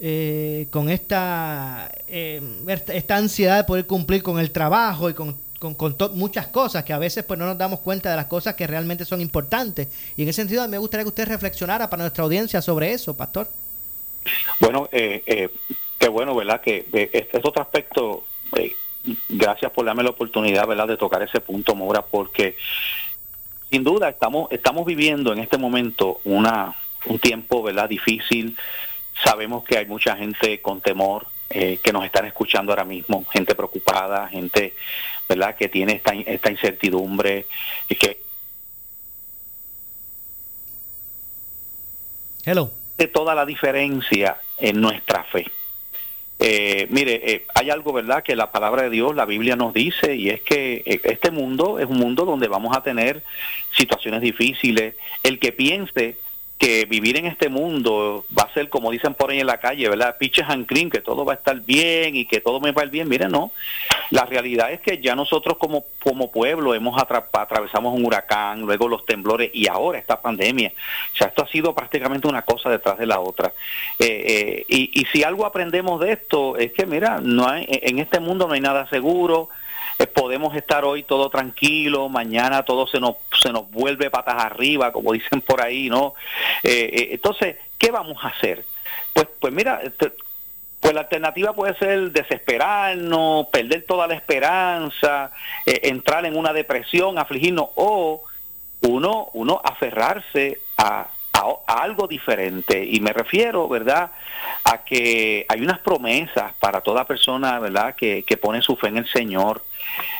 eh, 0.00 0.66
con 0.70 0.90
esta, 0.90 1.90
eh, 2.06 2.42
esta 2.66 2.94
esta 2.94 3.16
ansiedad 3.16 3.58
de 3.58 3.64
poder 3.64 3.86
cumplir 3.86 4.22
con 4.22 4.38
el 4.38 4.50
trabajo 4.50 5.08
y 5.08 5.14
con, 5.14 5.36
con, 5.58 5.96
muchas 6.14 6.48
cosas 6.48 6.84
que 6.84 6.92
a 6.92 6.98
veces 6.98 7.24
pues 7.24 7.38
no 7.38 7.46
nos 7.46 7.56
damos 7.56 7.80
cuenta 7.80 8.10
de 8.10 8.16
las 8.16 8.26
cosas 8.26 8.54
que 8.54 8.66
realmente 8.66 9.04
son 9.04 9.20
importantes. 9.20 9.88
Y 10.16 10.22
en 10.22 10.28
ese 10.28 10.42
sentido 10.42 10.66
me 10.68 10.78
gustaría 10.78 11.04
que 11.04 11.08
usted 11.08 11.28
reflexionara 11.28 11.88
para 11.88 12.02
nuestra 12.02 12.24
audiencia 12.24 12.60
sobre 12.60 12.92
eso, 12.92 13.16
pastor. 13.16 13.48
Bueno, 14.60 14.88
eh, 14.92 15.22
eh, 15.26 15.48
qué 15.98 16.08
bueno, 16.08 16.34
¿verdad? 16.34 16.60
Que 16.60 16.86
eh, 16.92 17.10
este 17.12 17.38
es 17.38 17.44
otro 17.44 17.62
aspecto. 17.62 18.24
eh, 18.56 18.74
gracias 19.28 19.70
por 19.72 19.84
darme 19.84 20.02
la 20.02 20.10
oportunidad, 20.10 20.66
¿verdad?, 20.66 20.88
de 20.88 20.96
tocar 20.96 21.22
ese 21.22 21.40
punto, 21.40 21.74
Mora, 21.74 22.02
porque 22.02 22.56
sin 23.70 23.84
duda 23.84 24.08
estamos 24.08 24.50
estamos 24.50 24.86
viviendo 24.86 25.32
en 25.32 25.40
este 25.40 25.58
momento 25.58 26.20
una 26.24 26.74
un 27.06 27.18
tiempo, 27.18 27.62
¿verdad?, 27.62 27.88
difícil. 27.88 28.56
Sabemos 29.22 29.64
que 29.64 29.78
hay 29.78 29.86
mucha 29.86 30.16
gente 30.16 30.60
con 30.60 30.80
temor 30.80 31.26
eh, 31.50 31.78
que 31.82 31.92
nos 31.92 32.04
están 32.04 32.26
escuchando 32.26 32.72
ahora 32.72 32.84
mismo, 32.84 33.24
gente 33.30 33.54
preocupada, 33.54 34.28
gente, 34.28 34.74
¿verdad?, 35.28 35.54
que 35.54 35.68
tiene 35.68 35.92
esta, 35.92 36.12
esta 36.14 36.50
incertidumbre 36.50 37.46
y 37.88 37.94
que 37.94 38.18
Hello. 42.44 42.72
de 42.98 43.06
toda 43.08 43.34
la 43.34 43.46
diferencia 43.46 44.38
en 44.58 44.80
nuestra 44.80 45.24
fe. 45.24 45.46
Eh, 46.38 46.86
mire, 46.90 47.32
eh, 47.32 47.46
hay 47.54 47.70
algo, 47.70 47.92
¿verdad?, 47.92 48.22
que 48.22 48.36
la 48.36 48.50
palabra 48.50 48.82
de 48.82 48.90
Dios, 48.90 49.14
la 49.14 49.24
Biblia 49.24 49.56
nos 49.56 49.72
dice, 49.72 50.16
y 50.16 50.30
es 50.30 50.42
que 50.42 50.82
eh, 50.84 51.00
este 51.04 51.30
mundo 51.30 51.78
es 51.78 51.86
un 51.86 51.98
mundo 51.98 52.24
donde 52.24 52.48
vamos 52.48 52.76
a 52.76 52.82
tener 52.82 53.22
situaciones 53.76 54.20
difíciles. 54.20 54.94
El 55.22 55.38
que 55.38 55.52
piense 55.52 56.18
que 56.58 56.84
vivir 56.84 57.16
en 57.18 57.26
este 57.26 57.48
mundo 57.48 58.24
va 58.36 58.44
a 58.44 58.54
ser, 58.54 58.68
como 58.68 58.90
dicen 58.90 59.14
por 59.14 59.30
ahí 59.30 59.40
en 59.40 59.46
la 59.46 59.58
calle, 59.58 59.88
¿verdad?, 59.88 60.16
pitches 60.18 60.48
and 60.48 60.66
cream, 60.66 60.88
que 60.88 61.00
todo 61.00 61.24
va 61.24 61.32
a 61.32 61.36
estar 61.36 61.60
bien 61.60 62.14
y 62.14 62.26
que 62.26 62.40
todo 62.40 62.60
me 62.60 62.70
va 62.72 62.82
a 62.82 62.84
ir 62.84 62.90
bien. 62.90 63.08
Mire, 63.08 63.28
no. 63.28 63.50
La 64.10 64.24
realidad 64.24 64.70
es 64.70 64.80
que 64.80 64.98
ya 64.98 65.14
nosotros 65.16 65.58
como, 65.58 65.84
como 66.02 66.30
pueblo 66.30 66.74
hemos 66.74 66.96
atra- 66.96 67.26
atravesamos 67.32 67.92
un 67.94 68.06
huracán, 68.06 68.62
luego 68.62 68.86
los 68.86 69.04
temblores 69.04 69.50
y 69.52 69.66
ahora 69.68 69.98
esta 69.98 70.22
pandemia. 70.22 70.72
O 71.12 71.16
sea, 71.16 71.26
esto 71.26 71.42
ha 71.42 71.48
sido 71.48 71.74
prácticamente 71.74 72.28
una 72.28 72.42
cosa 72.42 72.70
detrás 72.70 72.98
de 72.98 73.06
la 73.06 73.18
otra. 73.18 73.52
Eh, 73.98 74.06
eh, 74.26 74.64
y, 74.68 75.00
y 75.00 75.04
si 75.06 75.24
algo 75.24 75.46
aprendemos 75.46 76.00
de 76.00 76.12
esto 76.12 76.56
es 76.56 76.72
que, 76.72 76.86
mira, 76.86 77.20
no 77.20 77.48
hay, 77.48 77.66
en 77.68 77.98
este 77.98 78.20
mundo 78.20 78.46
no 78.46 78.54
hay 78.54 78.60
nada 78.60 78.88
seguro. 78.88 79.48
Podemos 80.14 80.54
estar 80.56 80.84
hoy 80.84 81.02
todo 81.02 81.28
tranquilo, 81.30 82.08
mañana 82.08 82.62
todo 82.64 82.86
se 82.86 82.98
nos 83.00 83.16
se 83.40 83.52
nos 83.52 83.70
vuelve 83.70 84.10
patas 84.10 84.42
arriba, 84.42 84.92
como 84.92 85.12
dicen 85.12 85.40
por 85.40 85.60
ahí, 85.60 85.88
¿no? 85.88 86.14
Eh, 86.62 86.90
eh, 86.92 87.08
entonces, 87.12 87.56
¿qué 87.78 87.90
vamos 87.90 88.22
a 88.24 88.28
hacer? 88.28 88.64
Pues, 89.12 89.28
pues 89.40 89.52
mira, 89.52 89.80
te- 89.98 90.12
pues 90.80 90.92
la 90.94 91.00
alternativa 91.02 91.52
puede 91.54 91.74
ser 91.78 92.10
desesperarnos, 92.12 93.46
perder 93.48 93.84
toda 93.86 94.06
la 94.06 94.14
esperanza, 94.14 95.30
eh, 95.66 95.80
entrar 95.84 96.24
en 96.26 96.36
una 96.36 96.52
depresión, 96.52 97.18
afligirnos, 97.18 97.68
o 97.74 98.22
uno, 98.82 99.30
uno 99.32 99.60
aferrarse 99.64 100.60
a, 100.76 101.06
a, 101.32 101.54
algo 101.82 102.06
diferente. 102.06 102.84
Y 102.84 103.00
me 103.00 103.12
refiero, 103.12 103.68
¿verdad?, 103.68 104.10
a 104.64 104.84
que 104.84 105.46
hay 105.48 105.60
unas 105.60 105.78
promesas 105.78 106.52
para 106.60 106.80
toda 106.82 107.06
persona, 107.06 107.58
¿verdad?, 107.60 107.94
que, 107.94 108.22
que 108.24 108.36
pone 108.36 108.60
su 108.62 108.76
fe 108.76 108.88
en 108.88 108.98
el 108.98 109.08
Señor. 109.08 109.62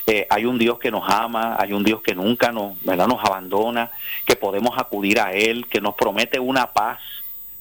Eh, 0.07 0.27
hay 0.31 0.45
un 0.45 0.59
Dios 0.59 0.79
que 0.79 0.91
nos 0.91 1.09
ama, 1.09 1.57
hay 1.59 1.73
un 1.73 1.83
Dios 1.83 2.03
que 2.03 2.15
nunca 2.15 2.53
nos, 2.53 2.81
¿verdad? 2.83 3.07
nos 3.07 3.25
abandona, 3.25 3.91
que 4.25 4.37
podemos 4.37 4.79
acudir 4.79 5.21
a 5.21 5.33
Él, 5.33 5.67
que 5.69 5.81
nos 5.81 5.95
promete 5.95 6.39
una 6.39 6.73
paz 6.73 7.01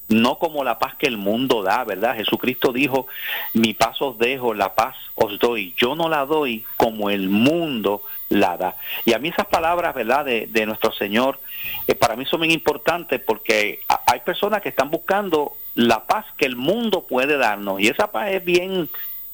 no 0.10 0.38
como 0.38 0.64
la 0.64 0.80
paz 0.80 0.96
que 0.96 1.08
el 1.08 1.18
mundo 1.18 1.64
da, 1.64 1.84
¿verdad? 1.84 2.16
Jesucristo 2.16 2.72
dijo, 2.72 3.08
mi 3.54 3.74
paz 3.74 4.02
os 4.02 4.18
dejo, 4.18 4.54
la 4.54 4.76
paz 4.76 4.96
os 5.16 5.40
doy. 5.40 5.74
Yo 5.78 5.96
no 5.96 6.10
la 6.10 6.26
doy 6.26 6.66
como 6.78 7.10
el 7.10 7.30
mundo 7.30 8.04
la 8.30 8.58
da. 8.58 8.76
Y 9.06 9.14
a 9.14 9.20
mí 9.20 9.30
esas 9.30 9.48
palabras, 9.48 9.96
¿verdad?, 9.96 10.26
de, 10.26 10.48
de 10.48 10.66
nuestro 10.66 10.92
Señor, 10.92 11.40
eh, 11.88 11.96
para 11.96 12.16
mí 12.16 12.26
son 12.26 12.42
muy 12.42 12.52
importantes 12.52 13.22
porque 13.22 13.80
hay 14.06 14.20
personas 14.22 14.62
que 14.62 14.70
están 14.70 14.90
buscando 14.92 15.54
la 15.76 16.06
paz 16.06 16.26
que 16.38 16.46
el 16.46 16.56
mundo 16.56 17.06
puede 17.08 17.38
darnos. 17.38 17.80
Y 17.80 17.88
esa 17.88 18.12
paz 18.12 18.30
es 18.32 18.44
bien, 18.44 18.90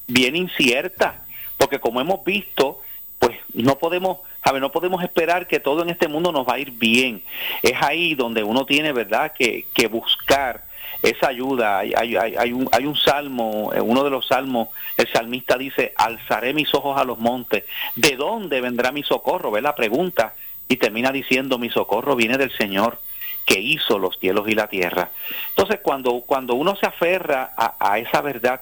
bien 0.07 0.35
incierta, 0.35 1.23
porque 1.59 1.79
como 1.79 1.99
hemos 1.99 2.23
visto, 2.23 2.79
pues 3.19 3.37
no 3.53 3.77
podemos 3.77 4.19
ver, 4.51 4.61
no 4.61 4.71
podemos 4.71 5.03
esperar 5.03 5.45
que 5.45 5.59
todo 5.59 5.83
en 5.83 5.89
este 5.89 6.07
mundo 6.07 6.31
nos 6.31 6.47
va 6.47 6.53
a 6.53 6.59
ir 6.59 6.71
bien. 6.71 7.21
Es 7.61 7.73
ahí 7.81 8.15
donde 8.15 8.43
uno 8.43 8.65
tiene, 8.65 8.93
¿verdad?, 8.93 9.33
que, 9.33 9.87
buscar 9.91 10.63
esa 11.03 11.27
ayuda. 11.27 11.79
Hay, 11.79 12.53
un, 12.53 12.95
salmo, 12.95 13.71
eh, 13.75 13.81
uno 13.81 14.05
de 14.05 14.09
los 14.09 14.25
salmos, 14.25 14.69
el 14.95 15.11
salmista 15.11 15.57
dice, 15.57 15.93
alzaré 15.97 16.53
mis 16.53 16.73
ojos 16.73 16.97
a 16.97 17.03
los 17.03 17.19
montes. 17.19 17.65
¿De 17.95 18.15
dónde 18.15 18.61
vendrá 18.61 18.93
mi 18.93 19.03
socorro? 19.03 19.51
Ve 19.51 19.61
la 19.61 19.75
pregunta 19.75 20.33
y 20.69 20.77
termina 20.77 21.11
diciendo, 21.11 21.57
mi 21.57 21.69
socorro 21.69 22.15
viene 22.15 22.37
del 22.37 22.55
Señor 22.55 22.99
que 23.45 23.59
hizo 23.59 23.99
los 23.99 24.17
cielos 24.17 24.47
y 24.47 24.55
la 24.55 24.67
tierra. 24.67 25.09
Entonces, 25.49 25.81
cuando, 25.83 26.21
cuando 26.21 26.53
uno 26.53 26.77
se 26.77 26.85
aferra 26.85 27.51
a 27.57 27.99
esa 27.99 28.21
verdad, 28.21 28.61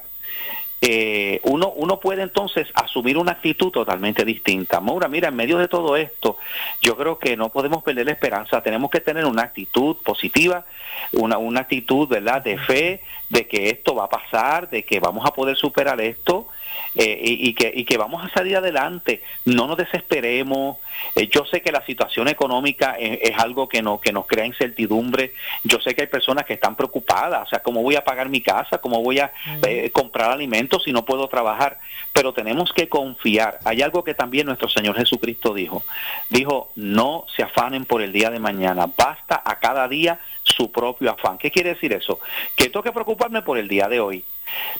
eh, 0.79 1.39
uno, 1.43 1.73
uno 1.75 1.99
puede 1.99 2.21
entonces 2.21 2.67
asumir 2.73 3.17
una 3.17 3.33
actitud 3.33 3.71
totalmente 3.71 4.23
distinta. 4.23 4.79
Maura, 4.79 5.07
mira, 5.07 5.29
en 5.29 5.35
medio 5.35 5.57
de 5.57 5.67
todo 5.67 5.95
esto, 5.95 6.37
yo 6.81 6.95
creo 6.95 7.17
que 7.17 7.35
no 7.35 7.49
podemos 7.49 7.83
perder 7.83 8.05
la 8.05 8.11
esperanza, 8.11 8.61
tenemos 8.61 8.91
que 8.91 9.01
tener 9.01 9.25
una 9.25 9.43
actitud 9.43 9.95
positiva, 10.03 10.65
una, 11.13 11.37
una 11.37 11.61
actitud, 11.61 12.07
¿verdad?, 12.07 12.43
de 12.43 12.57
fe, 12.59 13.01
de 13.29 13.47
que 13.47 13.69
esto 13.69 13.95
va 13.95 14.05
a 14.05 14.09
pasar, 14.09 14.69
de 14.69 14.83
que 14.83 14.99
vamos 14.99 15.25
a 15.25 15.33
poder 15.33 15.57
superar 15.57 15.99
esto 15.99 16.47
eh, 16.95 17.19
y, 17.21 17.53
que, 17.53 17.71
y 17.75 17.85
que 17.85 17.97
vamos 17.97 18.25
a 18.25 18.29
salir 18.33 18.57
adelante. 18.57 19.21
No 19.45 19.67
nos 19.67 19.77
desesperemos. 19.77 20.77
Eh, 21.15 21.27
yo 21.27 21.45
sé 21.45 21.61
que 21.61 21.71
la 21.71 21.85
situación 21.85 22.27
económica 22.27 22.95
es, 22.99 23.37
algo 23.37 23.69
que, 23.69 23.81
no, 23.81 23.99
que 23.99 24.11
nos 24.11 24.25
crea 24.25 24.45
incertidumbre. 24.45 25.33
Yo 25.63 25.79
sé 25.79 25.93
que 25.93 26.01
hay 26.01 26.07
personas 26.07 26.45
que 26.45 26.53
están 26.53 26.75
preocupadas, 26.75 27.47
o 27.47 27.49
sea, 27.49 27.59
¿cómo 27.59 27.83
voy 27.83 27.95
a 27.95 28.03
pagar 28.03 28.29
mi 28.29 28.41
casa? 28.41 28.79
¿Cómo 28.79 29.03
voy 29.03 29.19
a 29.19 29.31
eh, 29.67 29.91
comprar 29.91 30.31
alimentos 30.31 30.83
si 30.83 30.91
no 30.91 31.05
puedo 31.05 31.27
trabajar? 31.27 31.77
Pero 32.13 32.33
tenemos 32.33 32.73
que 32.73 32.89
confiar. 32.89 33.59
Hay 33.63 33.81
algo 33.81 34.03
que 34.03 34.15
también 34.15 34.47
nuestro 34.47 34.69
Señor 34.69 34.95
Jesucristo 34.97 35.53
dijo. 35.53 35.83
Dijo, 36.29 36.71
no 36.75 37.25
se 37.35 37.43
afanen 37.43 37.85
por 37.85 38.01
el 38.01 38.11
día 38.11 38.31
de 38.31 38.39
mañana. 38.39 38.87
Basta 38.97 39.41
a 39.45 39.59
cada 39.59 39.87
día 39.87 40.19
su 40.41 40.71
propio 40.71 41.11
afán. 41.11 41.37
¿Qué 41.37 41.51
quiere 41.51 41.75
decir 41.75 41.93
eso? 41.93 42.19
Que 42.55 42.65
tengo 42.65 42.81
que 42.81 42.91
preocuparme 42.91 43.43
por 43.43 43.57
el 43.57 43.67
día 43.67 43.87
de 43.87 43.99
hoy. 43.99 44.23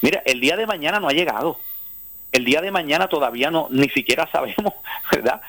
Mira, 0.02 0.24
el 0.26 0.40
día 0.40 0.58
de 0.58 0.66
mañana 0.66 1.00
no 1.00 1.10
ha 1.10 1.14
llegado 1.14 1.60
el 2.38 2.46
día 2.46 2.62
de 2.62 2.72
mañana 2.72 3.08
todavía 3.08 3.52
no 3.52 3.68
ni 3.72 3.90
siquiera 3.90 4.28
sabemos, 4.32 4.74
¿verdad? 5.12 5.42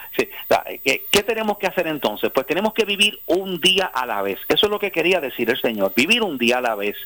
¿Qué, 0.83 1.23
tenemos 1.23 1.59
que 1.59 1.67
hacer 1.67 1.87
entonces? 1.87 2.31
Pues 2.33 2.47
tenemos 2.47 2.73
que 2.73 2.85
vivir 2.85 3.21
un 3.27 3.61
día 3.61 3.87
a 3.87 4.07
la 4.07 4.23
vez. 4.23 4.39
Eso 4.49 4.67
es 4.67 4.71
lo 4.71 4.79
que 4.79 4.91
quería 4.91 5.21
decir 5.21 5.51
el 5.51 5.61
Señor, 5.61 5.93
vivir 5.95 6.23
un 6.23 6.39
día 6.39 6.59
a 6.59 6.61
la 6.63 6.75
vez. 6.75 6.97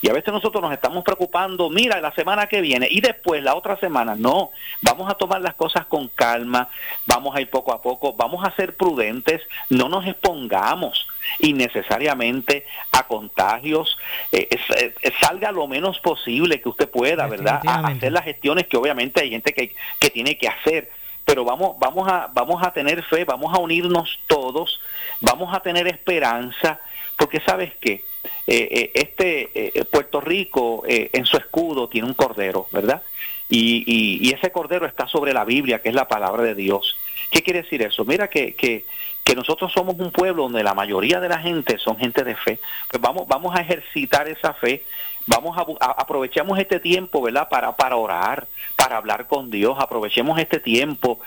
Y 0.00 0.08
a 0.08 0.12
veces 0.12 0.32
nosotros 0.32 0.62
nos 0.62 0.72
estamos 0.72 1.02
preocupando, 1.02 1.68
mira, 1.68 2.00
la 2.00 2.12
semana 2.12 2.46
que 2.46 2.60
viene 2.60 2.86
y 2.88 3.00
después 3.00 3.42
la 3.42 3.56
otra 3.56 3.76
semana. 3.78 4.14
No, 4.14 4.50
vamos 4.82 5.10
a 5.10 5.14
tomar 5.14 5.40
las 5.40 5.54
cosas 5.54 5.86
con 5.86 6.08
calma, 6.08 6.68
vamos 7.06 7.34
a 7.34 7.40
ir 7.40 7.50
poco 7.50 7.72
a 7.72 7.82
poco, 7.82 8.12
vamos 8.12 8.44
a 8.44 8.54
ser 8.54 8.76
prudentes, 8.76 9.42
no 9.68 9.88
nos 9.88 10.06
expongamos 10.06 11.08
innecesariamente 11.38 12.66
a 12.92 13.06
contagios, 13.06 13.98
eh, 14.32 14.48
eh, 14.50 15.12
salga 15.20 15.52
lo 15.52 15.66
menos 15.66 15.98
posible 16.00 16.60
que 16.60 16.68
usted 16.68 16.88
pueda, 16.88 17.26
¿verdad? 17.26 17.60
A 17.66 17.88
hacer 17.88 18.12
las 18.12 18.24
gestiones 18.24 18.66
que 18.66 18.76
obviamente 18.76 19.22
hay 19.22 19.30
gente 19.30 19.52
que, 19.52 19.74
que 19.98 20.10
tiene 20.10 20.36
que 20.38 20.48
hacer, 20.48 20.90
pero 21.24 21.44
vamos, 21.44 21.78
vamos, 21.78 22.08
a, 22.08 22.28
vamos 22.32 22.62
a 22.62 22.72
tener 22.72 23.02
fe, 23.02 23.24
vamos 23.24 23.54
a 23.54 23.58
unirnos 23.58 24.18
todos, 24.26 24.80
vamos 25.20 25.54
a 25.54 25.60
tener 25.60 25.86
esperanza, 25.86 26.80
porque 27.16 27.40
sabes 27.40 27.74
que 27.76 28.04
eh, 28.46 28.90
este 28.94 29.84
Puerto 29.90 30.20
Rico 30.20 30.84
en 30.86 31.24
su 31.24 31.36
escudo 31.36 31.88
tiene 31.88 32.08
un 32.08 32.14
cordero, 32.14 32.68
¿verdad? 32.72 33.02
Y, 33.48 33.84
y, 33.86 34.26
y, 34.26 34.32
ese 34.32 34.50
cordero 34.50 34.86
está 34.86 35.06
sobre 35.06 35.32
la 35.34 35.44
Biblia, 35.44 35.80
que 35.82 35.90
es 35.90 35.94
la 35.94 36.08
palabra 36.08 36.42
de 36.42 36.54
Dios. 36.54 36.96
¿Qué 37.30 37.42
quiere 37.42 37.62
decir 37.62 37.82
eso? 37.82 38.04
Mira 38.04 38.28
que, 38.28 38.54
que, 38.54 38.84
que 39.24 39.34
nosotros 39.34 39.72
somos 39.72 39.96
un 39.98 40.12
pueblo 40.12 40.44
donde 40.44 40.62
la 40.62 40.74
mayoría 40.74 41.18
de 41.18 41.30
la 41.30 41.38
gente 41.38 41.78
son 41.78 41.96
gente 41.96 42.22
de 42.22 42.36
fe. 42.36 42.60
Pues 42.90 43.00
vamos, 43.00 43.26
vamos 43.26 43.56
a 43.56 43.62
ejercitar 43.62 44.28
esa 44.28 44.52
fe, 44.52 44.84
vamos 45.26 45.56
a, 45.56 45.86
aprovechemos 45.86 46.58
este 46.58 46.78
tiempo, 46.78 47.22
¿verdad? 47.22 47.48
Para, 47.48 47.74
para 47.74 47.96
orar, 47.96 48.46
para 48.76 48.98
hablar 48.98 49.26
con 49.26 49.50
Dios, 49.50 49.76
aprovechemos 49.80 50.38
este 50.38 50.60
tiempo, 50.60 51.20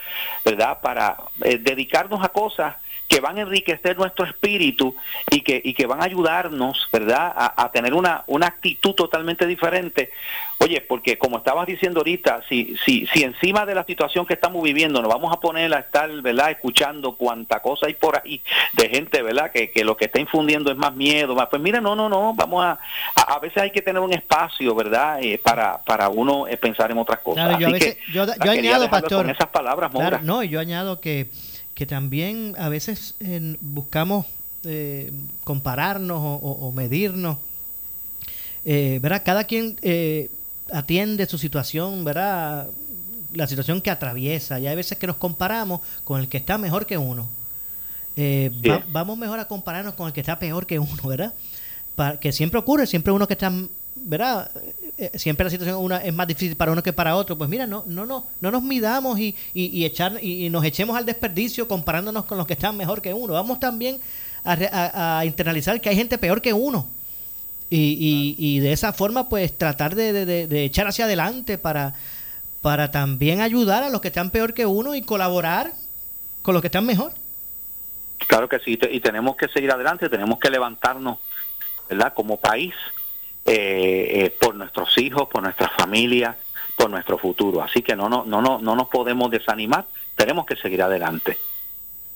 ¿verdad? 0.45 0.79
Para 0.79 1.17
eh, 1.43 1.57
dedicarnos 1.57 2.23
a 2.23 2.29
cosas 2.29 2.75
que 3.07 3.19
van 3.21 3.37
a 3.37 3.41
enriquecer 3.41 3.97
nuestro 3.97 4.25
espíritu 4.25 4.95
y 5.31 5.41
que, 5.41 5.61
y 5.63 5.73
que 5.73 5.85
van 5.85 6.01
a 6.01 6.05
ayudarnos, 6.05 6.89
¿verdad?, 6.91 7.33
a, 7.35 7.71
tener 7.71 7.93
una, 7.93 8.23
una 8.27 8.47
actitud 8.47 8.93
totalmente 8.93 9.45
diferente. 9.45 10.11
Oye, 10.57 10.81
porque 10.81 11.17
como 11.17 11.37
estabas 11.37 11.67
diciendo 11.67 12.01
ahorita, 12.01 12.41
si, 12.49 12.75
si, 12.83 13.07
si 13.07 13.23
encima 13.23 13.65
de 13.65 13.75
la 13.75 13.85
situación 13.85 14.25
que 14.25 14.33
estamos 14.33 14.61
viviendo 14.63 15.01
nos 15.01 15.11
vamos 15.11 15.31
a 15.33 15.39
poner 15.39 15.73
a 15.73 15.79
estar, 15.79 16.09
¿verdad?, 16.21 16.51
escuchando 16.51 17.15
cuánta 17.15 17.61
cosa 17.61 17.87
hay 17.87 17.93
por 17.93 18.21
ahí 18.21 18.41
de 18.73 18.89
gente, 18.89 19.21
¿verdad?, 19.21 19.51
que, 19.51 19.71
que 19.71 19.85
lo 19.85 19.95
que 19.95 20.05
está 20.05 20.19
infundiendo 20.19 20.69
es 20.71 20.77
más 20.77 20.93
miedo, 20.93 21.33
más, 21.33 21.47
pues 21.47 21.61
mira, 21.61 21.79
no, 21.79 21.95
no, 21.95 22.09
no, 22.09 22.33
vamos 22.33 22.65
a, 22.65 22.77
a, 23.15 23.39
veces 23.39 23.63
hay 23.63 23.71
que 23.71 23.81
tener 23.81 24.01
un 24.01 24.13
espacio, 24.13 24.75
¿verdad?, 24.75 25.19
eh, 25.21 25.39
para, 25.41 25.77
para 25.77 26.09
uno 26.09 26.47
eh, 26.47 26.57
pensar 26.57 26.91
en 26.91 26.97
otras 26.97 27.19
cosas. 27.19 27.57
yo, 27.57 27.69
yo, 28.11 28.51
añado, 28.51 28.89
pastor, 28.89 29.23
con 29.23 29.29
esas 29.29 29.47
palabras, 29.47 29.91
no, 30.23 30.43
yo 30.43 30.59
añado 30.59 30.99
que 30.99 31.29
que 31.77 31.85
también 31.85 32.55
a 32.57 32.69
veces 32.69 33.13
buscamos 33.61 34.25
eh, 34.63 35.11
compararnos 35.43 36.39
o, 36.41 36.71
medirnos. 36.71 37.37
Eh, 38.65 38.97
¿verdad? 38.99 39.21
Cada 39.23 39.43
quien 39.43 39.77
eh, 39.83 40.31
atiende 40.73 41.27
su 41.27 41.37
situación, 41.37 42.03
¿verdad? 42.03 42.67
La 43.31 43.45
situación 43.45 43.79
que 43.79 43.91
atraviesa. 43.91 44.59
Y 44.59 44.65
hay 44.65 44.75
veces 44.75 44.97
que 44.97 45.05
nos 45.05 45.17
comparamos 45.17 45.81
con 46.03 46.19
el 46.19 46.27
que 46.27 46.37
está 46.37 46.57
mejor 46.57 46.87
que 46.87 46.97
uno. 46.97 47.29
vamos 48.89 49.15
mejor 49.15 49.39
a 49.39 49.47
compararnos 49.47 49.93
con 49.93 50.07
el 50.07 50.13
que 50.13 50.21
está 50.21 50.39
peor 50.39 50.65
que 50.65 50.79
uno, 50.79 51.03
¿verdad? 51.07 51.35
Para, 51.95 52.19
que 52.19 52.31
siempre 52.31 52.59
ocurre, 52.59 52.87
siempre 52.87 53.13
uno 53.13 53.27
que 53.27 53.33
está, 53.35 53.53
¿verdad? 54.07 54.49
Eh, 54.97 55.11
siempre 55.15 55.43
la 55.43 55.49
situación 55.49 55.75
una 55.77 55.97
es 55.97 56.13
más 56.13 56.27
difícil 56.27 56.55
para 56.55 56.71
uno 56.71 56.81
que 56.81 56.93
para 56.93 57.15
otro, 57.17 57.37
pues 57.37 57.49
mira, 57.49 57.67
no, 57.67 57.83
no, 57.87 58.05
no, 58.05 58.25
no 58.39 58.51
nos 58.51 58.63
midamos 58.63 59.19
y, 59.19 59.35
y, 59.53 59.83
echar, 59.83 60.23
y, 60.23 60.49
nos 60.49 60.63
echemos 60.63 60.97
al 60.97 61.05
desperdicio 61.05 61.67
comparándonos 61.67 62.23
con 62.23 62.37
los 62.37 62.47
que 62.47 62.53
están 62.53 62.77
mejor 62.77 63.01
que 63.01 63.13
uno. 63.13 63.33
Vamos 63.33 63.59
también 63.59 63.99
a, 64.45 65.23
internalizar 65.25 65.81
que 65.81 65.89
hay 65.89 65.97
gente 65.97 66.17
peor 66.17 66.41
que 66.41 66.53
uno. 66.53 66.87
Y, 67.69 68.35
y, 68.37 68.59
de 68.59 68.71
esa 68.71 68.93
forma, 68.93 69.27
pues 69.27 69.57
tratar 69.57 69.93
de, 69.93 70.25
de, 70.25 70.63
echar 70.63 70.87
hacia 70.87 71.03
adelante 71.03 71.57
para, 71.57 71.93
para 72.61 72.91
también 72.91 73.41
ayudar 73.41 73.83
a 73.83 73.89
los 73.89 73.99
que 73.99 74.07
están 74.07 74.29
peor 74.29 74.53
que 74.53 74.65
uno 74.65 74.95
y 74.95 75.01
colaborar 75.01 75.73
con 76.43 76.53
los 76.53 76.61
que 76.61 76.69
están 76.69 76.85
mejor. 76.85 77.11
Claro 78.25 78.47
que 78.47 78.59
sí, 78.59 78.79
y 78.89 79.01
tenemos 79.01 79.35
que 79.35 79.49
seguir 79.49 79.69
adelante, 79.69 80.07
tenemos 80.07 80.39
que 80.39 80.49
levantarnos, 80.49 81.19
¿verdad? 81.89 82.13
Como 82.15 82.37
país 82.37 82.73
eh, 83.49 84.25
eh, 84.25 84.35
por 84.39 84.55
nuestros 84.55 84.97
hijos, 84.97 85.29
por 85.29 85.41
nuestra 85.41 85.69
familia, 85.69 86.35
por 86.75 86.89
nuestro 86.89 87.17
futuro. 87.17 87.63
Así 87.63 87.81
que 87.81 87.95
no, 87.95 88.09
no, 88.09 88.25
no, 88.25 88.41
no, 88.41 88.59
no 88.59 88.75
nos 88.75 88.89
podemos 88.89 89.31
desanimar, 89.31 89.85
tenemos 90.15 90.45
que 90.45 90.57
seguir 90.57 90.81
adelante. 90.81 91.37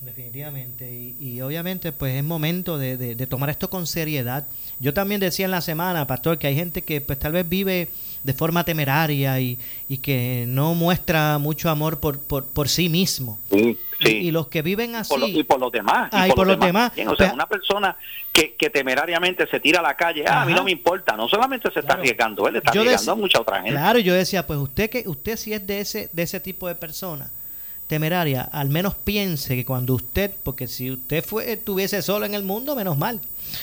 Definitivamente, 0.02 0.92
y, 0.92 1.40
obviamente 1.42 1.92
pues 1.92 2.16
es 2.16 2.24
momento 2.24 2.80
de, 2.80 2.98
de, 2.98 3.28
tomar 3.28 3.50
esto 3.52 3.70
con 3.70 3.86
seriedad. 3.86 4.48
Yo 4.80 4.94
también 4.94 5.22
decía 5.22 5.46
en 5.46 5.52
la 5.52 5.62
semana, 5.62 6.08
pastor, 6.08 6.40
que 6.40 6.48
hay 6.48 6.56
gente 6.56 6.82
que 6.82 7.02
pues 7.02 7.20
tal 7.20 7.34
vez 7.34 7.48
vive 7.48 7.88
de 8.24 8.34
forma 8.34 8.64
temeraria 8.64 9.40
y, 9.40 9.58
y 9.88 10.00
que 10.00 10.46
no 10.48 10.74
muestra 10.74 11.38
mucho 11.38 11.70
amor 11.70 12.00
por, 12.00 12.20
por, 12.20 12.46
por 12.46 12.68
sí 12.68 12.90
mismo. 12.90 13.40
Y, 14.10 14.32
los 14.32 14.48
que 14.48 14.62
viven 14.62 14.96
así. 14.96 15.14
y 15.26 15.44
por 15.44 15.60
los 15.60 15.72
demás. 15.72 16.10
Ah, 16.12 16.28
y 16.28 16.32
por, 16.32 16.48
los 16.48 16.60
demás. 16.60 16.92
o 17.08 17.16
sea, 17.16 17.34
una 17.34 17.48
persona 17.48 17.96
que, 18.32 18.56
que, 18.56 18.70
temerariamente 18.70 19.48
se 19.48 19.60
tira 19.60 19.80
a 19.80 19.84
la 19.84 19.96
calle, 19.96 20.24
ah, 20.28 20.42
a 20.42 20.46
mí 20.46 20.54
no 20.54 20.64
me 20.64 20.72
importa. 20.72 21.16
No 21.16 21.28
solamente 21.28 21.72
se 21.72 21.80
está 21.80 21.94
arriesgando 21.94 22.48
él, 22.48 22.58
está 22.58 22.72
arriesgando 22.72 23.12
a 23.12 23.16
mucha 23.16 23.42
otra 23.42 23.58
gente. 23.58 23.72
Claro, 23.72 24.00
yo 24.00 24.14
decía, 24.14 24.46
pues 24.48 24.60
usted 24.60 24.90
que 24.90 25.04
usted 25.08 25.38
si 25.38 25.54
es 25.54 25.66
de 25.66 25.80
ese, 25.80 26.10
de 26.12 26.24
ese 26.24 26.40
tipo 26.40 26.68
de 26.68 26.76
persona 26.76 27.30
temeraria, 27.92 28.44
al 28.54 28.70
menos 28.70 28.96
piense 28.96 29.54
que 29.54 29.66
cuando 29.66 29.96
usted, 29.96 30.32
porque 30.44 30.66
si 30.66 30.92
usted 30.92 31.26
fue, 31.26 31.52
estuviese 31.52 32.02
solo 32.02 32.26
en 32.26 32.34
el 32.34 32.44
mundo, 32.44 32.74
menos 32.74 32.98
mal, 32.98 33.20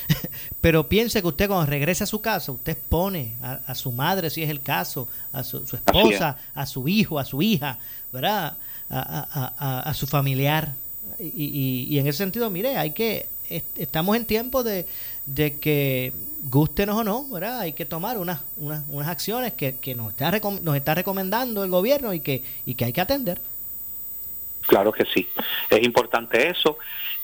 pero 0.61 0.87
piense 0.87 1.23
que 1.23 1.29
usted 1.29 1.49
cuando 1.49 1.65
regrese 1.65 2.05
a 2.05 2.07
su 2.07 2.21
casa, 2.21 2.53
usted 2.53 2.77
pone 2.91 3.37
a, 3.43 3.75
su 3.75 3.91
madre, 3.91 4.29
si 4.29 4.43
es 4.43 4.51
el 4.51 4.61
caso, 4.61 5.09
a 5.33 5.43
su, 5.43 5.59
esposa, 5.59 6.37
a 6.55 6.67
su 6.67 6.87
hijo, 6.89 7.19
a 7.19 7.25
su 7.25 7.41
hija, 7.41 7.79
¿verdad? 8.13 8.59
A, 8.91 9.93
su 9.95 10.07
familiar. 10.07 10.75
Y, 11.19 11.87
y, 11.89 11.99
en 11.99 12.07
ese 12.07 12.19
sentido, 12.19 12.49
mire, 12.51 12.77
hay 12.77 12.93
que, 12.93 13.27
estamos 13.77 14.17
en 14.17 14.25
tiempo 14.25 14.63
de, 14.63 14.87
que 15.35 16.13
gustenos 16.45 16.97
o 16.97 17.05
no, 17.05 17.29
¿verdad? 17.29 17.61
Hay 17.61 17.73
que 17.73 17.85
tomar 17.85 18.19
unas, 18.19 18.41
unas, 18.57 18.85
unas 18.89 19.09
acciones 19.09 19.53
que, 19.53 19.77
que 19.77 19.95
nos, 19.95 20.11
está 20.11 20.31
nos 20.63 20.77
está 20.77 20.95
recomendando 20.95 21.65
el 21.65 21.71
gobierno 21.71 22.13
y 22.15 22.21
que, 22.21 22.43
y 22.65 22.75
que 22.75 22.85
hay 22.85 22.93
que 22.93 23.01
atender. 23.01 23.41
Claro 24.69 24.93
que 24.93 25.07
sí, 25.07 25.27
es 25.71 25.83
importante 25.83 26.51
eso, 26.51 26.77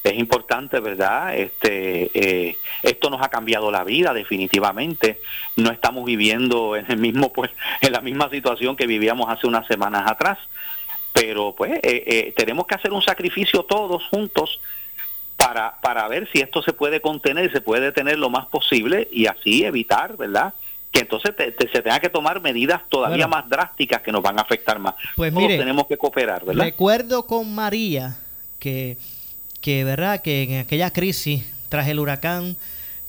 es 0.02 0.18
importante, 0.18 0.80
¿verdad? 0.80 1.36
Este, 1.36 2.10
eh, 2.14 2.56
esto 2.82 3.10
nos 3.10 3.20
ha 3.20 3.28
cambiado 3.28 3.70
la 3.70 3.84
vida 3.84 4.14
definitivamente. 4.14 5.20
No 5.56 5.70
estamos 5.70 6.06
viviendo 6.06 6.74
en 6.74 6.90
el 6.90 6.96
mismo, 6.96 7.34
pues, 7.34 7.50
en 7.82 7.92
la 7.92 8.00
misma 8.00 8.30
situación 8.30 8.76
que 8.76 8.86
vivíamos 8.86 9.28
hace 9.28 9.46
unas 9.46 9.66
semanas 9.66 10.10
atrás, 10.10 10.38
pero 11.14 11.54
pues 11.54 11.74
eh, 11.74 11.80
eh, 11.84 12.34
tenemos 12.36 12.66
que 12.66 12.74
hacer 12.74 12.92
un 12.92 13.00
sacrificio 13.00 13.62
todos 13.62 14.02
juntos 14.08 14.58
para, 15.36 15.76
para 15.80 16.08
ver 16.08 16.28
si 16.32 16.40
esto 16.40 16.60
se 16.60 16.72
puede 16.72 17.00
contener, 17.00 17.52
se 17.52 17.60
puede 17.60 17.84
detener 17.84 18.18
lo 18.18 18.30
más 18.30 18.46
posible 18.46 19.08
y 19.12 19.26
así 19.26 19.64
evitar, 19.64 20.16
¿verdad? 20.16 20.54
Que 20.90 21.00
entonces 21.00 21.32
se 21.36 21.82
tenga 21.82 22.00
que 22.00 22.08
tomar 22.08 22.40
medidas 22.40 22.82
todavía 22.88 23.28
más 23.28 23.48
drásticas 23.48 24.02
que 24.02 24.10
nos 24.10 24.22
van 24.22 24.38
a 24.40 24.42
afectar 24.42 24.80
más. 24.80 24.94
Pues 25.14 25.32
Todos 25.32 25.46
tenemos 25.46 25.86
que 25.86 25.96
cooperar, 25.96 26.44
¿verdad? 26.44 26.64
Recuerdo 26.64 27.26
con 27.26 27.54
María 27.54 28.18
que, 28.58 28.96
que, 29.60 29.84
¿verdad? 29.84 30.20
Que 30.20 30.42
en 30.42 30.60
aquella 30.60 30.92
crisis 30.92 31.48
tras 31.68 31.86
el 31.86 32.00
huracán, 32.00 32.56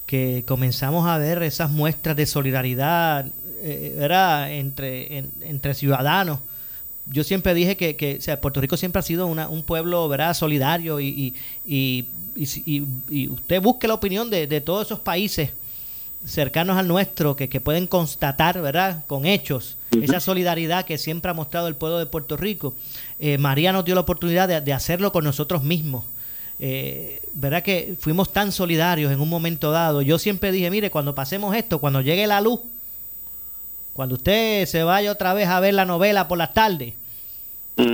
que 0.06 0.44
comenzamos 0.48 1.08
a 1.08 1.18
ver 1.18 1.42
esas 1.42 1.72
muestras 1.72 2.16
de 2.16 2.28
solidaridad, 2.28 3.26
eh, 3.62 3.96
¿verdad? 3.98 4.52
Entre, 4.52 5.18
entre 5.42 5.74
ciudadanos 5.74 6.40
yo 7.08 7.24
siempre 7.24 7.54
dije 7.54 7.78
que, 7.78 7.96
que 7.96 8.22
sea, 8.22 8.42
Puerto 8.42 8.62
Rico 8.62 8.78
siempre 8.78 9.00
ha 9.00 9.04
sido 9.04 9.28
una, 9.28 9.48
un 9.48 9.64
pueblo 9.64 10.08
¿verdad? 10.08 10.34
solidario 10.34 11.00
y, 11.00 11.34
y, 11.66 12.06
y, 12.36 12.84
y, 13.10 13.28
usted 13.30 13.62
busque 13.62 13.88
la 13.88 13.94
opinión 13.94 14.30
de, 14.30 14.48
de, 14.48 14.62
todos 14.62 14.88
esos 14.88 15.00
países 15.00 15.52
cercanos 16.26 16.78
al 16.78 16.88
nuestro 16.88 17.36
que, 17.36 17.48
que 17.50 17.62
pueden 17.62 17.88
constatar 17.88 18.62
¿verdad? 18.62 19.04
con 19.08 19.26
hechos 19.26 19.78
esa 20.02 20.20
solidaridad 20.20 20.86
que 20.86 20.98
siempre 20.98 21.32
ha 21.32 21.34
mostrado 21.34 21.68
el 21.68 21.76
pueblo 21.76 21.98
de 22.00 22.06
Puerto 22.06 22.36
Rico. 22.36 22.74
Eh, 23.20 23.38
María 23.38 23.72
nos 23.72 23.86
dio 23.86 23.96
la 23.96 24.02
oportunidad 24.02 24.48
de, 24.48 24.60
de 24.60 24.74
hacerlo 24.74 25.14
con 25.14 25.24
nosotros 25.24 25.64
mismos. 25.64 26.04
Eh, 26.60 27.22
¿Verdad 27.34 27.64
que 27.64 27.96
fuimos 28.00 28.32
tan 28.32 28.52
solidarios 28.52 29.12
en 29.12 29.20
un 29.20 29.30
momento 29.30 29.72
dado? 29.72 30.02
Yo 30.02 30.18
siempre 30.20 30.52
dije, 30.52 30.70
mire, 30.70 30.92
cuando 30.92 31.16
pasemos 31.16 31.56
esto, 31.56 31.80
cuando 31.80 32.02
llegue 32.02 32.28
la 32.28 32.42
luz, 32.42 32.62
cuando 33.96 34.16
usted 34.16 34.66
se 34.66 34.84
vaya 34.84 35.10
otra 35.10 35.34
vez 35.34 35.48
a 35.48 35.62
ver 35.62 35.74
la 35.74 35.86
novela 35.86 36.28
por 36.28 36.38
las 36.38 36.54
tardes, 36.54 36.96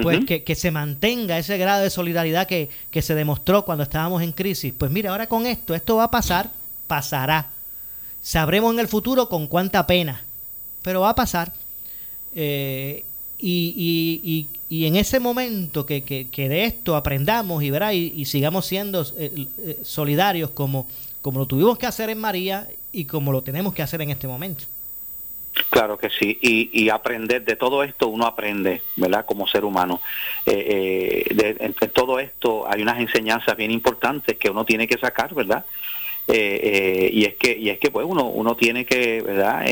pues 0.01 0.25
que, 0.25 0.55
se 0.55 0.71
mantenga 0.71 1.37
ese 1.37 1.59
grado 1.59 1.83
de 1.83 1.91
solidaridad 1.91 2.47
que, 2.47 2.69
se 3.01 3.13
demostró 3.13 3.65
cuando 3.65 3.83
estábamos 3.83 4.23
en 4.23 4.31
crisis. 4.31 4.73
Pues 4.75 4.89
mira, 4.89 5.11
ahora 5.11 5.27
con 5.27 5.45
esto, 5.45 5.75
esto 5.75 5.97
va 5.97 6.05
a 6.05 6.11
pasar, 6.11 6.49
pasará. 6.87 7.51
Sabremos 8.19 8.73
en 8.73 8.79
el 8.79 8.87
futuro 8.87 9.29
con 9.29 9.45
cuánta 9.45 9.85
pena, 9.85 10.23
pero 10.81 11.01
va 11.01 11.11
a 11.11 11.15
pasar. 11.15 11.53
Eh, 12.33 13.05
y, 13.37 14.47
y, 14.69 14.85
en 14.85 14.95
ese 14.95 15.19
momento 15.19 15.85
que, 15.85 16.01
que, 16.01 16.49
de 16.49 16.65
esto 16.65 16.95
aprendamos 16.95 17.61
y, 17.61 17.69
verá, 17.69 17.93
y, 17.93 18.25
sigamos 18.25 18.65
siendo 18.65 19.03
eh, 19.17 19.47
eh, 19.59 19.79
solidarios 19.83 20.49
como, 20.49 20.87
como 21.21 21.37
lo 21.37 21.45
tuvimos 21.45 21.77
que 21.77 21.85
hacer 21.85 22.09
en 22.09 22.17
María 22.17 22.67
y 22.91 23.05
como 23.05 23.31
lo 23.31 23.43
tenemos 23.43 23.75
que 23.75 23.83
hacer 23.83 24.01
en 24.01 24.09
este 24.09 24.27
momento. 24.27 24.63
Claro 25.69 25.97
que 25.97 26.09
sí, 26.09 26.37
y, 26.41 26.69
y, 26.71 26.89
aprender 26.89 27.43
de 27.43 27.57
todo 27.57 27.83
esto 27.83 28.07
uno 28.07 28.25
aprende, 28.25 28.81
¿verdad? 28.95 29.25
Como 29.25 29.47
ser 29.47 29.65
humano. 29.65 30.01
Eh, 30.45 31.25
eh, 31.29 31.33
de, 31.33 31.87
todo 31.89 32.19
esto 32.19 32.65
hay 32.69 32.81
unas 32.81 32.99
enseñanzas 32.99 33.57
bien 33.57 33.71
importantes 33.71 34.37
que 34.37 34.49
uno 34.49 34.63
tiene 34.63 34.87
que 34.87 34.97
sacar, 34.97 35.33
¿verdad? 35.33 35.65
Eh, 36.27 37.09
y 37.11 37.25
es 37.25 37.35
que 37.35 37.57
y 37.57 37.69
es 37.69 37.79
que 37.79 37.91
pues 37.91 38.05
uno 38.07 38.25
uno 38.27 38.55
tiene 38.55 38.85
que, 38.85 39.21
¿verdad? 39.21 39.65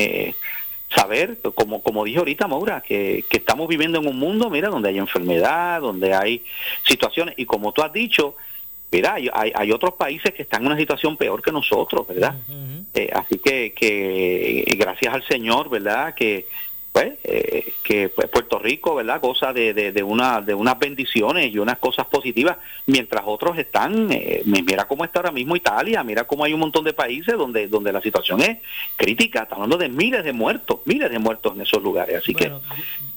saber, 0.93 1.37
como 1.55 1.81
como 1.81 2.03
dije 2.03 2.19
ahorita 2.19 2.47
Maura, 2.47 2.81
que, 2.81 3.23
que 3.29 3.37
estamos 3.37 3.67
viviendo 3.67 3.99
en 3.99 4.07
un 4.07 4.19
mundo, 4.19 4.49
mira, 4.49 4.69
donde 4.69 4.89
hay 4.89 4.97
enfermedad, 4.97 5.81
donde 5.81 6.13
hay 6.13 6.43
situaciones 6.83 7.35
y 7.37 7.45
como 7.45 7.71
tú 7.71 7.83
has 7.83 7.93
dicho, 7.93 8.35
mira, 8.91 9.13
hay, 9.13 9.29
hay, 9.53 9.71
otros 9.71 9.93
países 9.93 10.33
que 10.33 10.43
están 10.43 10.61
en 10.61 10.67
una 10.67 10.77
situación 10.77 11.17
peor 11.17 11.41
que 11.41 11.51
nosotros, 11.51 12.07
¿verdad? 12.07 12.35
Eh, 12.93 13.09
así 13.13 13.37
que, 13.37 13.73
que 13.73 14.75
gracias 14.77 15.13
al 15.13 15.23
Señor, 15.27 15.69
¿verdad? 15.69 16.13
Que 16.15 16.47
pues, 16.91 17.13
eh, 17.23 17.73
que 17.83 18.09
pues, 18.09 18.27
Puerto 18.29 18.57
Rico, 18.57 18.95
¿verdad? 18.95 19.21
Goza 19.21 19.53
de, 19.53 19.73
de, 19.73 20.03
una, 20.03 20.41
de 20.41 20.53
unas 20.53 20.77
bendiciones 20.79 21.53
y 21.53 21.59
unas 21.59 21.77
cosas 21.77 22.07
positivas, 22.07 22.57
mientras 22.87 23.23
otros 23.25 23.57
están, 23.57 24.11
eh, 24.11 24.41
mira 24.45 24.87
cómo 24.87 25.05
está 25.05 25.19
ahora 25.19 25.31
mismo 25.31 25.55
Italia, 25.55 26.03
mira 26.03 26.25
cómo 26.25 26.43
hay 26.43 26.53
un 26.53 26.59
montón 26.59 26.83
de 26.83 26.93
países 26.93 27.37
donde, 27.37 27.67
donde 27.67 27.93
la 27.93 28.01
situación 28.01 28.41
es 28.41 28.57
crítica, 28.95 29.43
estamos 29.43 29.63
hablando 29.63 29.77
de 29.77 29.89
miles 29.89 30.23
de 30.23 30.33
muertos, 30.33 30.79
miles 30.85 31.11
de 31.11 31.19
muertos 31.19 31.55
en 31.55 31.61
esos 31.61 31.81
lugares, 31.81 32.17
así 32.17 32.33
que 32.33 32.51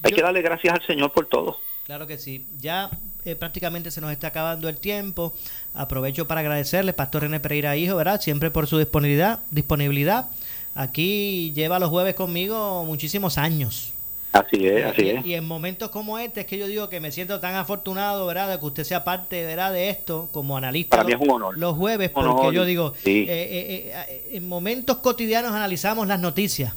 hay 0.02 0.12
que 0.12 0.22
darle 0.22 0.42
gracias 0.42 0.74
al 0.74 0.86
Señor 0.86 1.12
por 1.12 1.26
todo. 1.26 1.58
Claro 1.84 2.06
que 2.06 2.18
sí, 2.18 2.46
ya 2.60 2.90
prácticamente 3.38 3.90
se 3.90 4.00
nos 4.00 4.12
está 4.12 4.28
acabando 4.28 4.68
el 4.68 4.78
tiempo. 4.78 5.32
Aprovecho 5.74 6.26
para 6.26 6.40
agradecerle, 6.40 6.92
Pastor 6.92 7.22
René 7.22 7.40
Pereira 7.40 7.76
Hijo, 7.76 7.96
¿verdad? 7.96 8.20
Siempre 8.20 8.50
por 8.50 8.66
su 8.66 8.78
disponibilidad. 8.78 9.40
disponibilidad. 9.50 10.28
Aquí 10.74 11.52
lleva 11.54 11.78
los 11.78 11.90
jueves 11.90 12.14
conmigo 12.14 12.84
muchísimos 12.84 13.38
años. 13.38 13.92
Así 14.32 14.66
es, 14.66 14.86
así 14.86 15.10
es. 15.10 15.26
Y 15.26 15.34
en 15.34 15.44
momentos 15.44 15.90
como 15.90 16.18
este 16.18 16.40
es 16.40 16.46
que 16.46 16.56
yo 16.56 16.66
digo 16.66 16.88
que 16.88 17.00
me 17.00 17.12
siento 17.12 17.38
tan 17.38 17.54
afortunado, 17.54 18.24
¿verdad? 18.24 18.50
De 18.50 18.58
que 18.58 18.64
usted 18.64 18.84
sea 18.84 19.04
parte, 19.04 19.44
¿verdad? 19.44 19.72
De 19.74 19.90
esto 19.90 20.30
como 20.32 20.56
analista. 20.56 20.96
Para 20.96 21.06
mí 21.06 21.12
es 21.12 21.20
un 21.20 21.30
honor. 21.30 21.58
Los 21.58 21.76
jueves, 21.76 22.08
porque 22.08 22.54
yo 22.54 22.64
digo, 22.64 22.94
eh, 23.04 23.26
eh, 23.28 23.92
eh, 23.94 24.28
en 24.32 24.48
momentos 24.48 24.98
cotidianos 24.98 25.52
analizamos 25.52 26.06
las 26.06 26.18
noticias. 26.18 26.74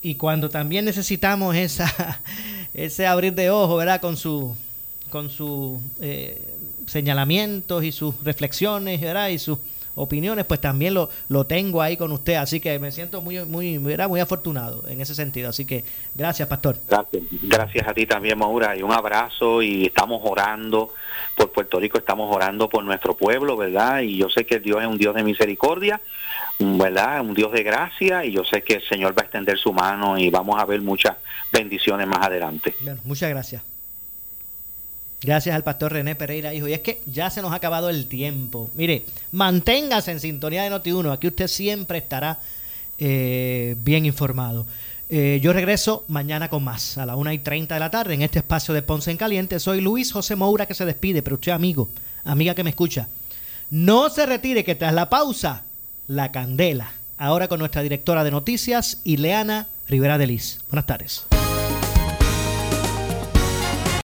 Y 0.00 0.14
cuando 0.14 0.48
también 0.48 0.86
necesitamos 0.86 1.56
esa 1.56 2.22
ese 2.72 3.06
abrir 3.06 3.34
de 3.34 3.50
ojos, 3.50 3.78
¿verdad? 3.78 4.00
Con 4.00 4.16
su 4.16 4.56
con 5.08 5.30
sus 5.30 5.80
eh, 6.00 6.54
señalamientos 6.86 7.84
y 7.84 7.92
sus 7.92 8.14
reflexiones 8.22 9.00
¿verdad? 9.00 9.28
y 9.28 9.38
sus 9.38 9.58
opiniones, 9.98 10.44
pues 10.44 10.60
también 10.60 10.94
lo, 10.94 11.10
lo 11.28 11.44
tengo 11.44 11.82
ahí 11.82 11.96
con 11.96 12.12
usted. 12.12 12.34
Así 12.34 12.60
que 12.60 12.78
me 12.78 12.92
siento 12.92 13.20
muy, 13.20 13.44
muy, 13.44 13.78
muy 13.78 14.20
afortunado 14.20 14.84
en 14.88 15.00
ese 15.00 15.14
sentido. 15.14 15.50
Así 15.50 15.64
que 15.64 15.84
gracias, 16.14 16.48
Pastor. 16.48 16.78
Gracias, 16.88 17.22
gracias 17.42 17.88
a 17.88 17.94
ti 17.94 18.06
también, 18.06 18.38
Maura. 18.38 18.76
Y 18.76 18.82
un 18.82 18.92
abrazo 18.92 19.62
y 19.62 19.86
estamos 19.86 20.20
orando 20.24 20.92
por 21.34 21.50
Puerto 21.52 21.78
Rico, 21.78 21.98
estamos 21.98 22.34
orando 22.34 22.68
por 22.68 22.84
nuestro 22.84 23.16
pueblo, 23.16 23.56
¿verdad? 23.56 24.00
Y 24.00 24.16
yo 24.16 24.28
sé 24.28 24.44
que 24.46 24.60
Dios 24.60 24.80
es 24.80 24.86
un 24.86 24.98
Dios 24.98 25.14
de 25.14 25.22
misericordia, 25.22 26.00
¿verdad? 26.58 27.20
Un 27.20 27.34
Dios 27.34 27.52
de 27.52 27.62
gracia 27.62 28.24
y 28.24 28.32
yo 28.32 28.44
sé 28.44 28.62
que 28.62 28.74
el 28.74 28.88
Señor 28.88 29.16
va 29.16 29.22
a 29.22 29.24
extender 29.24 29.58
su 29.58 29.72
mano 29.72 30.18
y 30.18 30.30
vamos 30.30 30.60
a 30.60 30.64
ver 30.64 30.80
muchas 30.80 31.16
bendiciones 31.52 32.06
más 32.06 32.26
adelante. 32.26 32.74
muchas 33.04 33.30
gracias. 33.30 33.77
Gracias 35.20 35.54
al 35.54 35.64
pastor 35.64 35.92
René 35.92 36.14
Pereira, 36.14 36.54
hijo. 36.54 36.68
Y 36.68 36.72
es 36.72 36.80
que 36.80 37.00
ya 37.06 37.28
se 37.30 37.42
nos 37.42 37.52
ha 37.52 37.56
acabado 37.56 37.88
el 37.90 38.06
tiempo. 38.06 38.70
Mire, 38.74 39.04
manténgase 39.32 40.12
en 40.12 40.20
sintonía 40.20 40.62
de 40.62 40.70
Noti1. 40.70 41.12
Aquí 41.12 41.26
usted 41.26 41.48
siempre 41.48 41.98
estará 41.98 42.38
eh, 42.98 43.74
bien 43.80 44.06
informado. 44.06 44.66
Eh, 45.10 45.40
yo 45.42 45.52
regreso 45.52 46.04
mañana 46.08 46.50
con 46.50 46.62
más, 46.62 46.98
a 46.98 47.06
las 47.06 47.16
1 47.16 47.32
y 47.32 47.38
30 47.38 47.74
de 47.74 47.80
la 47.80 47.90
tarde, 47.90 48.14
en 48.14 48.22
este 48.22 48.40
espacio 48.40 48.74
de 48.74 48.82
Ponce 48.82 49.10
en 49.10 49.16
Caliente. 49.16 49.58
Soy 49.58 49.80
Luis 49.80 50.12
José 50.12 50.36
Moura 50.36 50.66
que 50.66 50.74
se 50.74 50.84
despide, 50.84 51.22
pero 51.22 51.34
usted, 51.34 51.52
amigo, 51.52 51.88
amiga 52.24 52.54
que 52.54 52.62
me 52.62 52.70
escucha, 52.70 53.08
no 53.70 54.10
se 54.10 54.26
retire 54.26 54.64
que 54.64 54.74
tras 54.74 54.92
la 54.92 55.08
pausa, 55.08 55.64
la 56.06 56.30
candela. 56.30 56.92
Ahora 57.16 57.48
con 57.48 57.58
nuestra 57.58 57.82
directora 57.82 58.22
de 58.22 58.30
noticias, 58.30 59.00
Ileana 59.04 59.68
Rivera 59.88 60.18
de 60.18 60.26
Liz. 60.26 60.58
Buenas 60.68 60.86
tardes. 60.86 61.27